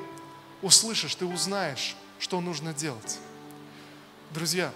услышишь, 0.61 1.15
ты 1.15 1.25
узнаешь, 1.25 1.97
что 2.19 2.41
нужно 2.43 2.75
делать. 2.75 3.19
Друзья, 4.33 4.73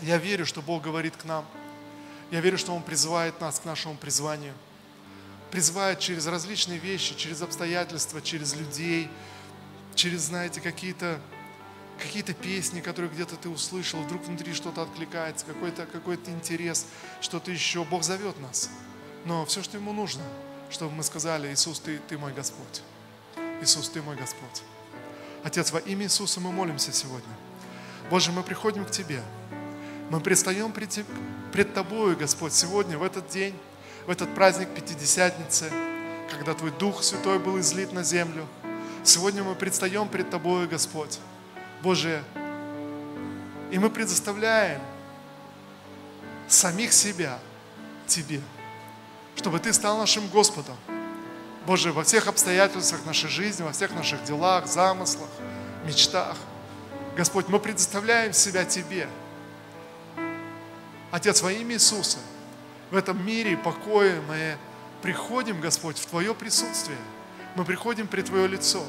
я 0.00 0.16
верю, 0.16 0.46
что 0.46 0.62
Бог 0.62 0.82
говорит 0.82 1.16
к 1.16 1.24
нам. 1.24 1.44
Я 2.30 2.40
верю, 2.40 2.56
что 2.56 2.74
Он 2.74 2.82
призывает 2.82 3.40
нас 3.40 3.60
к 3.60 3.66
нашему 3.66 3.96
призванию. 3.96 4.54
Призывает 5.50 5.98
через 5.98 6.26
различные 6.26 6.78
вещи, 6.78 7.14
через 7.14 7.42
обстоятельства, 7.42 8.22
через 8.22 8.54
людей, 8.54 9.10
через, 9.98 10.22
знаете, 10.22 10.60
какие-то 10.60 11.20
какие-то 11.98 12.32
песни, 12.32 12.80
которые 12.80 13.10
где-то 13.10 13.34
ты 13.34 13.48
услышал, 13.48 14.00
вдруг 14.00 14.24
внутри 14.24 14.54
что-то 14.54 14.82
откликается, 14.82 15.44
какой-то 15.44 15.84
какой 15.84 16.14
интерес, 16.14 16.86
что-то 17.20 17.50
еще. 17.50 17.82
Бог 17.82 18.04
зовет 18.04 18.38
нас. 18.40 18.70
Но 19.24 19.44
все, 19.46 19.64
что 19.64 19.76
Ему 19.76 19.92
нужно, 19.92 20.22
чтобы 20.70 20.92
мы 20.94 21.02
сказали, 21.02 21.52
Иисус, 21.52 21.80
Ты, 21.80 21.98
ты 22.08 22.16
мой 22.16 22.32
Господь. 22.32 22.82
Иисус, 23.60 23.88
Ты 23.88 24.00
мой 24.00 24.14
Господь. 24.14 24.62
Отец, 25.42 25.72
во 25.72 25.80
имя 25.80 26.04
Иисуса 26.04 26.38
мы 26.38 26.52
молимся 26.52 26.92
сегодня. 26.92 27.34
Боже, 28.08 28.30
мы 28.30 28.44
приходим 28.44 28.84
к 28.84 28.92
Тебе. 28.92 29.20
Мы 30.10 30.20
предстаем 30.20 30.70
пред, 30.70 31.04
пред 31.52 31.74
Тобою, 31.74 32.16
Господь, 32.16 32.52
сегодня, 32.52 32.96
в 32.96 33.02
этот 33.02 33.28
день, 33.28 33.56
в 34.06 34.10
этот 34.10 34.32
праздник 34.36 34.68
Пятидесятницы, 34.68 35.68
когда 36.30 36.54
Твой 36.54 36.70
Дух 36.70 37.02
Святой 37.02 37.40
был 37.40 37.58
излит 37.58 37.92
на 37.92 38.04
землю. 38.04 38.46
Сегодня 39.04 39.42
мы 39.42 39.54
предстаем 39.54 40.08
пред 40.08 40.30
Тобою, 40.30 40.68
Господь, 40.68 41.18
Боже, 41.82 42.22
и 43.70 43.78
мы 43.78 43.90
предоставляем 43.90 44.80
самих 46.48 46.92
себя 46.92 47.38
Тебе, 48.06 48.40
чтобы 49.36 49.60
Ты 49.60 49.72
стал 49.72 49.98
нашим 49.98 50.26
Господом. 50.28 50.76
Боже, 51.66 51.92
во 51.92 52.02
всех 52.02 52.26
обстоятельствах 52.26 53.04
нашей 53.04 53.28
жизни, 53.28 53.62
во 53.62 53.72
всех 53.72 53.94
наших 53.94 54.24
делах, 54.24 54.66
замыслах, 54.66 55.28
мечтах. 55.84 56.36
Господь, 57.16 57.48
мы 57.48 57.58
предоставляем 57.58 58.32
себя 58.32 58.64
Тебе– 58.64 59.08
Отец, 61.10 61.40
во 61.40 61.50
имя 61.50 61.74
Иисуса, 61.74 62.18
в 62.90 62.96
этом 62.96 63.24
мире 63.24 63.52
и 63.52 63.56
покое 63.56 64.20
мы 64.28 64.58
приходим, 65.00 65.60
Господь, 65.60 65.96
в 65.98 66.06
Твое 66.06 66.34
присутствие. 66.34 66.98
Мы 67.58 67.64
приходим 67.64 68.06
при 68.06 68.22
Твое 68.22 68.46
лицо. 68.46 68.84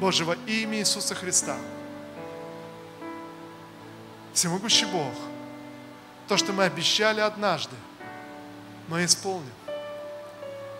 Боже, 0.00 0.24
во 0.24 0.34
имя 0.46 0.78
Иисуса 0.78 1.14
Христа. 1.14 1.56
Всемогущий 4.34 4.84
Бог, 4.86 5.14
то, 6.26 6.36
что 6.36 6.52
мы 6.52 6.64
обещали 6.64 7.20
однажды, 7.20 7.76
мы 8.88 9.04
исполним. 9.04 9.52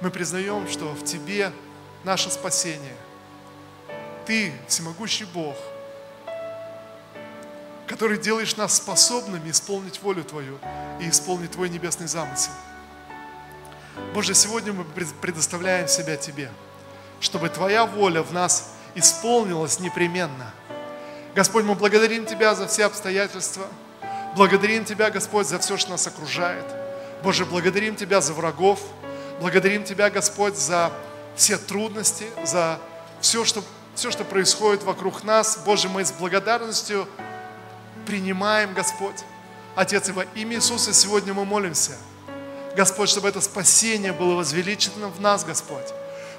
Мы 0.01 0.11
признаем, 0.11 0.69
что 0.69 0.93
в 0.93 1.05
Тебе 1.05 1.53
наше 2.03 2.31
спасение. 2.31 2.97
Ты, 4.27 4.53
всемогущий 4.67 5.25
Бог– 5.25 5.57
который 7.87 8.19
делаешь 8.19 8.55
нас 8.57 8.77
способными 8.77 9.51
исполнить 9.51 10.03
волю 10.03 10.23
Твою 10.23 10.59
и 11.01 11.09
исполнить 11.09 11.53
Твой 11.53 11.71
небесный 11.71 12.07
замысел. 12.07 12.53
Боже, 14.13 14.35
сегодня 14.35 14.75
мы 14.75 14.85
предоставляем 14.85 15.89
себя 15.89 16.17
Тебе, 16.19 16.51
чтобы 17.21 17.49
Твоя 17.49 17.87
воля 17.87 18.23
в 18.23 18.33
нас 18.33 18.73
исполнилась 18.95 19.81
непременно. 19.81 20.53
Господь, 21.35 21.65
мы 21.65 21.75
благодарим 21.75 22.27
Тебя 22.27 22.55
за 22.55 22.67
все 22.67 22.85
обстоятельства, 22.85 23.67
благодарим 24.35 24.85
Тебя, 24.85 25.11
Господь, 25.11 25.47
за 25.47 25.59
все, 25.59 25.77
что 25.77 25.91
нас 25.91 26.07
окружает. 26.07 26.65
Боже, 27.23 27.45
благодарим 27.45 27.97
Тебя 27.97 28.21
за 28.21 28.33
врагов, 28.33 28.81
благодарим 29.41 29.85
Тебя, 29.85 30.11
Господь, 30.11 30.57
за 30.57 30.93
все 31.37 31.59
трудности, 31.59 32.27
за 32.45 32.79
все, 33.21 33.45
что 33.45 33.63
все, 33.95 34.13
что 34.13 34.23
происходит 34.23 34.85
вокруг 34.85 35.25
нас. 35.25 35.59
Боже, 35.65 35.89
мы 35.89 36.05
с 36.05 36.13
благодарностью 36.13 37.09
принимаем, 38.07 38.73
Господь. 38.73 39.17
Отец, 39.75 40.09
во 40.11 40.23
имя 40.35 40.57
Иисуса 40.57 40.93
сегодня 40.93 41.35
мы 41.35 41.45
молимся. 41.45 41.97
Господь, 42.77 43.09
чтобы 43.09 43.29
это 43.29 43.41
спасение 43.41 44.13
было 44.13 44.37
возвеличено 44.37 45.09
в 45.09 45.21
нас, 45.21 45.45
Господь. 45.45 45.87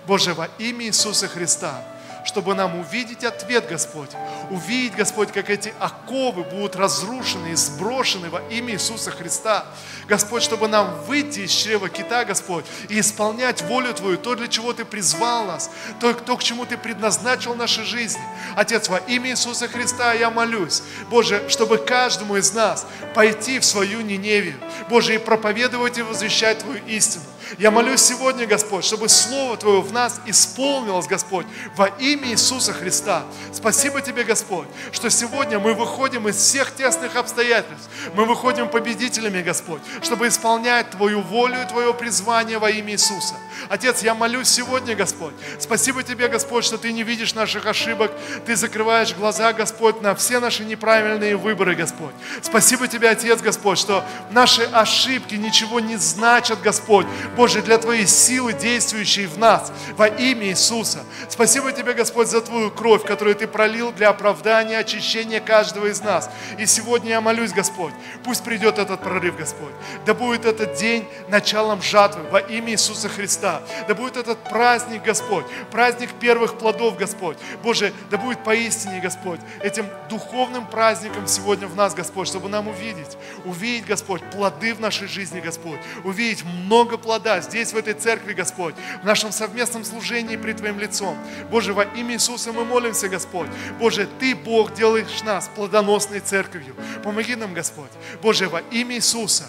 Боже, 0.07 0.33
во 0.33 0.49
имя 0.57 0.85
Иисуса 0.85 1.27
Христа– 1.27 1.83
чтобы 2.29 2.53
нам 2.53 2.79
увидеть 2.79 3.23
ответ, 3.23 3.67
Господь. 3.67 4.11
Увидеть, 4.49 4.95
Господь, 4.95 5.31
как 5.31 5.49
эти 5.49 5.73
оковы 5.79 6.43
будут 6.43 6.75
разрушены 6.75 7.49
и 7.49 7.55
сброшены 7.55 8.29
во 8.29 8.41
имя 8.49 8.73
Иисуса 8.73 9.11
Христа. 9.11 9.65
Господь, 10.07 10.43
чтобы 10.43 10.67
нам 10.67 10.93
выйти 11.05 11.41
из 11.41 11.51
чрева 11.51 11.89
кита, 11.89 12.25
Господь, 12.25 12.65
и 12.89 12.99
исполнять 12.99 13.61
волю 13.63 13.93
Твою, 13.93 14.17
то, 14.17 14.35
для 14.35 14.47
чего 14.47 14.73
Ты 14.73 14.85
призвал 14.85 15.45
нас, 15.45 15.69
то, 15.99 16.13
то 16.13 16.37
к 16.37 16.43
чему 16.43 16.65
Ты 16.65 16.77
предназначил 16.77 17.55
наши 17.55 17.83
жизни. 17.83 18.21
Отец, 18.55 18.89
во 18.89 18.97
имя 18.97 19.31
Иисуса 19.31 19.67
Христа 19.67 20.13
я 20.13 20.29
молюсь, 20.29 20.83
Боже, 21.09 21.47
чтобы 21.49 21.77
каждому 21.77 22.35
из 22.35 22.53
нас 22.53 22.85
пойти 23.13 23.59
в 23.59 23.65
свою 23.65 24.01
Ниневию, 24.01 24.55
Боже, 24.89 25.15
и 25.15 25.17
проповедовать 25.17 25.97
и 25.97 26.01
возвещать 26.01 26.59
Твою 26.59 26.83
истину. 26.85 27.23
Я 27.57 27.71
молюсь 27.71 28.01
сегодня, 28.01 28.45
Господь, 28.45 28.85
чтобы 28.85 29.09
Слово 29.09 29.57
Твое 29.57 29.81
в 29.81 29.91
нас 29.91 30.21
исполнилось, 30.25 31.07
Господь, 31.07 31.47
во 31.75 31.87
имя 31.87 32.29
Иисуса 32.29 32.73
Христа. 32.73 33.23
Спасибо 33.51 34.01
Тебе, 34.01 34.23
Господь, 34.23 34.67
что 34.91 35.09
сегодня 35.09 35.59
мы 35.59 35.73
выходим 35.73 36.27
из 36.27 36.35
всех 36.35 36.75
тесных 36.75 37.15
обстоятельств. 37.15 37.89
Мы 38.13 38.25
выходим 38.25 38.69
победителями, 38.69 39.41
Господь, 39.41 39.81
чтобы 40.01 40.27
исполнять 40.27 40.91
Твою 40.91 41.21
волю 41.21 41.61
и 41.63 41.67
Твое 41.67 41.93
призвание 41.93 42.59
во 42.59 42.69
имя 42.69 42.93
Иисуса. 42.93 43.33
Отец, 43.67 44.03
я 44.03 44.13
молюсь 44.13 44.47
сегодня, 44.47 44.95
Господь. 44.95 45.33
Спасибо 45.59 46.03
Тебе, 46.03 46.27
Господь, 46.27 46.65
что 46.65 46.77
Ты 46.77 46.93
не 46.93 47.03
видишь 47.03 47.33
наших 47.33 47.65
ошибок. 47.65 48.11
Ты 48.45 48.55
закрываешь 48.55 49.13
глаза, 49.15 49.53
Господь, 49.53 50.01
на 50.01 50.13
все 50.13 50.39
наши 50.39 50.63
неправильные 50.63 51.35
выборы, 51.35 51.75
Господь. 51.75 52.13
Спасибо 52.41 52.87
Тебе, 52.87 53.09
Отец, 53.09 53.41
Господь, 53.41 53.79
что 53.79 54.05
наши 54.31 54.63
ошибки 54.63 55.35
ничего 55.35 55.79
не 55.79 55.97
значат, 55.97 56.61
Господь. 56.61 57.07
Боже, 57.39 57.61
для 57.61 57.77
Твоей 57.77 58.05
силы, 58.05 58.51
действующей 58.51 59.25
в 59.25 59.37
нас, 59.37 59.71
во 59.95 60.07
имя 60.07 60.47
Иисуса. 60.47 61.05
Спасибо 61.29 61.71
Тебе, 61.71 61.93
Господь, 61.93 62.27
за 62.27 62.41
Твою 62.41 62.69
кровь, 62.69 63.05
которую 63.05 63.33
Ты 63.33 63.47
пролил 63.47 63.93
для 63.93 64.09
оправдания, 64.09 64.77
очищения 64.77 65.39
каждого 65.39 65.85
из 65.85 66.01
нас. 66.01 66.29
И 66.57 66.65
сегодня 66.65 67.11
я 67.11 67.21
молюсь, 67.21 67.53
Господь, 67.53 67.93
пусть 68.25 68.43
придет 68.43 68.77
этот 68.77 69.01
прорыв, 69.01 69.37
Господь. 69.37 69.71
Да 70.05 70.13
будет 70.13 70.43
этот 70.43 70.73
день 70.73 71.07
началом 71.29 71.81
жатвы 71.81 72.23
во 72.29 72.39
имя 72.39 72.73
Иисуса 72.73 73.07
Христа. 73.07 73.61
Да 73.87 73.95
будет 73.95 74.17
этот 74.17 74.43
праздник, 74.43 75.03
Господь, 75.03 75.45
праздник 75.71 76.09
первых 76.19 76.57
плодов, 76.57 76.97
Господь. 76.97 77.37
Боже, 77.63 77.93
да 78.11 78.17
будет 78.17 78.43
поистине, 78.43 78.99
Господь, 78.99 79.39
этим 79.63 79.85
духовным 80.09 80.67
праздником 80.67 81.25
сегодня 81.25 81.67
в 81.67 81.75
нас, 81.77 81.95
Господь, 81.95 82.27
чтобы 82.27 82.49
нам 82.49 82.67
увидеть, 82.67 83.17
увидеть, 83.45 83.85
Господь, 83.85 84.29
плоды 84.29 84.73
в 84.73 84.81
нашей 84.81 85.07
жизни, 85.07 85.39
Господь, 85.39 85.79
увидеть 86.03 86.43
много 86.43 86.97
плода 86.97 87.28
да, 87.29 87.41
здесь, 87.41 87.73
в 87.73 87.77
этой 87.77 87.93
церкви, 87.93 88.33
Господь, 88.33 88.73
в 89.03 89.05
нашем 89.05 89.31
совместном 89.31 89.85
служении 89.85 90.35
при 90.35 90.53
Твоим 90.53 90.79
лицом. 90.79 91.15
Боже, 91.51 91.73
во 91.73 91.83
имя 91.83 92.15
Иисуса 92.15 92.51
мы 92.51 92.65
молимся, 92.65 93.07
Господь. 93.07 93.49
Боже, 93.79 94.09
Ты, 94.19 94.33
Бог, 94.33 94.73
делаешь 94.73 95.21
нас 95.23 95.47
плодоносной 95.55 96.21
церковью. 96.21 96.75
Помоги 97.03 97.35
нам, 97.35 97.53
Господь. 97.53 97.91
Боже, 98.23 98.49
во 98.49 98.61
имя 98.71 98.95
Иисуса. 98.95 99.45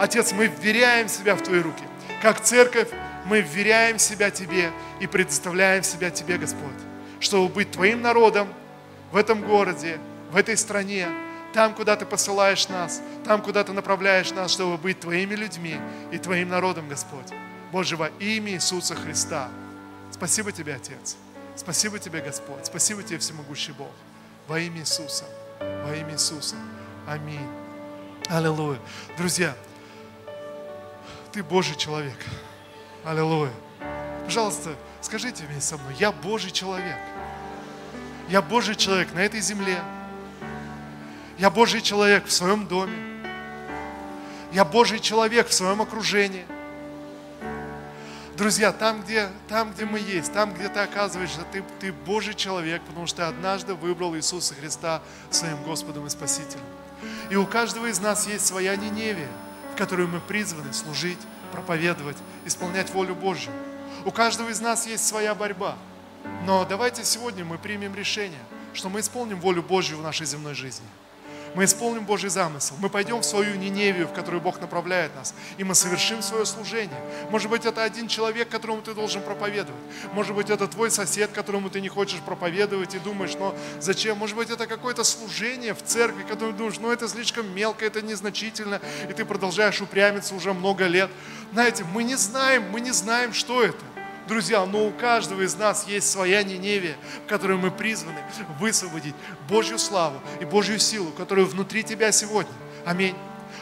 Отец, 0.00 0.32
мы 0.32 0.48
вверяем 0.48 1.08
себя 1.08 1.36
в 1.36 1.42
Твои 1.42 1.60
руки. 1.60 1.84
Как 2.22 2.42
церковь, 2.42 2.88
мы 3.24 3.40
вверяем 3.40 4.00
себя 4.00 4.32
Тебе 4.32 4.72
и 4.98 5.06
предоставляем 5.06 5.84
себя 5.84 6.10
Тебе, 6.10 6.38
Господь, 6.38 6.80
чтобы 7.20 7.48
быть 7.54 7.70
Твоим 7.70 8.02
народом 8.02 8.52
в 9.12 9.16
этом 9.16 9.42
городе, 9.42 10.00
в 10.32 10.36
этой 10.36 10.56
стране, 10.56 11.06
там, 11.52 11.74
куда 11.74 11.96
Ты 11.96 12.06
посылаешь 12.06 12.68
нас, 12.68 13.00
там, 13.24 13.42
куда 13.42 13.64
Ты 13.64 13.72
направляешь 13.72 14.30
нас, 14.32 14.50
чтобы 14.52 14.76
быть 14.78 15.00
Твоими 15.00 15.34
людьми 15.34 15.78
и 16.10 16.18
Твоим 16.18 16.48
народом, 16.48 16.88
Господь. 16.88 17.32
Боже, 17.70 17.96
во 17.96 18.08
имя 18.18 18.52
Иисуса 18.52 18.94
Христа. 18.94 19.48
Спасибо 20.10 20.52
Тебе, 20.52 20.74
Отец. 20.74 21.16
Спасибо 21.56 21.98
Тебе, 21.98 22.20
Господь. 22.20 22.66
Спасибо 22.66 23.02
Тебе, 23.02 23.18
Всемогущий 23.18 23.72
Бог. 23.72 23.90
Во 24.48 24.58
имя 24.58 24.80
Иисуса. 24.80 25.24
Во 25.60 25.94
имя 25.94 26.14
Иисуса. 26.14 26.56
Аминь. 27.06 27.48
Аллилуйя. 28.28 28.78
Друзья, 29.16 29.54
Ты 31.32 31.42
Божий 31.42 31.76
человек. 31.76 32.18
Аллилуйя. 33.04 33.52
Пожалуйста, 34.24 34.74
скажите 35.00 35.44
вместе 35.44 35.70
со 35.70 35.76
мной, 35.76 35.94
я 35.98 36.12
Божий 36.12 36.50
человек. 36.50 36.98
Я 38.28 38.40
Божий 38.40 38.74
человек 38.76 39.12
на 39.12 39.18
этой 39.20 39.40
земле. 39.40 39.78
Я 41.42 41.50
Божий 41.50 41.80
человек 41.82 42.26
в 42.26 42.30
своем 42.30 42.68
доме. 42.68 42.96
Я 44.52 44.64
Божий 44.64 45.00
человек 45.00 45.48
в 45.48 45.52
своем 45.52 45.82
окружении. 45.82 46.46
Друзья, 48.36 48.70
там 48.70 49.02
где, 49.02 49.28
там, 49.48 49.72
где 49.72 49.84
мы 49.84 49.98
есть, 49.98 50.32
там, 50.32 50.54
где 50.54 50.68
ты 50.68 50.78
оказываешься, 50.78 51.40
ты, 51.50 51.64
ты 51.80 51.92
Божий 51.92 52.34
человек, 52.34 52.80
потому 52.82 53.08
что 53.08 53.16
ты 53.16 53.22
однажды 53.24 53.74
выбрал 53.74 54.14
Иисуса 54.14 54.54
Христа 54.54 55.02
своим 55.30 55.60
Господом 55.64 56.06
и 56.06 56.10
Спасителем. 56.10 56.62
И 57.28 57.34
у 57.34 57.44
каждого 57.44 57.86
из 57.86 57.98
нас 57.98 58.28
есть 58.28 58.46
своя 58.46 58.76
Ниневия, 58.76 59.26
в 59.74 59.76
которую 59.76 60.06
мы 60.06 60.20
призваны 60.20 60.72
служить, 60.72 61.18
проповедовать, 61.50 62.18
исполнять 62.44 62.88
волю 62.90 63.16
Божью. 63.16 63.52
У 64.04 64.12
каждого 64.12 64.48
из 64.48 64.60
нас 64.60 64.86
есть 64.86 65.04
своя 65.04 65.34
борьба. 65.34 65.76
Но 66.46 66.64
давайте 66.64 67.02
сегодня 67.02 67.44
мы 67.44 67.58
примем 67.58 67.96
решение, 67.96 68.38
что 68.74 68.88
мы 68.88 69.00
исполним 69.00 69.40
волю 69.40 69.64
Божью 69.64 69.98
в 69.98 70.02
нашей 70.02 70.24
земной 70.24 70.54
жизни– 70.54 70.86
мы 71.54 71.64
исполним 71.64 72.04
Божий 72.04 72.30
замысел, 72.30 72.76
мы 72.80 72.88
пойдем 72.88 73.20
в 73.20 73.24
свою 73.24 73.56
Ниневию, 73.56 74.06
в 74.08 74.12
которую 74.12 74.40
Бог 74.40 74.60
направляет 74.60 75.14
нас, 75.14 75.34
и 75.58 75.64
мы 75.64 75.74
совершим 75.74 76.22
свое 76.22 76.46
служение. 76.46 77.00
Может 77.30 77.50
быть, 77.50 77.64
это 77.64 77.82
один 77.82 78.08
человек, 78.08 78.48
которому 78.48 78.82
ты 78.82 78.94
должен 78.94 79.22
проповедовать. 79.22 79.80
Может 80.12 80.34
быть, 80.34 80.50
это 80.50 80.66
твой 80.66 80.90
сосед, 80.90 81.30
которому 81.32 81.70
ты 81.70 81.80
не 81.80 81.88
хочешь 81.88 82.20
проповедовать 82.20 82.94
и 82.94 82.98
думаешь, 82.98 83.34
но 83.38 83.54
зачем? 83.80 84.18
Может 84.18 84.36
быть, 84.36 84.50
это 84.50 84.66
какое-то 84.66 85.04
служение 85.04 85.74
в 85.74 85.82
церкви, 85.82 86.22
которое 86.22 86.52
думаешь, 86.52 86.78
ну 86.78 86.90
это 86.90 87.08
слишком 87.08 87.54
мелко, 87.54 87.84
это 87.84 88.02
незначительно, 88.02 88.80
и 89.08 89.12
ты 89.12 89.24
продолжаешь 89.24 89.80
упрямиться 89.80 90.34
уже 90.34 90.52
много 90.52 90.86
лет. 90.86 91.10
Знаете, 91.52 91.84
мы 91.92 92.02
не 92.02 92.16
знаем, 92.16 92.64
мы 92.70 92.80
не 92.80 92.92
знаем, 92.92 93.32
что 93.32 93.62
это. 93.62 93.91
Друзья, 94.28 94.64
но 94.64 94.86
у 94.86 94.90
каждого 94.92 95.42
из 95.42 95.56
нас 95.56 95.86
есть 95.88 96.10
своя 96.10 96.42
Ниневия, 96.42 96.96
в 97.24 97.28
которой 97.28 97.56
мы 97.56 97.70
призваны 97.70 98.18
высвободить 98.60 99.14
Божью 99.48 99.78
славу 99.78 100.20
и 100.40 100.44
Божью 100.44 100.78
силу, 100.78 101.10
которая 101.10 101.44
внутри 101.44 101.82
тебя 101.82 102.12
сегодня. 102.12 102.52
Аминь. 102.84 103.16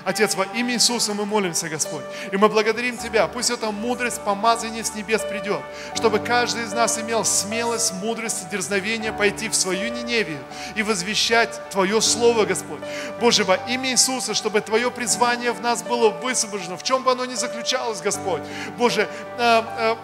Отец, 0.04 0.34
во 0.34 0.44
имя 0.44 0.74
Иисуса 0.74 1.14
мы 1.14 1.26
молимся, 1.26 1.68
Господь. 1.68 2.04
И 2.32 2.36
мы 2.36 2.48
благодарим 2.48 2.96
Тебя. 2.96 3.26
Пусть 3.26 3.50
эта 3.50 3.70
мудрость, 3.70 4.20
помазание 4.22 4.84
с 4.84 4.94
небес 4.94 5.22
придет, 5.22 5.60
чтобы 5.94 6.18
каждый 6.18 6.64
из 6.64 6.72
нас 6.72 6.98
имел 6.98 7.24
смелость, 7.24 7.92
мудрость 7.94 8.44
и 8.44 8.50
дерзновение 8.50 9.12
пойти 9.12 9.48
в 9.48 9.54
свою 9.54 9.92
Ниневию 9.92 10.40
и 10.74 10.82
возвещать 10.82 11.60
Твое 11.70 12.00
Слово, 12.00 12.44
Господь. 12.44 12.80
Боже, 13.20 13.44
во 13.44 13.56
имя 13.56 13.90
Иисуса, 13.90 14.34
чтобы 14.34 14.60
Твое 14.60 14.90
призвание 14.90 15.52
в 15.52 15.60
нас 15.60 15.82
было 15.82 16.08
высвобождено, 16.10 16.76
в 16.76 16.82
чем 16.82 17.02
бы 17.02 17.12
оно 17.12 17.24
ни 17.24 17.34
заключалось, 17.34 18.00
Господь. 18.00 18.42
Боже, 18.78 19.08
э, 19.38 19.62
э, 19.78 19.96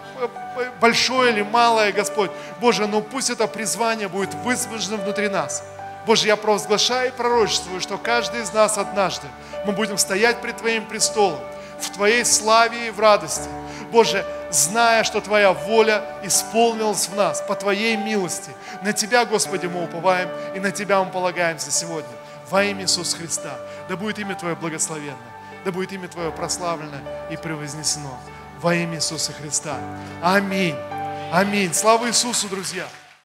э, 0.57 0.71
большое 0.79 1.33
или 1.33 1.41
малое, 1.41 1.91
Господь. 1.91 2.31
Боже, 2.59 2.87
но 2.87 3.01
пусть 3.01 3.29
это 3.29 3.47
призвание 3.47 4.07
будет 4.07 4.33
высвобождено 4.35 4.97
внутри 4.97 5.29
нас. 5.29 5.63
Боже, 6.07 6.27
я 6.27 6.37
провозглашаю 6.37 7.09
и 7.09 7.11
пророчествую, 7.11 7.81
что 7.81 7.97
каждый 7.97 8.41
из 8.41 8.53
нас 8.53 8.77
однажды 8.77 9.27
мы 9.67 9.73
будем 9.73 9.97
стоять 9.97 10.41
пред 10.41 10.57
Твоим 10.57 10.85
престолом, 10.85 11.39
в 11.79 11.89
Твоей 11.91 12.23
славе 12.25 12.87
и 12.87 12.89
в 12.89 12.99
радости. 12.99 13.49
Боже, 13.91 14.25
зная, 14.49 15.03
что 15.03 15.21
Твоя 15.21 15.51
воля 15.53 16.03
исполнилась 16.23 17.07
в 17.07 17.15
нас 17.15 17.41
по 17.41 17.53
Твоей 17.53 17.97
милости. 17.97 18.51
На 18.81 18.93
Тебя, 18.93 19.25
Господи, 19.25 19.67
мы 19.67 19.83
уповаем 19.83 20.29
и 20.55 20.59
на 20.59 20.71
Тебя 20.71 21.03
мы 21.03 21.11
полагаемся 21.11 21.69
сегодня. 21.69 22.09
Во 22.49 22.63
имя 22.63 22.83
Иисуса 22.83 23.17
Христа. 23.17 23.59
Да 23.89 23.97
будет 23.97 24.19
имя 24.19 24.35
Твое 24.35 24.55
благословенно. 24.55 25.17
Да 25.65 25.71
будет 25.71 25.91
имя 25.91 26.07
Твое 26.07 26.31
прославлено 26.31 26.97
и 27.29 27.35
превознесено. 27.35 28.17
Во 28.61 28.73
имя 28.73 28.95
Иисуса 28.95 29.33
Христа. 29.33 29.77
Аминь. 30.23 30.75
Аминь. 31.31 31.73
Слава 31.73 32.07
Иисусу, 32.07 32.47
друзья. 32.47 32.87